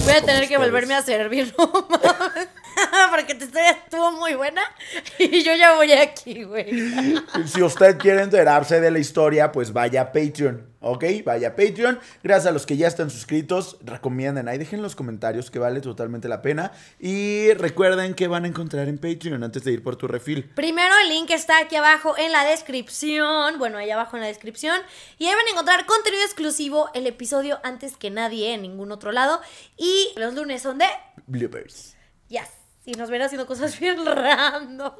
[0.05, 2.49] Voy a tener que volverme a servir, no mames.
[3.11, 4.63] Porque tu historia estuvo muy buena
[5.19, 7.17] y yo ya voy aquí, güey.
[7.47, 11.05] Si usted quiere enterarse de la historia, pues vaya a Patreon, ¿ok?
[11.25, 11.99] Vaya a Patreon.
[12.23, 16.29] Gracias a los que ya están suscritos, recomienden ahí, dejen los comentarios que vale totalmente
[16.29, 16.73] la pena.
[16.99, 20.51] Y recuerden que van a encontrar en Patreon antes de ir por tu refil.
[20.55, 23.59] Primero el link está aquí abajo en la descripción.
[23.59, 24.77] Bueno, ahí abajo en la descripción.
[25.19, 29.13] Y ahí van a encontrar contenido exclusivo, el episodio antes que nadie en ningún otro
[29.13, 29.41] lado.
[29.77, 30.87] Y los lunes son de
[31.27, 31.97] Bloopers.
[32.29, 32.60] Yes.
[32.91, 34.93] Y nos ven haciendo cosas bien random.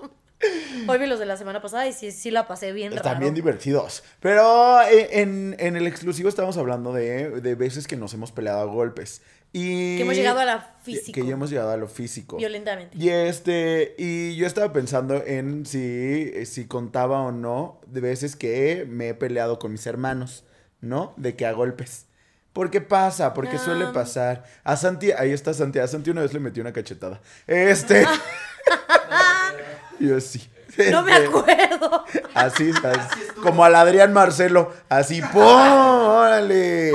[0.89, 3.21] Hoy vi los de la semana pasada y sí, sí la pasé bien Están raro.
[3.21, 4.03] bien divertidos.
[4.21, 8.61] Pero eh, en, en el exclusivo estamos hablando de, de veces que nos hemos peleado
[8.61, 9.21] a golpes.
[9.53, 11.13] Y Que hemos llegado a la físico.
[11.21, 12.37] Que ya hemos llegado a lo físico.
[12.39, 12.97] Violentamente.
[12.97, 18.87] Y este, y yo estaba pensando en si, si contaba o no de veces que
[18.89, 20.45] me he peleado con mis hermanos,
[20.81, 21.13] ¿no?
[21.17, 22.07] De que a golpes.
[22.53, 23.33] ¿Por qué pasa?
[23.35, 23.65] Porque Ah.
[23.65, 24.45] suele pasar.
[24.65, 25.79] A Santi, ahí está Santi.
[25.79, 27.21] A Santi una vez le metí una cachetada.
[27.47, 28.05] Este.
[30.01, 30.49] yo sí.
[30.91, 32.05] No me Este, acuerdo.
[32.35, 35.43] Así, así, como al Adrián Marcelo, así, ¡pum!
[35.43, 36.93] ¡Órale!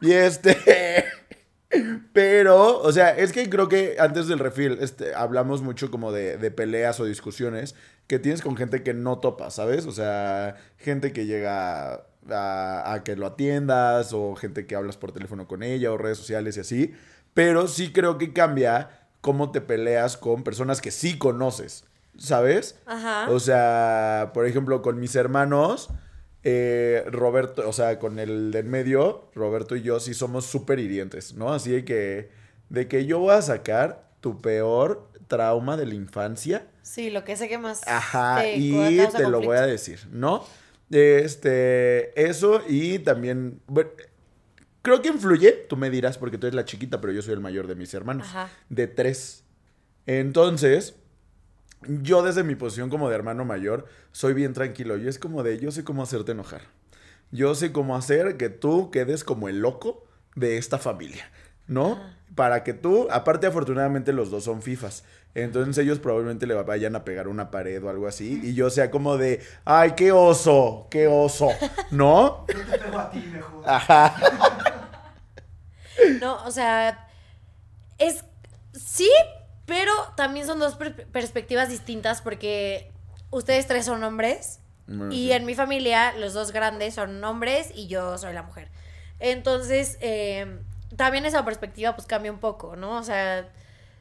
[0.00, 1.04] Y este.
[2.14, 6.38] Pero, o sea, es que creo que antes del refil este, hablamos mucho como de,
[6.38, 7.74] de peleas o discusiones
[8.06, 9.84] que tienes con gente que no topa, ¿sabes?
[9.84, 15.12] O sea, gente que llega a, a que lo atiendas o gente que hablas por
[15.12, 16.94] teléfono con ella o redes sociales y así.
[17.34, 21.84] Pero sí creo que cambia cómo te peleas con personas que sí conoces,
[22.16, 22.78] ¿sabes?
[22.86, 23.30] Ajá.
[23.30, 25.90] O sea, por ejemplo, con mis hermanos,
[26.44, 31.34] eh, Roberto, o sea, con el del medio, Roberto y yo sí somos súper hirientes,
[31.34, 31.52] ¿no?
[31.52, 32.30] Así de que,
[32.68, 36.66] de que yo voy a sacar tu peor trauma de la infancia.
[36.82, 37.86] Sí, lo que sé que más.
[37.86, 38.72] Ajá, te y
[39.14, 40.44] te lo voy a decir, ¿no?
[40.90, 43.90] Este, eso y también, bueno,
[44.82, 47.40] creo que influye, tú me dirás, porque tú eres la chiquita, pero yo soy el
[47.40, 48.50] mayor de mis hermanos, Ajá.
[48.68, 49.44] de tres.
[50.06, 50.94] Entonces,
[51.86, 54.96] yo desde mi posición como de hermano mayor, soy bien tranquilo.
[54.96, 56.62] Y es como de, yo sé cómo hacerte enojar.
[57.30, 61.30] Yo sé cómo hacer que tú quedes como el loco de esta familia,
[61.66, 62.00] ¿no?
[62.34, 65.04] Para que tú, aparte afortunadamente los dos son fifas.
[65.34, 68.40] Entonces ellos probablemente le vayan a pegar una pared o algo así.
[68.42, 71.48] Y yo sea como de, ay, qué oso, qué oso,
[71.90, 72.46] ¿no?
[72.48, 73.62] Yo te pego a ti mejor.
[73.64, 74.14] Ajá.
[76.20, 77.08] No, o sea,
[77.98, 78.24] es
[78.72, 79.10] sí,
[79.66, 82.90] pero también son dos per- perspectivas distintas porque
[83.30, 85.32] ustedes tres son hombres Bueno, y sí.
[85.32, 88.68] en mi familia los dos grandes son hombres y yo soy la mujer.
[89.18, 90.60] Entonces, eh,
[90.96, 92.96] también esa perspectiva pues cambia un poco, ¿no?
[92.98, 93.48] O sea,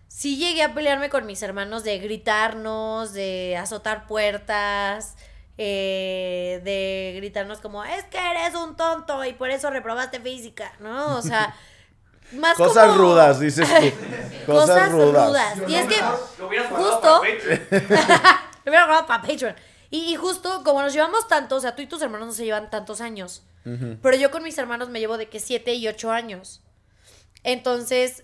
[0.08, 5.16] sí llegué a pelearme con mis hermanos de gritarnos, de azotar puertas,
[5.58, 11.18] eh, de gritarnos como, es que eres un tonto y por eso reprobaste física, ¿no?
[11.18, 11.56] O sea,
[12.34, 14.46] más Cosas como- rudas, dices tú.
[14.46, 15.28] Cosas, Cosas rudas.
[15.60, 15.70] rudas.
[15.70, 15.96] Y es que
[16.40, 17.22] Lo hubieras guardado justo...
[17.22, 17.68] para Patreon.
[18.66, 19.56] Lo hubiera guardado para Patreon.
[19.90, 22.44] Y, y justo como nos llevamos tanto, o sea, tú y tus hermanos no se
[22.46, 23.44] llevan tantos años.
[24.02, 26.62] Pero yo con mis hermanos me llevo de que 7 y 8 años.
[27.44, 28.24] Entonces,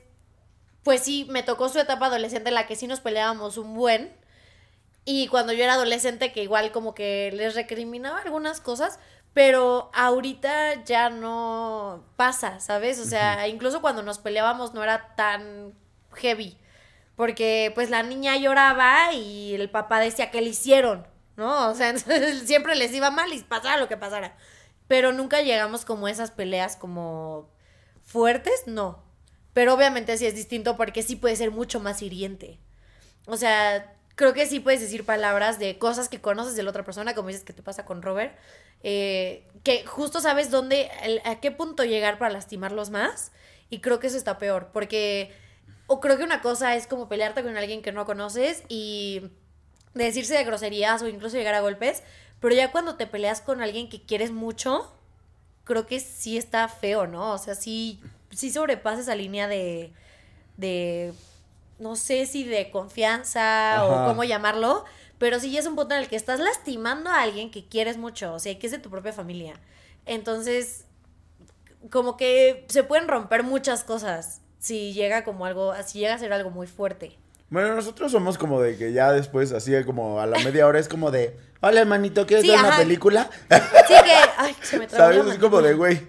[0.84, 4.14] pues sí, me tocó su etapa adolescente en la que sí nos peleábamos un buen.
[5.06, 9.00] Y cuando yo era adolescente, que igual como que les recriminaba algunas cosas,
[9.34, 13.00] pero ahorita ya no pasa, ¿sabes?
[13.00, 15.74] O sea, incluso cuando nos peleábamos no era tan
[16.14, 16.58] heavy.
[17.16, 21.08] Porque pues la niña lloraba y el papá decía que le hicieron,
[21.38, 21.70] ¿no?
[21.70, 24.36] O sea, entonces siempre les iba mal y pasara lo que pasara.
[24.88, 27.50] Pero nunca llegamos como a esas peleas como
[28.04, 29.04] fuertes, no.
[29.54, 32.60] Pero obviamente sí es distinto porque sí puede ser mucho más hiriente.
[33.26, 36.84] O sea, creo que sí puedes decir palabras de cosas que conoces de la otra
[36.84, 38.36] persona, como dices que te pasa con Robert,
[38.84, 40.90] eh, que justo sabes dónde,
[41.26, 43.32] a qué punto llegar para lastimarlos más.
[43.70, 45.34] Y creo que eso está peor, porque,
[45.88, 49.32] o creo que una cosa es como pelearte con alguien que no conoces y
[49.96, 52.04] decirse de groserías o incluso llegar a golpes,
[52.40, 54.94] pero ya cuando te peleas con alguien que quieres mucho,
[55.64, 57.32] creo que sí está feo, ¿no?
[57.32, 58.02] O sea, sí,
[58.36, 59.94] sí sobrepasa esa línea de,
[60.58, 61.14] de,
[61.80, 63.86] no sé si de confianza Ajá.
[63.86, 64.86] o cómo llamarlo,
[65.18, 68.34] pero sí es un punto en el que estás lastimando a alguien que quieres mucho,
[68.34, 69.54] o sea, que es de tu propia familia.
[70.06, 70.86] Entonces,
[71.90, 76.34] como que se pueden romper muchas cosas si llega como algo, si llega a ser
[76.34, 77.18] algo muy fuerte.
[77.50, 80.88] Bueno, nosotros somos como de que ya después, así como a la media hora, es
[80.90, 83.30] como de, hola hermanito, ¿quieres Sí, ver una película?
[83.50, 85.34] Sí que, ay, se me trabó ¿Sabes?
[85.34, 86.02] Es como de, güey,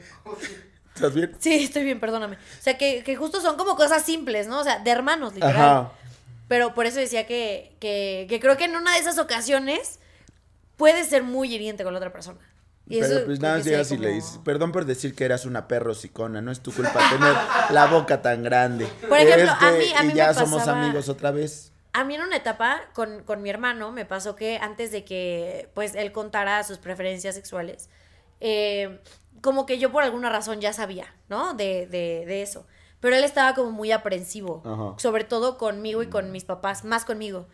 [0.95, 1.35] ¿estás bien?
[1.39, 2.37] Sí, estoy bien, perdóname.
[2.37, 4.61] O sea, que, que justo son como cosas simples, ¿no?
[4.61, 5.57] O sea, de hermanos, literal.
[5.57, 5.93] Ajá.
[6.49, 9.99] Pero por eso decía que, que, que creo que en una de esas ocasiones
[10.77, 12.39] puede ser muy hiriente con la otra persona.
[12.87, 15.47] Y Pero eso pues nada más llegas y le dices, perdón por decir que eras
[15.47, 17.35] una perro sicona, no es tu culpa tener
[17.71, 18.85] la boca tan grande.
[18.85, 21.73] Este, Por ejemplo, a mí- a y mí me ya somos pasaba- amigos otra vez.
[21.95, 25.71] A mí en una etapa con, con mi hermano me pasó que antes de que
[25.75, 27.89] pues él contara sus preferencias sexuales,
[28.41, 28.99] eh,
[29.45, 31.53] como que yo por alguna razón ya sabía, ¿no?
[31.53, 32.67] De, de, de eso.
[33.01, 34.99] Pero él estaba como muy aprensivo, Ajá.
[34.99, 37.47] sobre todo conmigo y con mis papás, más conmigo.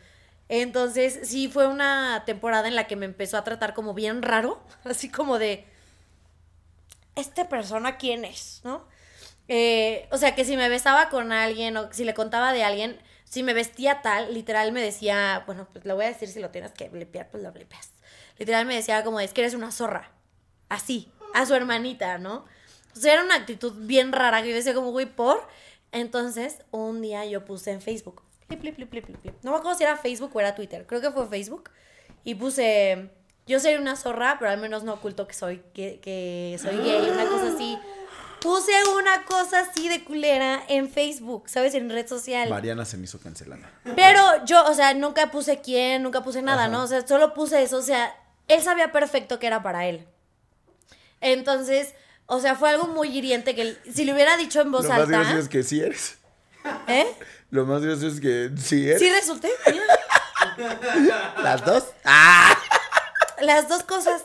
[0.48, 4.60] Entonces sí fue una temporada en la que me empezó a tratar como bien raro,
[4.84, 5.66] así como de,
[7.16, 8.60] ¿esta persona quién es?
[8.62, 8.84] ¿No?
[9.48, 13.00] Eh, o sea, que si me besaba con alguien o si le contaba de alguien,
[13.24, 16.50] si me vestía tal, literal me decía, bueno, pues lo voy a decir si lo
[16.50, 17.90] tienes que blipear, pues lo blipeas.
[18.38, 20.12] Literal me decía como, es que eres una zorra.
[20.68, 22.44] Así, a su hermanita, ¿no?
[22.94, 25.46] O sea, era una actitud bien rara que yo decía como, güey, ¿por?
[25.92, 28.22] Entonces, un día yo puse en Facebook.
[29.42, 31.70] No me acuerdo si era Facebook o era Twitter, creo que fue Facebook.
[32.24, 33.10] Y puse,
[33.46, 37.08] yo soy una zorra, pero al menos no oculto que soy, que, que soy gay,
[37.10, 37.78] una cosa así.
[38.40, 41.74] Puse una cosa así de culera en Facebook, ¿sabes?
[41.74, 42.48] En red social.
[42.48, 43.70] Mariana se me hizo cancelada.
[43.94, 46.72] Pero yo, o sea, nunca puse quién, nunca puse nada, Ajá.
[46.72, 46.82] ¿no?
[46.84, 48.14] O sea, solo puse eso, o sea,
[48.48, 50.06] él sabía perfecto que era para él.
[51.20, 51.94] Entonces,
[52.26, 55.00] o sea, fue algo muy hiriente que si le hubiera dicho en voz Lo más
[55.00, 56.18] alta, gracioso es que sí eres.
[56.88, 57.06] ¿eh?
[57.50, 59.00] Lo más gracioso es que sí eres.
[59.00, 59.50] Sí resulté.
[59.72, 61.84] mira, Las dos.
[62.04, 62.56] ¡Ah!
[63.42, 64.22] las dos cosas.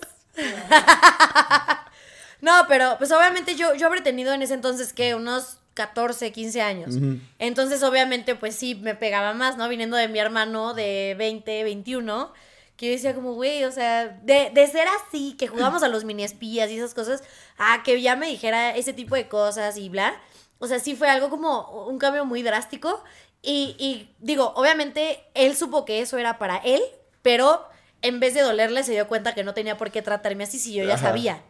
[2.41, 6.62] no, pero pues obviamente yo, yo habré tenido en ese entonces que unos 14, 15
[6.62, 6.96] años.
[7.38, 9.68] Entonces, obviamente, pues sí, me pegaba más, ¿no?
[9.68, 12.34] Viniendo de mi hermano de 20, 21,
[12.78, 16.04] que yo decía como, güey, o sea, de, de ser así, que jugamos a los
[16.04, 17.24] mini espías y esas cosas,
[17.58, 20.14] a que ya me dijera ese tipo de cosas y bla.
[20.60, 23.04] O sea, sí fue algo como un cambio muy drástico.
[23.42, 26.82] Y, y digo, obviamente, él supo que eso era para él,
[27.22, 27.64] pero
[28.02, 30.74] en vez de dolerle, se dio cuenta que no tenía por qué tratarme así si
[30.74, 31.08] yo ya Ajá.
[31.10, 31.42] sabía.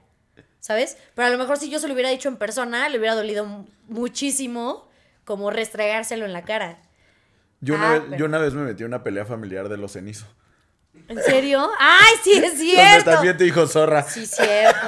[0.60, 0.98] ¿Sabes?
[1.14, 3.46] Pero a lo mejor si yo se lo hubiera dicho en persona, le hubiera dolido
[3.46, 4.88] mu- muchísimo
[5.24, 6.80] como restregárselo en la cara.
[7.62, 9.78] Yo, una Ah, vez, pero- yo una vez me metí en una pelea familiar de
[9.78, 10.28] los cenizos.
[11.08, 11.70] ¿En serio?
[11.80, 13.12] ¡Ay, sí es Donde cierto!
[13.12, 14.04] también te dijo zorra.
[14.04, 14.80] Sí, cierto.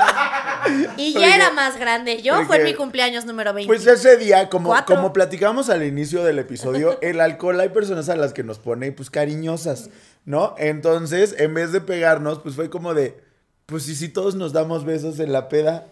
[0.98, 2.22] Y ya era más grande.
[2.24, 3.68] Yo fue en mi cumpleaños número 20.
[3.68, 4.96] Pues ese día, como, Cuatro.
[4.96, 8.92] como platicamos al inicio del episodio, el alcohol hay personas a las que nos pone
[8.92, 9.90] pues cariñosas,
[10.26, 10.56] ¿no?
[10.58, 13.22] Entonces, en vez de pegarnos, pues fue como de,
[13.68, 15.86] pues y si todos nos damos besos en la peda,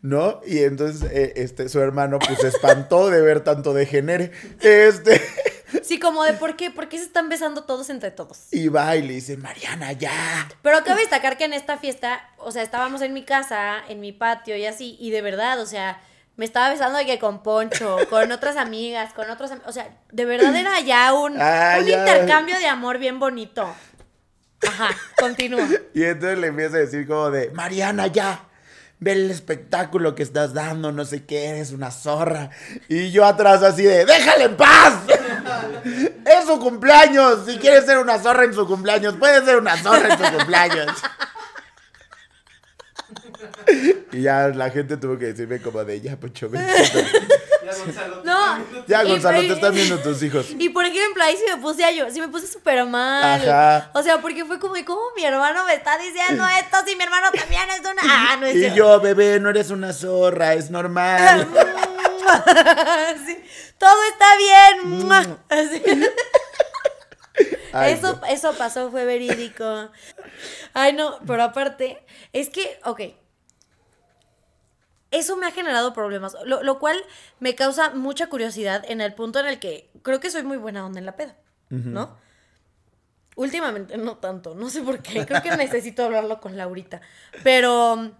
[0.00, 0.40] ¿no?
[0.46, 5.20] Y entonces, eh, este, su hermano pues se espantó de ver tanto degenere, este,
[5.82, 8.46] Sí, como de por qué, por qué se están besando todos entre todos.
[8.50, 10.48] y va y le dice, Mariana, ya.
[10.62, 14.12] Pero cabe destacar que en esta fiesta, o sea, estábamos en mi casa, en mi
[14.12, 16.00] patio y así, y de verdad, o sea,
[16.36, 20.24] me estaba besando de que con Poncho, con otras amigas, con otros, o sea, de
[20.24, 21.98] verdad era ya un, Ah, un ya.
[22.00, 23.74] intercambio de amor bien bonito.
[24.66, 25.66] Ajá, continúa.
[25.94, 28.44] Y entonces le empieza a decir como de, Mariana, ya,
[29.00, 32.50] ve el espectáculo que estás dando, no sé qué, eres una zorra.
[32.88, 34.94] Y yo atrás así de, déjale en paz.
[36.24, 37.46] Es su cumpleaños.
[37.46, 40.92] Si quieres ser una zorra en su cumpleaños, puedes ser una zorra en su cumpleaños.
[44.12, 47.26] y ya la gente tuvo que decirme como de, ya, Poncho, ven, siéntate".
[47.64, 48.18] Ya, Gonzalo.
[48.22, 48.42] te No.
[48.42, 48.86] están viendo.
[48.88, 50.46] Ya, Y- Gonzalo, y- te están viendo tus hijos.
[50.58, 53.40] Y por ejemplo, ahí sí me puse a yo, sí me puse súper mal.
[53.40, 53.90] Ajá.
[53.94, 57.28] O sea, porque fue como, ¿cómo mi hermano me está diciendo esto si mi hermano
[57.32, 58.02] también es una...
[58.04, 58.76] Ah, no es Y cierto.
[58.76, 61.46] yo, bebé, no eres una zorra, es normal.
[63.26, 63.44] Sí,
[63.78, 65.06] todo está bien.
[65.06, 65.12] Mm.
[65.48, 65.82] Así.
[67.72, 68.26] Ay, eso, no.
[68.26, 69.90] eso pasó, fue verídico.
[70.74, 73.00] Ay, no, pero aparte, es que, ok.
[75.10, 76.96] Eso me ha generado problemas, lo, lo cual
[77.38, 80.86] me causa mucha curiosidad en el punto en el que creo que soy muy buena
[80.86, 81.36] onda en la peda,
[81.68, 82.16] ¿no?
[83.36, 87.02] Últimamente no tanto, no sé por qué, creo que necesito hablarlo con Laurita,
[87.44, 88.12] pero,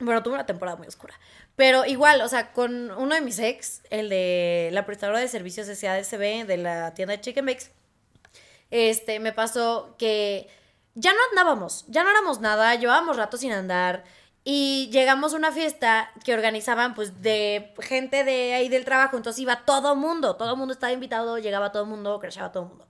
[0.00, 1.14] bueno, tuve una temporada muy oscura,
[1.58, 5.66] pero igual, o sea, con uno de mis ex, el de la prestadora de servicios
[5.66, 7.72] SADCB de la tienda de Chicken Bakes,
[8.70, 10.46] este, me pasó que
[10.94, 14.04] ya no andábamos, ya no éramos nada, llevábamos rato sin andar
[14.44, 19.42] y llegamos a una fiesta que organizaban pues de gente de ahí del trabajo, entonces
[19.42, 22.86] iba todo mundo, todo mundo estaba invitado, llegaba todo mundo, crashaba todo mundo.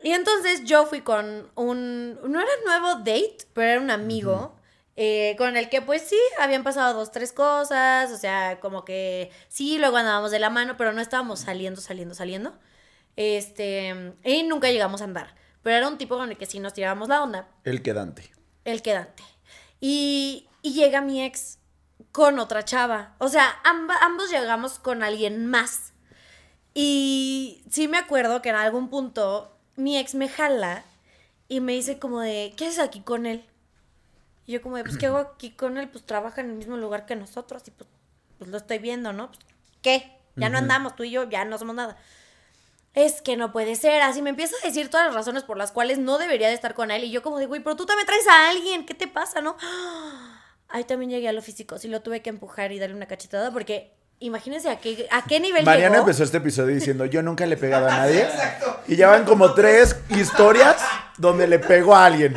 [0.00, 4.54] Y entonces yo fui con un, no era nuevo date, pero era un amigo.
[4.96, 9.30] Eh, con el que pues sí, habían pasado dos, tres cosas, o sea, como que
[9.48, 12.54] sí, luego andábamos de la mano, pero no estábamos saliendo, saliendo, saliendo.
[13.16, 15.34] Este, y nunca llegamos a andar.
[15.62, 18.30] Pero era un tipo con el que sí nos tirábamos la onda, El quedante.
[18.64, 19.22] el quedante.
[19.80, 21.58] Y, y llega mi ex
[22.12, 23.14] con otra chava.
[23.18, 25.92] O sea, amba- ambos llegamos con alguien más.
[26.74, 30.84] Y sí me acuerdo que en algún punto mi ex me jala
[31.48, 33.44] y me dice como de, ¿qué haces aquí con él?
[34.46, 35.88] Y yo como de, pues, ¿qué hago aquí con él?
[35.88, 37.88] Pues trabaja en el mismo lugar que nosotros y pues,
[38.38, 39.28] pues lo estoy viendo, ¿no?
[39.28, 39.40] Pues,
[39.82, 40.10] ¿Qué?
[40.36, 41.96] Ya no andamos, tú y yo ya no somos nada.
[42.92, 45.72] Es que no puede ser, así me empieza a decir todas las razones por las
[45.72, 48.06] cuales no debería de estar con él y yo como de, güey, pero tú también
[48.06, 49.56] traes a alguien, ¿qué te pasa, no?
[50.68, 53.52] Ahí también llegué a lo físico, sí lo tuve que empujar y darle una cachetada
[53.52, 56.04] porque imagínense a qué, a qué nivel Mariana llegó.
[56.04, 58.26] empezó este episodio diciendo, yo nunca le he pegado a nadie.
[58.86, 60.76] Y ya van como tres historias
[61.16, 62.34] donde le pegó a alguien.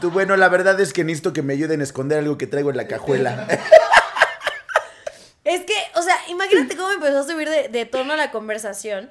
[0.00, 2.70] Tú, bueno, la verdad es que necesito que me ayuden a esconder algo que traigo
[2.70, 3.46] en la cajuela.
[5.44, 9.10] Es que, o sea, imagínate cómo empezó a subir de, de tono la conversación.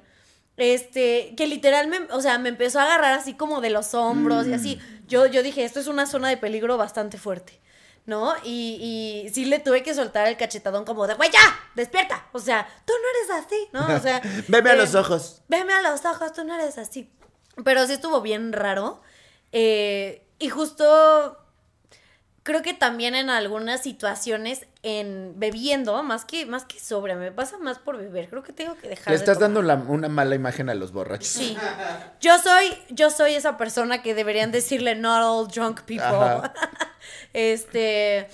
[0.58, 4.48] Este, que literal me, o sea, me empezó a agarrar así como de los hombros
[4.48, 4.80] y así.
[5.08, 7.60] Yo, yo dije, esto es una zona de peligro bastante fuerte,
[8.06, 8.34] ¿no?
[8.44, 12.28] Y, y sí le tuve que soltar el cachetadón como de, güey, ya, despierta.
[12.32, 13.96] O sea, tú no eres así, ¿no?
[13.96, 14.22] O sea.
[14.48, 15.42] Veme a eh, los ojos.
[15.48, 17.12] Veme a los ojos, tú no eres así.
[17.64, 19.02] Pero sí estuvo bien raro.
[19.52, 21.38] Eh, y justo
[22.44, 27.58] creo que también en algunas situaciones en bebiendo, más que, más que sobra, me pasa
[27.58, 28.30] más por beber.
[28.30, 31.28] Creo que tengo que dejar Le estás dando la- una mala imagen a los borrachos.
[31.30, 31.56] Sí.
[32.20, 36.50] Yo soy, yo soy esa persona que deberían decirle not all drunk people.
[37.34, 38.28] Este,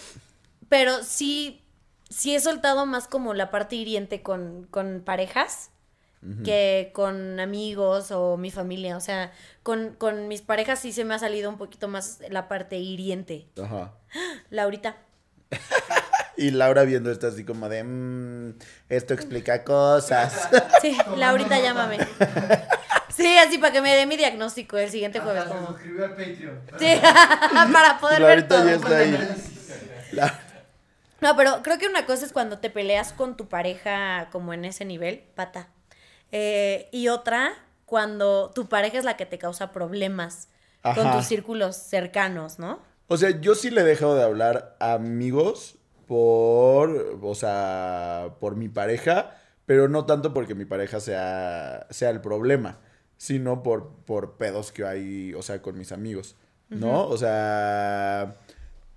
[0.68, 1.62] pero sí,
[2.10, 5.72] sí he soltado más como la parte hiriente con, con parejas
[6.44, 8.98] que con amigos o mi familia.
[8.98, 9.32] O sea,
[9.64, 13.48] con, con mis parejas sí se me ha salido un poquito más la parte hiriente.
[13.62, 13.94] Ajá.
[14.50, 14.98] Laurita.
[16.38, 18.54] Y Laura viendo esto así como de, "Mm,
[18.88, 20.48] esto explica cosas.
[20.82, 21.98] Sí, Laurita, llámame.
[23.10, 25.44] Sí, así para que me dé mi diagnóstico el siguiente jueves.
[25.44, 26.62] Como- suscribió al Patreon.
[26.80, 26.88] Sí,
[27.74, 28.64] para poder ver todo.
[28.66, 29.18] ya está ahí.
[30.14, 30.40] La-
[31.20, 34.64] No, pero creo que una cosa es cuando te peleas con tu pareja como en
[34.64, 35.68] ese nivel, pata.
[36.32, 37.54] Eh, y otra,
[37.86, 40.50] cuando tu pareja es la que te causa problemas
[40.96, 42.80] con tus círculos cercanos, ¿no?
[43.08, 45.76] O sea, yo sí le he dejado de hablar a amigos
[46.08, 52.22] por, o sea, por mi pareja, pero no tanto porque mi pareja sea, sea el
[52.22, 52.80] problema,
[53.18, 56.36] sino por, por pedos que hay, o sea, con mis amigos,
[56.70, 57.08] ¿no?
[57.08, 58.36] O sea,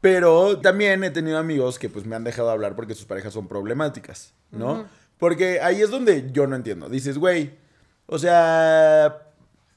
[0.00, 3.32] pero también he tenido amigos que pues me han dejado de hablar porque sus parejas
[3.32, 4.86] son problemáticas, ¿no?
[5.22, 6.88] Porque ahí es donde yo no entiendo.
[6.88, 7.52] Dices, güey,
[8.06, 9.22] o sea,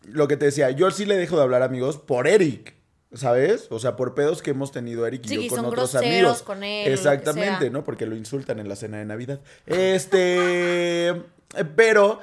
[0.01, 2.73] lo que te decía, yo sí le dejo de hablar amigos por Eric,
[3.13, 3.67] ¿sabes?
[3.69, 6.41] O sea, por pedos que hemos tenido Eric y Sí, yo con son otros amigos.
[6.41, 7.69] con él, Exactamente.
[7.69, 7.83] ¿no?
[7.83, 9.39] Porque lo insultan en la cena de Navidad.
[9.67, 11.13] Este,
[11.75, 12.21] pero,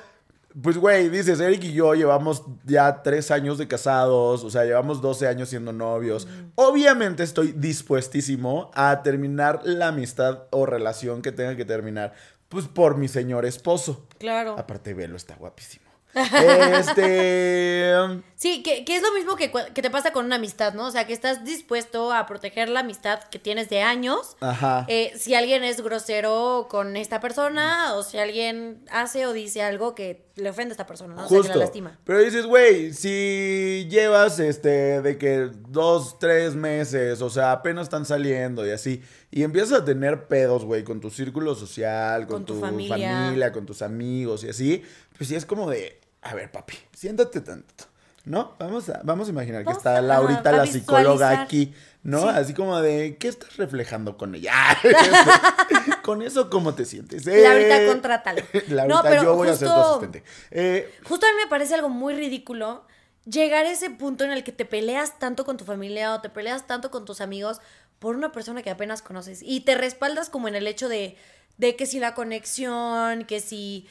[0.60, 5.00] pues, güey, dices, Eric y yo llevamos ya tres años de casados, o sea, llevamos
[5.00, 6.26] 12 años siendo novios.
[6.56, 12.14] Obviamente estoy dispuestísimo a terminar la amistad o relación que tenga que terminar,
[12.53, 14.07] pues, por mi señor esposo.
[14.18, 14.57] Claro.
[14.59, 15.82] Aparte, velo, está guapísimo.
[16.14, 17.94] Este.
[18.36, 20.88] Sí, que, que es lo mismo que, que te pasa con una amistad, ¿no?
[20.88, 24.36] O sea, que estás dispuesto a proteger la amistad que tienes de años.
[24.40, 24.84] Ajá.
[24.88, 29.94] Eh, si alguien es grosero con esta persona o si alguien hace o dice algo
[29.94, 31.24] que le ofende a esta persona, ¿no?
[31.24, 31.59] O sea, que la Justo.
[31.61, 31.98] lastima.
[32.05, 38.05] Pero dices, güey, si llevas este de que dos, tres meses, o sea, apenas están
[38.07, 42.44] saliendo y así, y empiezas a tener pedos, güey, con tu círculo social, con, Con
[42.46, 43.12] tu tu familia.
[43.24, 43.50] familia.
[43.52, 44.82] con tus amigos y así,
[45.18, 47.86] pues sí es como de, a ver, papi, siéntate tantito.
[48.24, 48.54] ¿No?
[48.60, 51.74] Vamos a, vamos a imaginar que está a- Laurita, a la psicóloga aquí,
[52.04, 52.20] ¿no?
[52.20, 52.28] Sí.
[52.28, 54.52] Así como de, ¿qué estás reflejando con ella?
[56.02, 57.26] con eso, ¿cómo te sientes?
[57.26, 58.42] Laurita, Eh, contrátalo.
[58.68, 60.22] Laurita, No, pero yo voy a ser tu asistente.
[60.50, 62.84] Eh, Justo a mí me parece algo muy ridículo
[63.24, 66.28] llegar a ese punto en el que te peleas tanto con tu familia o te
[66.28, 67.60] peleas tanto con tus amigos
[68.03, 71.16] por una persona que apenas conoces y te respaldas como en el hecho de,
[71.57, 73.86] de que si la conexión, que si,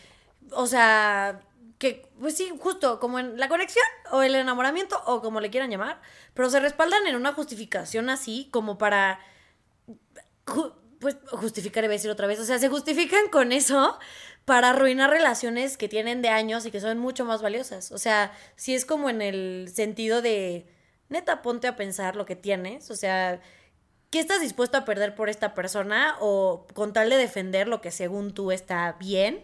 [0.52, 1.40] o sea,
[1.80, 5.72] que, pues sí, justo como en la conexión o el enamoramiento o como le quieran
[5.72, 6.02] llamar,
[6.34, 9.20] pero se respaldan en una justificación así como para
[10.46, 13.98] ju- pues justificar, iba a decir otra vez, o sea, se justifican con eso
[14.46, 17.92] para arruinar relaciones que tienen de años y que son mucho más valiosas.
[17.92, 20.68] O sea, si es como en el sentido de,
[21.10, 23.42] neta, ponte a pensar lo que tienes, o sea,
[24.12, 27.90] ¿qué estás dispuesto a perder por esta persona o con tal de defender lo que
[27.90, 29.44] según tú está bien?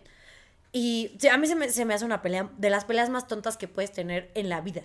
[0.72, 3.57] Y a mí se me, se me hace una pelea, de las peleas más tontas
[3.57, 4.84] que puedes tener en la vida.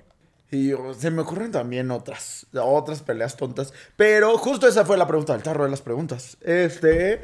[0.51, 3.73] Y se me ocurren también otras, otras peleas tontas.
[3.97, 6.37] Pero justo esa fue la pregunta del tarro de las preguntas.
[6.43, 7.23] Este.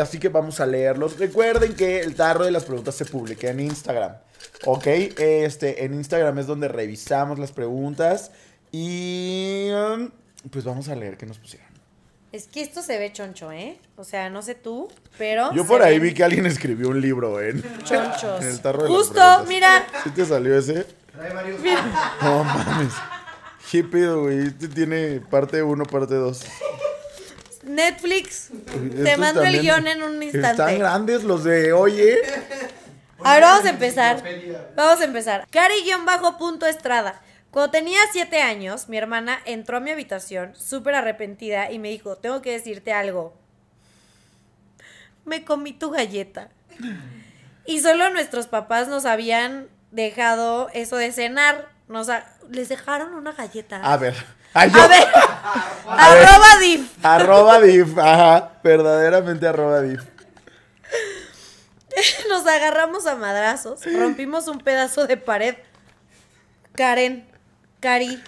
[0.00, 1.16] Así que vamos a leerlos.
[1.18, 4.16] Recuerden que el tarro de las preguntas se publica en Instagram.
[4.66, 8.32] Ok, este, en Instagram es donde revisamos las preguntas.
[8.72, 9.70] Y.
[9.70, 10.10] um,
[10.50, 11.69] pues vamos a leer qué nos pusieron.
[12.32, 13.76] Es que esto se ve choncho, ¿eh?
[13.96, 15.52] O sea, no sé tú, pero.
[15.52, 18.42] Yo por ahí ven vi que alguien escribió un libro en, Chonchos.
[18.42, 19.48] en el tarro de las Justo, preguntas.
[19.48, 19.86] mira.
[20.04, 20.86] ¿Sí te salió ese?
[21.12, 21.60] Trae varios.
[22.22, 22.92] No mames.
[23.70, 24.46] ¿Qué pedo, güey?
[24.46, 26.44] Este tiene parte 1, parte 2.
[27.64, 28.48] Netflix.
[29.04, 30.78] Te mando el guion en un Están instante.
[30.78, 32.18] grandes los de oye.
[33.22, 34.22] A ver, vamos a empezar.
[34.76, 35.46] Vamos a empezar.
[35.50, 37.20] Cari-punto Estrada.
[37.50, 42.16] Cuando tenía siete años, mi hermana entró a mi habitación súper arrepentida y me dijo,
[42.16, 43.34] tengo que decirte algo.
[45.24, 46.48] Me comí tu galleta.
[47.66, 51.68] Y solo nuestros papás nos habían dejado eso de cenar.
[51.88, 53.80] Nos ha- les dejaron una galleta.
[53.82, 54.14] A ver.
[54.54, 55.04] Ay, yo- A ver.
[55.88, 56.88] Arroba div.
[57.02, 57.98] Arroba div.
[57.98, 58.52] Ajá.
[58.62, 60.00] Verdaderamente arroba div.
[62.28, 65.56] Nos agarramos a madrazos, rompimos un pedazo de pared.
[66.74, 67.28] Karen,
[67.80, 68.22] Cari,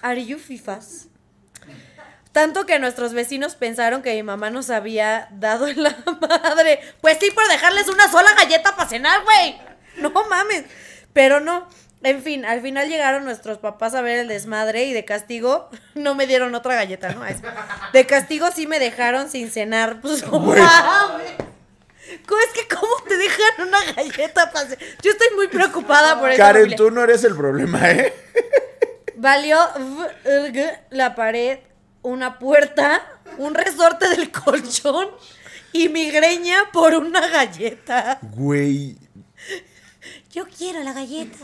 [0.00, 1.08] ¿are you fifas?
[2.30, 6.80] Tanto que nuestros vecinos pensaron que mi mamá nos había dado en la madre.
[7.00, 9.60] Pues sí, por dejarles una sola galleta para cenar, güey.
[9.96, 10.64] No mames.
[11.12, 11.68] Pero no.
[12.04, 16.14] En fin, al final llegaron nuestros papás a ver el desmadre y de castigo no
[16.14, 17.22] me dieron otra galleta, ¿no?
[17.92, 20.00] De castigo sí me dejaron sin cenar.
[20.00, 20.62] Pues no mames.
[22.26, 24.84] ¿Cómo es que cómo te dejan una galleta para cenar?
[25.02, 26.38] Yo estoy muy preocupada por eso.
[26.38, 28.12] Karen, tú no eres el problema, ¿eh?
[29.22, 29.56] Valió
[30.24, 31.60] v- la pared,
[32.02, 33.00] una puerta,
[33.38, 35.10] un resorte del colchón
[35.72, 38.18] y migreña por una galleta.
[38.20, 38.96] Güey.
[40.32, 41.36] Yo quiero la galleta.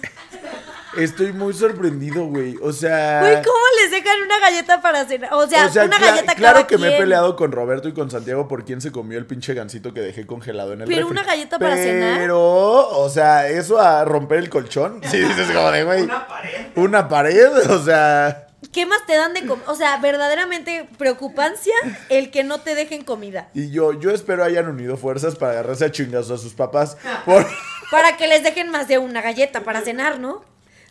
[0.97, 2.57] Estoy muy sorprendido, güey.
[2.63, 3.21] O sea.
[3.21, 5.33] Güey, ¿cómo les dejan una galleta para cenar?
[5.35, 7.89] O sea, o sea, una cla- galleta claro cada que me he peleado con Roberto
[7.89, 10.89] y con Santiago por quién se comió el pinche gancito que dejé congelado en el
[10.89, 11.13] Pero refri.
[11.13, 12.19] una galleta para cenar.
[12.19, 12.41] Pero,
[12.89, 15.01] o sea, eso a romper el colchón.
[15.09, 16.03] Sí, dices como de, güey.
[16.03, 16.58] Una pared.
[16.79, 18.47] Una pared, o sea.
[18.73, 19.65] ¿Qué más te dan de comer?
[19.69, 21.75] O sea, verdaderamente preocupancia
[22.09, 23.49] el que no te dejen comida.
[23.55, 26.97] Y yo, yo espero hayan unido fuerzas para agarrarse a chingazos a sus papás.
[27.25, 27.47] Por...
[27.91, 30.45] Para que les dejen más de una galleta para cenar, ¿no?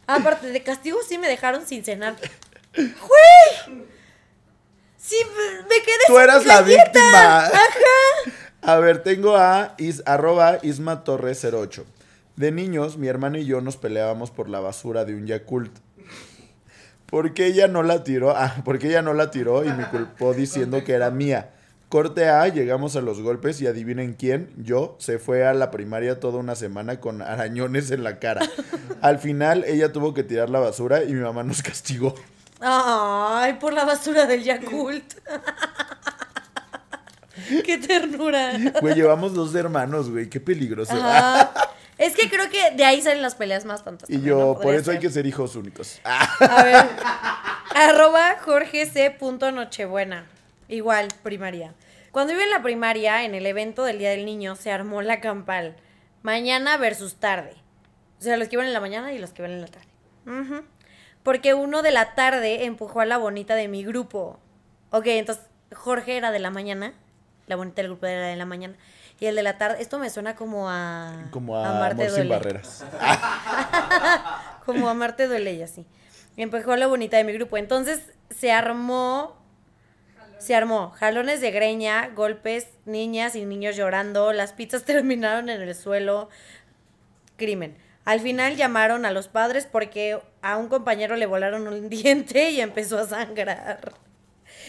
[0.07, 2.15] Aparte de castigo, sí me dejaron sin cenar.
[2.75, 3.85] ¡Güey!
[4.97, 5.15] Sí,
[5.69, 6.83] me quedé Tú sin eras la galleta.
[6.83, 7.45] víctima.
[7.45, 8.31] Ajá.
[8.63, 11.85] A ver, tengo a is, arroba Isma Torres 08.
[12.38, 15.75] De niños, mi hermana y yo nos peleábamos por la basura de un Yakult.
[17.07, 20.83] Porque ella no la tiró, ah, porque ella no la tiró y me culpó diciendo
[20.83, 21.49] que era mía.
[21.89, 26.19] Corte A, llegamos a los golpes y adivinen quién, yo, se fue a la primaria
[26.19, 28.47] toda una semana con arañones en la cara.
[29.01, 32.13] Al final ella tuvo que tirar la basura y mi mamá nos castigó.
[32.59, 35.13] Ay, por la basura del Yakult.
[37.65, 38.51] Qué ternura.
[38.79, 40.93] Güey, llevamos dos hermanos, güey, qué peligroso.
[40.93, 41.51] Ajá.
[41.97, 44.09] Es que creo que de ahí salen las peleas más tontas.
[44.09, 44.59] Y yo, ¿no?
[44.59, 45.99] por eso hay que ser hijos únicos.
[46.03, 46.85] A ver.
[47.75, 49.17] arroba Jorge C.
[49.51, 50.27] Nochebuena.
[50.67, 51.73] Igual, primaria.
[52.11, 55.21] Cuando iba en la primaria, en el evento del Día del Niño, se armó la
[55.21, 55.75] campal.
[56.23, 57.53] Mañana versus tarde.
[58.19, 59.87] O sea, los que iban en la mañana y los que iban en la tarde.
[61.23, 64.39] Porque uno de la tarde empujó a la bonita de mi grupo.
[64.91, 66.93] Ok, entonces Jorge era de la mañana.
[67.47, 68.75] La bonita del grupo era de la mañana.
[69.20, 71.28] Y el de la tarde, esto me suena como a.
[71.32, 72.86] Como a Amarte Amor sin barreras.
[74.65, 75.86] Como amarte duele y así.
[76.36, 77.57] Empujó a la bonita de mi grupo.
[77.57, 79.38] Entonces se armó.
[80.39, 80.91] Se armó.
[80.91, 84.34] Jalones de greña, golpes, niñas y niños llorando.
[84.34, 86.30] Las pizzas terminaron en el suelo.
[87.38, 87.78] Crimen.
[88.03, 92.59] Al final llamaron a los padres porque a un compañero le volaron un diente y
[92.59, 93.93] empezó a sangrar.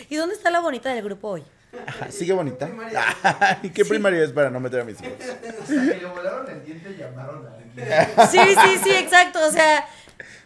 [0.09, 1.45] ¿Y dónde está la bonita del grupo hoy?
[1.87, 2.67] Ajá, Sigue bonita.
[2.67, 3.05] Primaria.
[3.63, 5.13] ¿Y qué primaria es para no meter a mis hijos?
[5.21, 8.29] Hasta que le volaron el diente llamaron a alguien.
[8.31, 9.39] Sí, sí, sí, exacto.
[9.47, 9.87] O sea,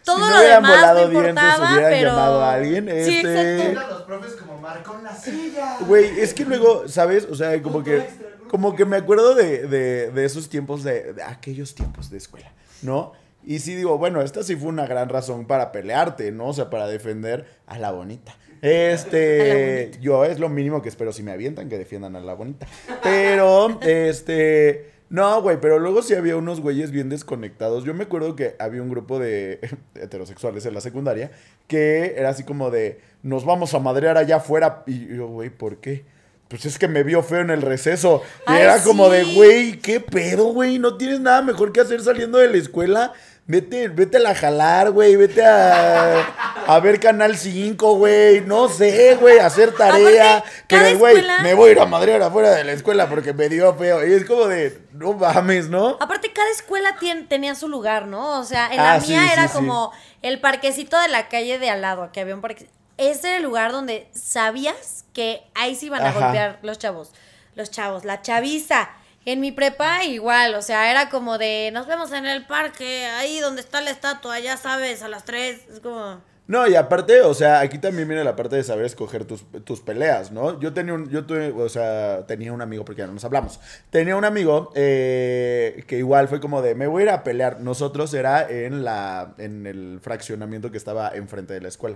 [0.03, 2.09] todo Si no lo demás volado no dientes, importaba, hubieran pero...
[2.09, 3.71] llamado a alguien, Sí, este- exacto.
[3.71, 5.77] Eran los profes como marcó la silla.
[5.81, 7.25] Güey, es que luego, ¿sabes?
[7.29, 8.07] O sea, como que,
[8.49, 12.51] como que me acuerdo de, de, de esos tiempos, de, de aquellos tiempos de escuela,
[12.81, 13.13] ¿no?
[13.45, 16.47] Y sí digo, bueno, esta sí fue una gran razón para pelearte, ¿no?
[16.47, 18.35] O sea, para defender a la bonita.
[18.61, 22.65] Este, yo es lo mínimo que espero si me avientan que defiendan a la bonita.
[23.01, 27.83] Pero, este, no, güey, pero luego sí había unos güeyes bien desconectados.
[27.83, 29.59] Yo me acuerdo que había un grupo de
[29.95, 31.31] heterosexuales en la secundaria
[31.67, 34.83] que era así como de, nos vamos a madrear allá afuera.
[34.87, 36.05] Y yo, güey, ¿por qué?
[36.47, 38.21] Pues es que me vio feo en el receso.
[38.47, 40.77] Y Ay, era como de, güey, ¿qué pedo, güey?
[40.77, 43.13] ¿No tienes nada mejor que hacer saliendo de la escuela?
[43.45, 45.17] Vete, vete a la jalar, güey.
[45.17, 46.21] Vete a,
[46.65, 48.39] a ver Canal 5, güey.
[48.41, 49.39] No sé, güey.
[49.39, 50.37] Hacer tarea.
[50.37, 53.33] Aparte, Que güey, escuela- me voy a ir a madrear afuera de la escuela porque
[53.33, 54.05] me dio feo.
[54.07, 55.97] Y es como de, no mames, ¿no?
[55.99, 56.95] Aparte, cada escuela
[57.27, 58.39] tenía su lugar, ¿no?
[58.39, 59.53] O sea, en Ah, la sí, mía sí, era sí.
[59.55, 59.91] como
[60.21, 62.69] el parquecito de la calle de al lado, que había un parque.
[62.97, 66.19] ese era el lugar donde sabías que ahí se iban a Ajá.
[66.19, 67.11] golpear los chavos.
[67.55, 68.89] Los chavos, la chaviza.
[69.25, 73.39] En mi prepa igual, o sea, era como de, nos vemos en el parque, ahí
[73.39, 75.69] donde está la estatua, ya sabes, a las 3.
[75.73, 76.21] Es como...
[76.45, 79.79] No, y aparte, o sea, aquí también viene la parte de saber escoger tus, tus
[79.79, 80.59] peleas, ¿no?
[80.59, 83.61] Yo tenía un, yo tuve, o sea, tenía un amigo, porque ya no nos hablamos.
[83.89, 87.61] Tenía un amigo eh, que igual fue como de, me voy a ir a pelear.
[87.61, 91.95] Nosotros era en la, en el fraccionamiento que estaba enfrente de la escuela.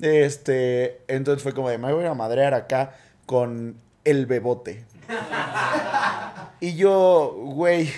[0.00, 2.96] Este, entonces fue como de, me voy a madrear acá
[3.26, 4.84] con el bebote.
[6.60, 7.92] Y yo, güey,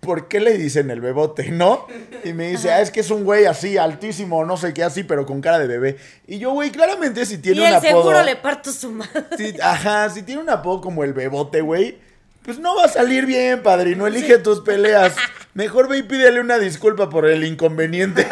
[0.00, 1.86] ¿por qué le dicen el bebote, no?
[2.24, 5.04] Y me dice, ah, es que es un güey así, altísimo, no sé qué, así,
[5.04, 5.96] pero con cara de bebé.
[6.26, 7.82] Y yo, güey, claramente si tiene y un apodo...
[7.82, 9.24] seguro le parto su madre.
[9.36, 11.98] si- ajá, si tiene un apodo como el bebote, güey,
[12.44, 15.14] pues no va a salir bien, padre, no elige tus peleas.
[15.54, 18.26] Mejor ve y pídele una disculpa por el inconveniente.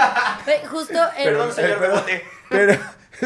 [0.45, 2.23] Ve, Justo el- Perdón, señor Bebote.
[2.51, 2.77] Pero,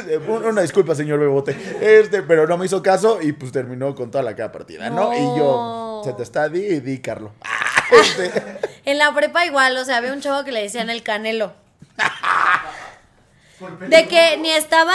[0.28, 1.56] una disculpa, señor Bebote.
[1.80, 5.12] Este, pero no me hizo caso y pues terminó con toda la cara partida, ¿no?
[5.12, 7.32] Y yo, se te está di y di, Carlo.
[7.88, 8.32] Este,
[8.84, 11.52] en la prepa igual, o sea, había un chavo que le decían el canelo.
[13.88, 14.92] De que ni estaba.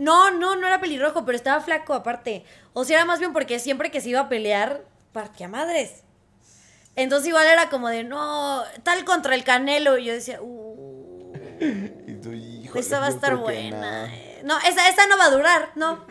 [0.00, 2.44] No, no, no era pelirrojo, pero estaba flaco aparte.
[2.72, 4.82] O sea, era más bien porque siempre que se iba a pelear,
[5.12, 6.02] partía madres.
[6.96, 9.98] Entonces igual era como de, no, tal contra el canelo.
[9.98, 11.32] Y yo decía, uh,
[12.80, 14.06] híjole, esa va a estar buena.
[14.06, 14.12] no.
[14.12, 14.40] eh.
[14.44, 16.04] No, esa, esa no va a durar, no.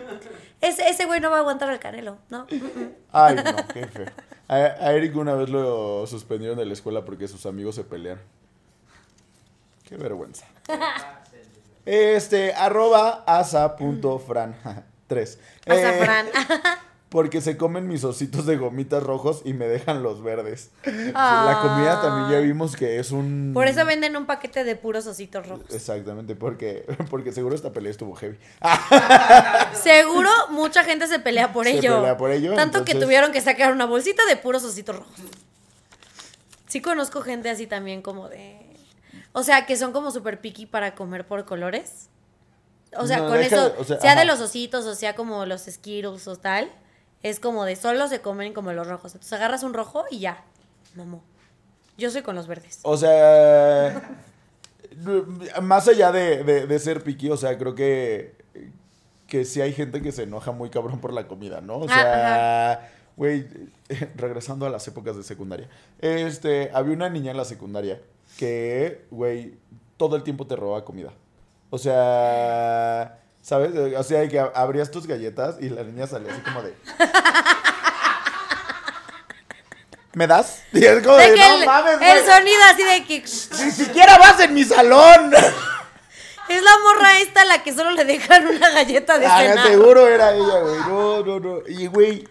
[0.62, 2.48] Ese, ese güey no va a aguantar al canelo, no.
[2.52, 2.94] Mm, mm.
[3.14, 4.06] Ay, no, qué feo.
[4.48, 8.24] A, a Eric una vez lo suspendieron de la escuela porque sus amigos se pelearon.
[9.88, 10.46] Qué vergüenza.
[11.86, 14.56] Este, arroba asa.fran.
[15.08, 15.38] Tres.
[15.68, 16.26] Eh, Azafrán.
[17.10, 20.72] Porque se comen mis ositos de gomitas rojos y me dejan los verdes.
[20.86, 23.52] La comida también ya vimos que es un...
[23.54, 25.66] Por eso venden un paquete de puros ositos rojos.
[25.74, 28.38] Exactamente, porque, porque seguro esta pelea estuvo heavy.
[29.74, 31.98] Seguro mucha gente se pelea por Se ello.
[31.98, 35.14] pelea por ello, Tanto que tuvieron que sacar una bolsita de puros ositos rojos.
[36.68, 38.60] Sí conozco gente así también como de...
[39.32, 42.10] O sea, que son como súper picky para comer por colores.
[42.98, 45.46] O sea, No, con eso, de- o sea, sea, de los ositos o sea como
[45.46, 46.72] los Skittles o tal,
[47.24, 49.14] es como de solo se comen como los rojos.
[49.14, 50.44] Entonces agarras un rojo y ya,
[50.96, 51.24] mamó.
[51.98, 52.80] Yo soy con los verdes.
[52.84, 54.18] O sea,
[55.62, 58.36] más allá de, de- de ser piqui, o sea, creo que,
[59.28, 61.78] que sí hay gente que se enoja muy cabrón por la comida, ¿no?
[61.78, 63.48] O Ah, sea, güey,
[64.16, 68.02] regresando a las épocas de secundaria, este, había una niña en la secundaria
[68.38, 69.56] que, güey,
[69.98, 71.14] todo el tiempo te robaba comida.
[71.70, 73.72] O sea, ¿sabes?
[73.96, 76.74] O sea, que abrías tus galletas y la niña salía así como de...
[80.14, 80.64] ¿Me das?
[80.74, 82.26] Y es como De de, que no el, mames, el güey".
[82.26, 83.20] sonido así de que
[83.66, 85.32] ¡Ni siquiera vas en mi salón!
[86.50, 90.34] es la morra esta la que solo le dejan una galleta de Ah, seguro era
[90.34, 90.80] ella, güey.
[90.88, 91.60] No, no, no.
[91.68, 92.28] Y, güey,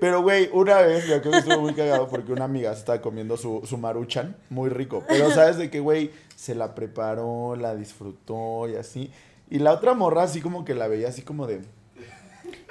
[0.00, 3.00] pero, güey, una vez me acuerdo que estuvo muy cagado porque una amiga se estaba
[3.00, 5.04] comiendo su, su maruchan, muy rico.
[5.08, 6.10] Pero, ¿sabes de qué, güey?
[6.36, 9.10] Se la preparó, la disfrutó y así.
[9.50, 11.62] Y la otra morra así como que la veía así como de...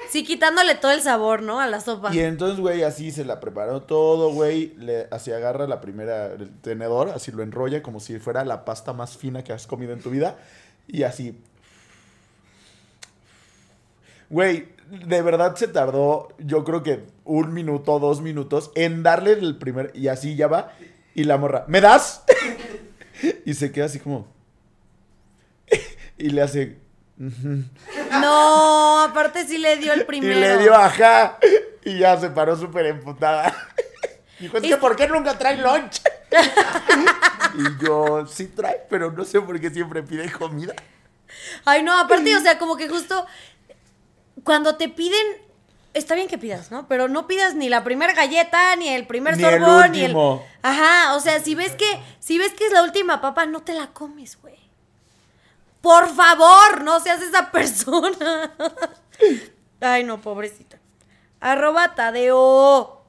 [0.09, 1.59] Sí, quitándole todo el sabor, ¿no?
[1.59, 2.13] A la sopa.
[2.15, 4.73] Y entonces, güey, así se la preparó todo, güey.
[4.78, 8.93] Le, así agarra la primera, el tenedor, así lo enrolla como si fuera la pasta
[8.93, 10.38] más fina que has comido en tu vida.
[10.88, 11.38] Y así.
[14.30, 19.57] Güey, de verdad se tardó, yo creo que un minuto, dos minutos, en darle el
[19.57, 19.91] primer.
[19.93, 20.71] Y así ya va.
[21.15, 22.23] Y la morra, ¿me das?
[23.45, 24.28] y se queda así como.
[26.18, 26.78] Y le hace.
[27.18, 30.39] No, aparte sí le dio el Y primero.
[30.39, 31.38] le dio ajá.
[31.84, 33.55] Y ya se paró súper emputada.
[34.39, 36.01] Dijo, es que ¿por qué nunca trae lunch?
[37.57, 40.76] y yo, sí trae, pero no sé por qué siempre pide comida.
[41.65, 43.26] Ay, no, aparte, o sea, como que justo
[44.43, 45.26] cuando te piden,
[45.93, 46.88] está bien que pidas, ¿no?
[46.88, 50.15] Pero no pidas ni la primera galleta, ni el primer Ni el sorbón, ni el.
[50.61, 51.86] Ajá, o sea, si ves que,
[52.20, 54.66] si ves que es la última papa, no te la comes, güey.
[55.88, 58.51] Por favor, no seas esa persona.
[59.79, 60.77] Ay, no, pobrecita.
[61.39, 63.05] Arroba Tadeo.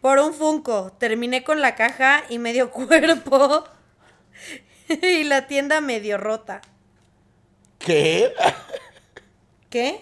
[0.00, 0.92] Por un Funko.
[0.92, 3.64] Terminé con la caja y medio cuerpo.
[5.02, 6.60] y la tienda medio rota.
[7.80, 8.32] ¿Qué?
[9.68, 10.00] ¿Qué?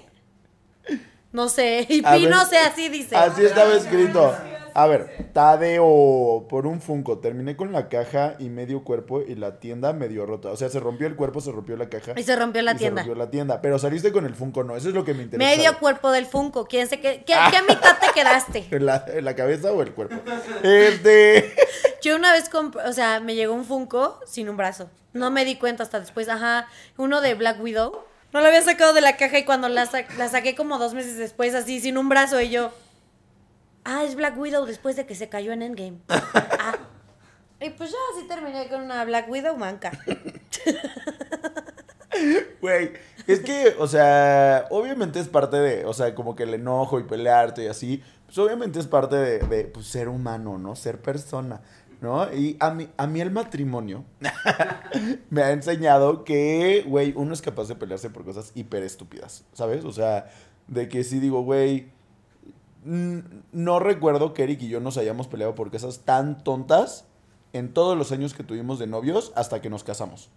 [1.33, 1.87] No sé.
[1.89, 2.31] Y A Pi ver.
[2.31, 3.17] no sé, así dice.
[3.17, 4.37] Así estaba escrito.
[4.79, 9.59] A ver, Tadeo, por un Funko, terminé con la caja y medio cuerpo y la
[9.59, 10.51] tienda medio rota.
[10.51, 12.13] O sea, se rompió el cuerpo, se rompió la caja.
[12.17, 13.03] Y se rompió la y tienda.
[13.03, 13.61] Se rompió la tienda.
[13.61, 14.77] Pero saliste con el Funko, no.
[14.77, 15.51] Eso es lo que me interesa.
[15.51, 15.81] Medio saber.
[15.81, 16.67] cuerpo del Funko.
[16.67, 18.67] ¿Quién se qué, qué, qué mitad te quedaste?
[18.71, 20.15] ¿En la, la cabeza o el cuerpo?
[20.63, 21.53] Este.
[22.03, 24.89] Yo una vez o sea, me llegó un Funko sin un brazo.
[25.13, 26.29] No me di cuenta hasta después.
[26.29, 28.05] Ajá, uno de Black Widow.
[28.33, 30.95] No la había sacado de la caja y cuando la, sa- la saqué como dos
[30.95, 32.71] meses después, así, sin un brazo, y yo.
[33.85, 35.99] Ah, es Black Widow después de que se cayó en Endgame.
[36.61, 36.77] Ah.
[37.61, 39.91] Y pues ya así terminé con una Black Widow manca.
[42.61, 42.93] Güey,
[43.27, 47.05] es que, o sea, obviamente es parte de, o sea, como que el enojo y
[47.05, 50.75] pelearte y así, pues obviamente es parte de, de, pues, ser humano, ¿no?
[50.75, 51.61] Ser persona,
[52.01, 52.33] ¿no?
[52.33, 54.05] Y a mí, a mí el matrimonio
[55.31, 59.85] me ha enseñado que, güey, uno es capaz de pelearse por cosas hiper estúpidas, ¿sabes?
[59.85, 60.29] O sea,
[60.67, 61.91] de que sí digo, güey,
[62.85, 67.07] no recuerdo que Eric y yo nos hayamos peleado por cosas tan tontas
[67.53, 70.31] en todos los años que tuvimos de novios hasta que nos casamos,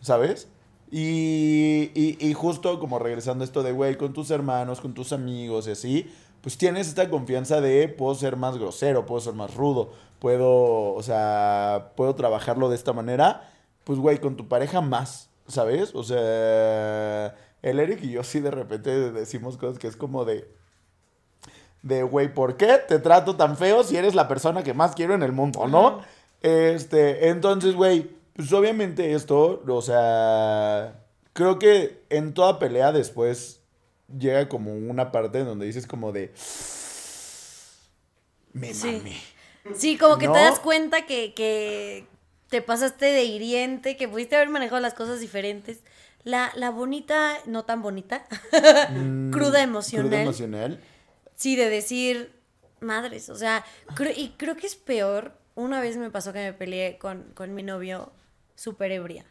[0.00, 0.48] ¿sabes?
[0.90, 5.12] Y, y, y justo como regresando a esto de, güey, con tus hermanos, con tus
[5.12, 6.10] amigos y así,
[6.40, 11.02] pues tienes esta confianza de, puedo ser más grosero, puedo ser más rudo, puedo, o
[11.02, 13.50] sea, puedo trabajarlo de esta manera,
[13.82, 15.92] pues, güey, con tu pareja más, ¿sabes?
[15.94, 20.48] O sea, el Eric y yo sí de repente decimos cosas que es como de,
[21.86, 25.14] de, güey, ¿por qué te trato tan feo si eres la persona que más quiero
[25.14, 26.00] en el mundo, no?
[26.42, 31.00] Este, entonces, güey, pues obviamente esto, o sea,
[31.32, 33.60] creo que en toda pelea después
[34.18, 36.32] llega como una parte en donde dices como de,
[38.52, 39.02] me Sí.
[39.74, 40.32] Sí, como que ¿No?
[40.32, 42.06] te das cuenta que, que
[42.50, 45.80] te pasaste de hiriente, que pudiste haber manejado las cosas diferentes.
[46.22, 48.26] La, la bonita, no tan bonita,
[48.90, 50.08] Mm, cruda emocional.
[50.08, 50.80] Cruda emocional.
[51.36, 52.32] Sí, de decir,
[52.80, 53.64] madres, o sea,
[53.94, 55.32] cre- y creo que es peor.
[55.54, 58.12] Una vez me pasó que me peleé con, con mi novio
[58.56, 59.24] súper ebria.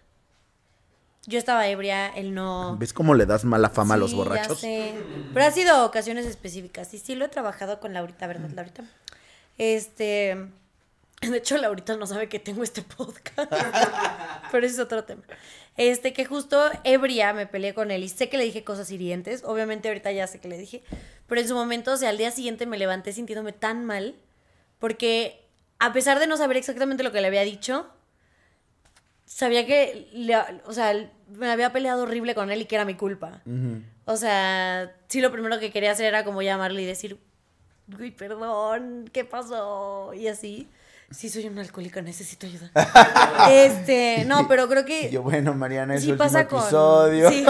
[1.28, 2.78] Yo estaba ebria, él no.
[2.80, 4.60] ¿Ves cómo le das mala fama a los Sí, ya borrachos?
[4.60, 4.94] sé.
[5.34, 6.94] Pero ha sido ocasiones específicas.
[6.94, 8.84] Y sí lo he trabajado con Laurita, ¿verdad, Laurita?
[9.58, 10.48] Este.
[11.32, 13.52] De hecho, Laurita no sabe que tengo este podcast.
[14.52, 15.24] Pero ese es otro tema.
[15.78, 19.44] Este, que justo ebria me peleé con él y sé que le dije cosas hirientes.
[19.44, 20.84] Obviamente, ahorita ya sé que le dije.
[21.28, 24.16] Pero en su momento, o sea, al día siguiente me levanté sintiéndome tan mal.
[24.80, 25.46] Porque
[25.80, 27.88] a pesar de no saber exactamente lo que le había dicho,
[29.26, 30.94] sabía que, le- o sea,
[31.30, 33.42] me había peleado horrible con él y que era mi culpa.
[34.06, 37.18] O sea, sí lo primero que quería hacer era como llamarle y decir,
[38.00, 40.14] uy, perdón, ¿qué pasó?
[40.14, 40.68] Y así.
[41.12, 42.72] Sí, soy una alcohólica, necesito ayuda.
[43.52, 46.60] este, no, pero creo que Y yo, bueno, Mariana, es sí el pasa con...
[46.60, 47.30] episodio.
[47.30, 47.46] Sí,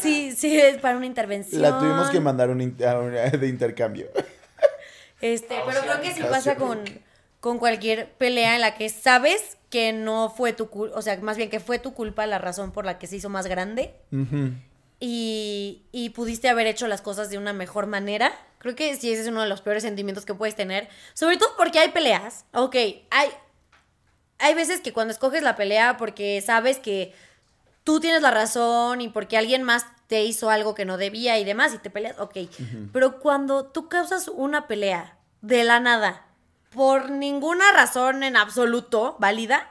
[0.00, 1.60] sí, sí, es para una intervención.
[1.62, 4.08] La tuvimos que mandar un de intercambio.
[5.20, 6.30] Este, pero creo que sí Casi.
[6.32, 6.80] pasa con,
[7.40, 11.36] con cualquier pelea en la que sabes que no fue tu culpa, o sea, más
[11.36, 13.94] bien que fue tu culpa la razón por la que se hizo más grande.
[15.00, 18.32] Y, y pudiste haber hecho las cosas de una mejor manera.
[18.58, 20.88] Creo que sí, ese es uno de los peores sentimientos que puedes tener.
[21.14, 22.44] Sobre todo porque hay peleas.
[22.52, 22.74] Ok,
[23.10, 23.30] hay,
[24.38, 27.14] hay veces que cuando escoges la pelea porque sabes que
[27.84, 31.44] tú tienes la razón y porque alguien más te hizo algo que no debía y
[31.44, 32.36] demás y te peleas, ok.
[32.92, 36.26] Pero cuando tú causas una pelea de la nada,
[36.70, 39.70] por ninguna razón en absoluto válida,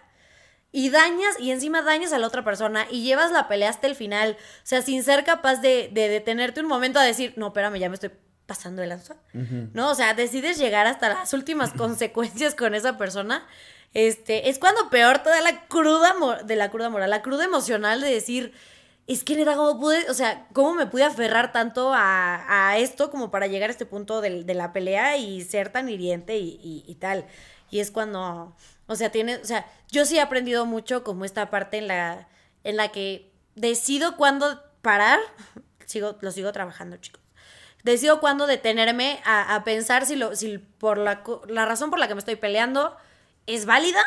[0.71, 3.95] y dañas, y encima dañas a la otra persona y llevas la pelea hasta el
[3.95, 4.37] final.
[4.39, 7.89] O sea, sin ser capaz de, de detenerte un momento a decir, no, espérame, ya
[7.89, 8.11] me estoy
[8.47, 9.15] pasando de lanza.
[9.73, 9.91] ¿No?
[9.91, 13.45] O sea, decides llegar hasta las últimas consecuencias con esa persona.
[13.93, 18.01] Este, es cuando peor te da la cruda, de la cruda moral, la cruda emocional
[18.01, 18.53] de decir,
[19.07, 23.09] es que neta, ¿cómo pude, o sea, cómo me pude aferrar tanto a, a esto
[23.11, 26.83] como para llegar a este punto de, la pelea y ser tan hiriente y, y-
[26.87, 27.25] y tal?
[27.69, 28.55] Y es cuando,
[28.87, 32.27] o sea, tiene, o sea, yo sí he aprendido mucho como esta parte en la,
[32.63, 35.19] en la que decido cuándo parar,
[35.85, 37.21] sigo, lo sigo trabajando, chicos.
[37.87, 42.07] Decido cuándo detenerme a, a pensar si, lo, si por la, la razón por la
[42.09, 42.95] que me estoy peleando
[43.45, 44.01] es válida,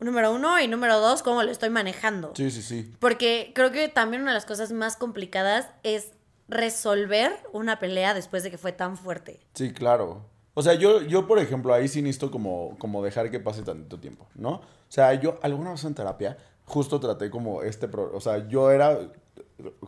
[0.00, 2.32] número uno, y número dos, cómo lo estoy manejando.
[2.36, 2.92] Sí, sí, sí.
[3.00, 6.12] Porque creo que también una de las cosas más complicadas es
[6.48, 9.40] resolver una pelea después de que fue tan fuerte.
[9.54, 10.26] Sí, claro.
[10.52, 13.98] O sea, yo, yo por ejemplo, ahí sí necesito como, como dejar que pase tantito
[13.98, 14.50] tiempo, ¿no?
[14.50, 16.36] O sea, yo alguna vez en terapia
[16.66, 17.88] justo traté como este...
[17.88, 18.98] pro- o sea, yo era,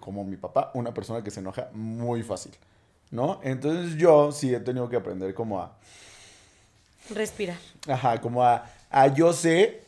[0.01, 2.53] como mi papá, una persona que se enoja muy fácil,
[3.11, 3.41] ¿no?
[3.43, 5.77] Entonces yo sí he tenido que aprender como a...
[7.11, 7.57] Respirar.
[7.87, 9.83] Ajá, como a, a yo sé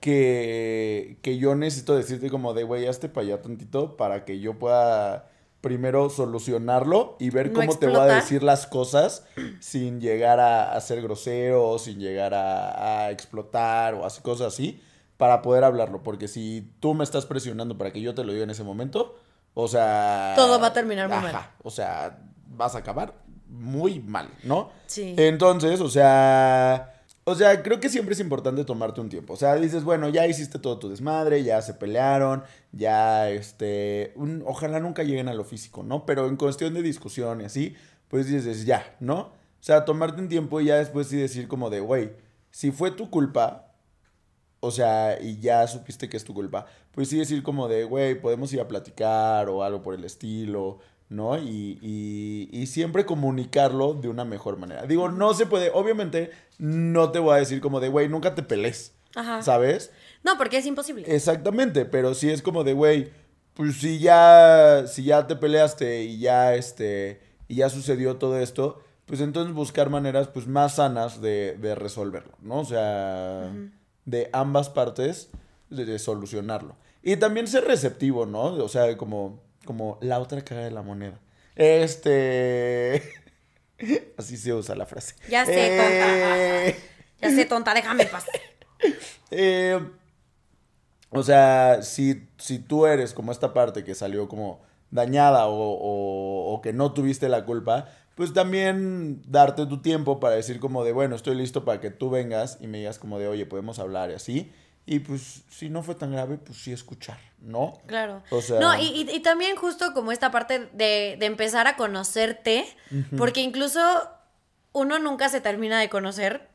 [0.00, 4.58] que, que yo necesito decirte como de, güey, hazte para allá tantito para que yo
[4.58, 5.28] pueda
[5.60, 9.24] primero solucionarlo y ver No cómo te voy a decir las cosas
[9.60, 14.82] sin llegar a, a ser grosero, sin llegar a, a explotar o así, cosas así,
[15.18, 16.02] para poder hablarlo.
[16.02, 19.16] Porque si tú me estás presionando para que yo te lo diga en ese momento,
[19.54, 20.32] o sea...
[20.34, 21.50] Todo va a terminar muy ajá, mal.
[21.62, 22.18] O sea,
[22.56, 23.14] vas a acabar
[23.48, 24.70] muy mal, ¿no?
[24.86, 25.14] Sí.
[25.18, 26.88] Entonces, o sea,
[27.24, 29.34] O sea, creo que siempre es importante tomarte un tiempo.
[29.34, 32.42] O sea, dices, bueno, ya hiciste todo tu desmadre, ya se pelearon,
[32.72, 36.04] ya, este, un- ojalá nunca lleguen a lo físico, ¿no?
[36.04, 37.76] Pero en cuestión de discusión y así,
[38.08, 39.18] pues dices, ya, ¿no?
[39.20, 42.10] O sea, tomarte un tiempo y ya después sí decir como de, güey,
[42.50, 43.68] si fue tu culpa,
[44.58, 48.20] o sea, y ya supiste que es tu culpa, pues sí decir como de, güey,
[48.20, 50.80] podemos ir a platicar o algo por el estilo,
[51.12, 51.38] ¿no?
[51.38, 54.86] Y, y, y siempre comunicarlo de una mejor manera.
[54.86, 58.42] Digo, no se puede, obviamente no te voy a decir como de, güey, nunca te
[58.42, 59.42] pelees, Ajá.
[59.42, 59.92] ¿sabes?
[60.24, 61.04] No, porque es imposible.
[61.14, 63.10] Exactamente, pero sí es como de, güey,
[63.54, 68.82] pues si ya, si ya te peleaste y ya, este, y ya sucedió todo esto,
[69.06, 72.60] pues entonces buscar maneras, pues, más sanas de, de resolverlo, ¿no?
[72.60, 73.52] O sea,
[74.04, 75.28] de ambas partes,
[75.68, 76.76] de, de solucionarlo.
[77.02, 78.44] Y también ser receptivo, ¿no?
[78.44, 81.18] O sea, como, como la otra cara de la moneda.
[81.56, 83.02] Este...
[84.16, 85.14] Así se usa la frase.
[85.28, 86.76] Ya sé, Eh,
[87.20, 88.26] Ya sé, tonta, déjame paz.
[89.30, 89.78] eh,
[91.10, 94.60] o sea, si, si tú eres como esta parte que salió como
[94.90, 100.34] dañada o, o- o que no tuviste la culpa, pues también darte tu tiempo para
[100.36, 103.28] decir como de, bueno, estoy listo para que tú vengas y me digas como de,
[103.28, 104.52] oye, podemos hablar y así.
[104.84, 107.80] Y pues si no fue tan grave, pues sí escuchar, ¿no?
[107.86, 108.22] Claro.
[108.30, 111.76] O sea- no, y, y- y también justo como esta parte de, de empezar a
[111.76, 112.66] conocerte,
[113.16, 113.80] porque incluso
[114.72, 116.48] uno nunca se termina de conocer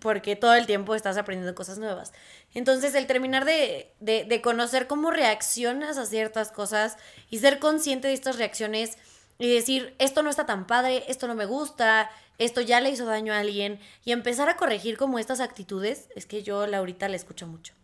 [0.00, 2.12] porque todo el tiempo estás aprendiendo cosas nuevas.
[2.54, 6.96] Entonces, el terminar de, de, de conocer cómo reaccionas a ciertas cosas
[7.30, 8.96] y ser consciente de estas reacciones
[9.38, 13.04] y decir, esto no está tan padre, esto no me gusta, esto ya le hizo
[13.04, 17.16] daño a alguien, y empezar a corregir como estas actitudes, es que yo Laurita le
[17.16, 17.74] escucho mucho.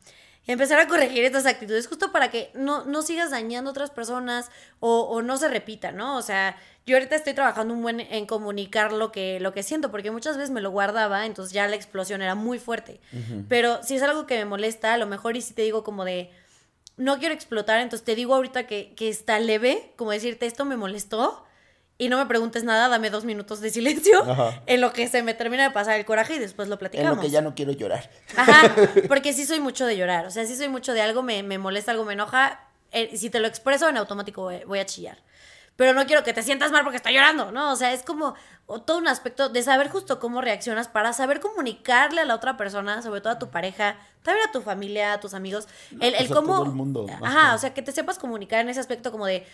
[0.47, 3.91] Y empezar a corregir estas actitudes justo para que no, no sigas dañando a otras
[3.91, 6.19] personas o, o no se repita, ¿no?
[6.19, 9.91] O sea, yo ahorita estoy trabajando un buen en comunicar lo que, lo que siento,
[9.91, 13.01] porque muchas veces me lo guardaba, entonces ya la explosión era muy fuerte.
[13.49, 16.05] Pero si es algo que me molesta, a lo mejor y si te digo como
[16.05, 16.31] de,
[16.99, 20.77] no quiero explotar, entonces te digo ahorita que, que está leve, como decirte, esto me
[20.77, 21.44] molestó,
[21.97, 24.63] y no me preguntes nada, dame dos minutos de silencio, Ajá.
[24.67, 27.31] en lo que se me termina de pasar el coraje y después lo platicamos.
[27.43, 28.11] no quiero llorar.
[28.37, 28.75] Ajá,
[29.09, 30.27] porque sí soy mucho de llorar.
[30.27, 32.61] O sea, sí soy mucho de algo, me, me molesta, algo me enoja.
[32.93, 35.19] eh, si te lo expreso, en automático voy, voy a chillar.
[35.77, 37.73] Pero no quiero que te sientas mal porque estoy llorando, ¿no?
[37.73, 38.35] O sea, es como
[38.87, 43.03] todo un aspecto de saber justo cómo reaccionas para saber comunicarle a la otra persona,
[43.03, 45.67] sobre todo a tu pareja, también a tu familia, a tus amigos.
[46.01, 46.55] El, el pues cómo.
[46.59, 47.55] todo el mundo, Ajá, ajá.
[47.57, 49.45] o sea, que te sepas comunicar en ese aspecto como de.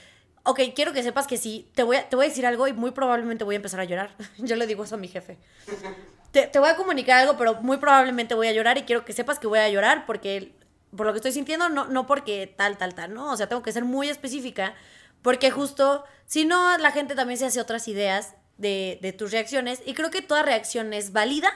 [0.43, 2.73] Ok, quiero que sepas que sí, te voy a, te voy a decir algo y
[2.73, 4.17] muy probablemente voy a empezar a llorar.
[4.39, 5.39] Yo le digo eso a mi jefe
[6.33, 9.13] te, te voy a comunicar algo, pero muy probablemente voy a llorar y quiero que
[9.13, 10.53] sepas que voy a llorar porque
[10.97, 13.31] por lo que estoy sintiendo, no, no porque tal, tal, tal, ¿no?
[13.33, 14.75] O sea, tengo que ser muy específica
[15.23, 19.83] porque justo, si no, la gente también se hace otras ideas de, de tus reacciones
[19.85, 21.49] y creo que toda reacción es válida.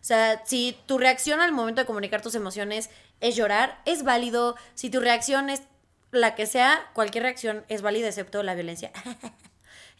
[0.00, 2.90] O sea, si tu reacción al momento de comunicar tus emociones
[3.20, 4.56] es llorar, es válido.
[4.74, 5.62] Si tu reacción es
[6.10, 8.92] la que sea, cualquier reacción es válida excepto la violencia.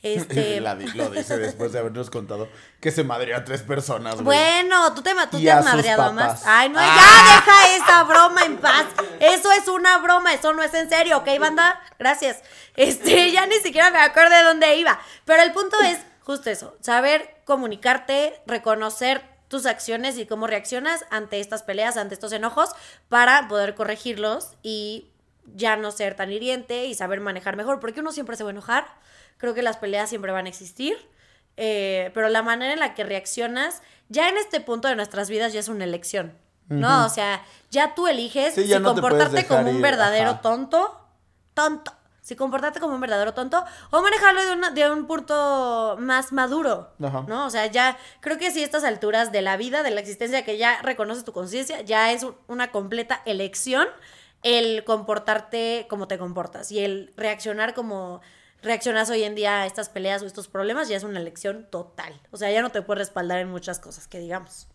[0.02, 2.48] Este, La lo dice después de habernos contado
[2.80, 4.24] que se madreó a tres personas, güey.
[4.26, 6.43] Bueno, tú te, tú te has madreado más.
[6.47, 6.97] Ay, no, Ah.
[6.97, 8.86] ya deja esa broma en paz.
[9.18, 11.80] Eso es una broma, eso no es en serio, ¿ok, banda?
[11.98, 12.43] Gracias.
[12.76, 15.01] Este, ya ni siquiera me acuerdo de dónde iba.
[15.24, 21.40] Pero el punto es justo eso, saber comunicarte, reconocer tus acciones y cómo reaccionas ante
[21.40, 22.70] estas peleas, ante estos enojos,
[23.09, 25.10] para poder corregirlos y
[25.55, 28.53] ya no ser tan hiriente y saber manejar mejor, porque uno siempre se va a
[28.53, 28.87] enojar.
[29.37, 30.97] Creo que las peleas siempre van a existir.
[31.57, 35.53] Eh, pero la manera en la que reaccionas, ya en este punto de nuestras vidas
[35.53, 36.39] ya es una elección,
[36.69, 37.05] ¿no?
[37.05, 40.41] O sea, ya tú eliges Sí, si no comportarte como un verdadero ajá.
[40.41, 41.01] tonto,
[41.55, 46.31] tonto, si comportarte como un verdadero tonto, o manejarlo de, una- de un punto más
[46.31, 47.25] maduro, Ajá.
[47.27, 47.47] ¿no?
[47.47, 50.45] O sea, ya creo que sí, a estas alturas de la vida, de la existencia,
[50.45, 53.89] que ya reconoces tu conciencia, ya es un- una completa elección
[54.43, 58.20] el comportarte como te comportas y el reaccionar como
[58.62, 62.20] reaccionas hoy en día a estas peleas o estos problemas ya es una elección total.
[62.31, 64.66] O sea, ya no te puedes respaldar en muchas cosas que digamos.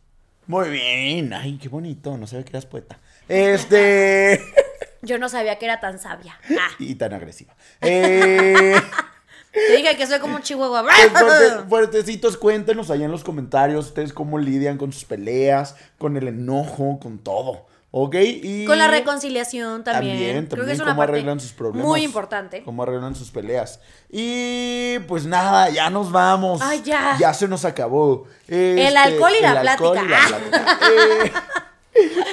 [0.48, 1.34] Muy bien.
[1.34, 2.18] Ay, qué bonito.
[2.18, 3.00] No sabía que eras poeta.
[3.30, 4.42] Este.
[5.02, 6.38] Yo no sabía que era tan sabia.
[6.58, 7.54] Ah, y tan agresiva.
[7.82, 8.74] Eh.
[9.52, 10.84] te dije que soy como un chihuahua.
[11.14, 16.28] fuerte- fuertecitos, cuéntenos allá en los comentarios ustedes cómo lidian con sus peleas, con el
[16.28, 17.68] enojo, con todo.
[17.96, 18.16] ¿Ok?
[18.16, 20.16] Y Con la reconciliación también.
[20.18, 21.88] También, Creo que también es una cómo parte arreglan sus problemas.
[21.88, 22.64] muy importante.
[22.64, 23.80] Cómo arreglan sus peleas.
[24.10, 26.60] Y pues nada, ya nos vamos.
[26.64, 27.16] Ay, ya.
[27.20, 28.26] Ya se nos acabó.
[28.48, 30.28] Este, alcohol y la el alcohol plática.
[30.28, 30.80] y la plática.
[30.92, 31.32] Eh,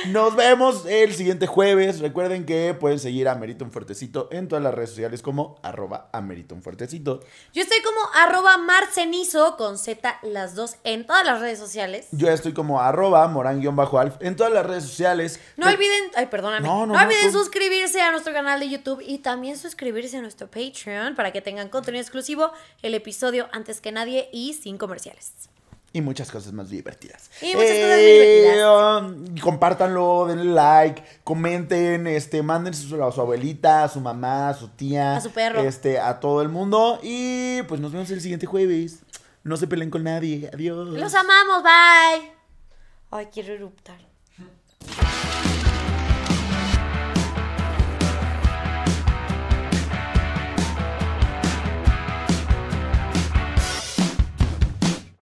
[0.09, 2.01] Nos vemos el siguiente jueves.
[2.01, 6.09] Recuerden que pueden seguir a Merito un Fuertecito en todas las redes sociales como arroba
[6.13, 7.21] Amerito un Fuertecito.
[7.53, 12.09] Yo estoy como arroba marcenizo con Z las dos en todas las redes sociales.
[12.13, 15.41] Yo estoy como arroba morán-alf en todas las redes sociales.
[15.57, 16.67] No Re- olviden, ay, perdóname.
[16.67, 20.47] No, No, no, olviden suscribirse a nuestro canal de YouTube y también suscribirse a nuestro
[20.51, 25.33] Patreon para que tengan contenido exclusivo, el episodio antes que nadie y sin comerciales.
[25.93, 27.31] Y muchas cosas más divertidas.
[27.43, 29.03] Y muchas cosas muy divertidas.
[29.03, 34.69] um, compártanlo, denle like, comenten, este, mándenselo a su abuelita, a su mamá, a su
[34.69, 35.17] tía.
[35.17, 35.61] A su perro.
[35.61, 37.01] Este, a todo el mundo.
[37.03, 39.01] Y pues nos vemos el siguiente jueves.
[39.43, 40.49] No se peleen con nadie.
[40.53, 40.89] Adiós.
[40.89, 42.33] Los amamos, bye.
[43.11, 43.99] Ay, quiero eruptar.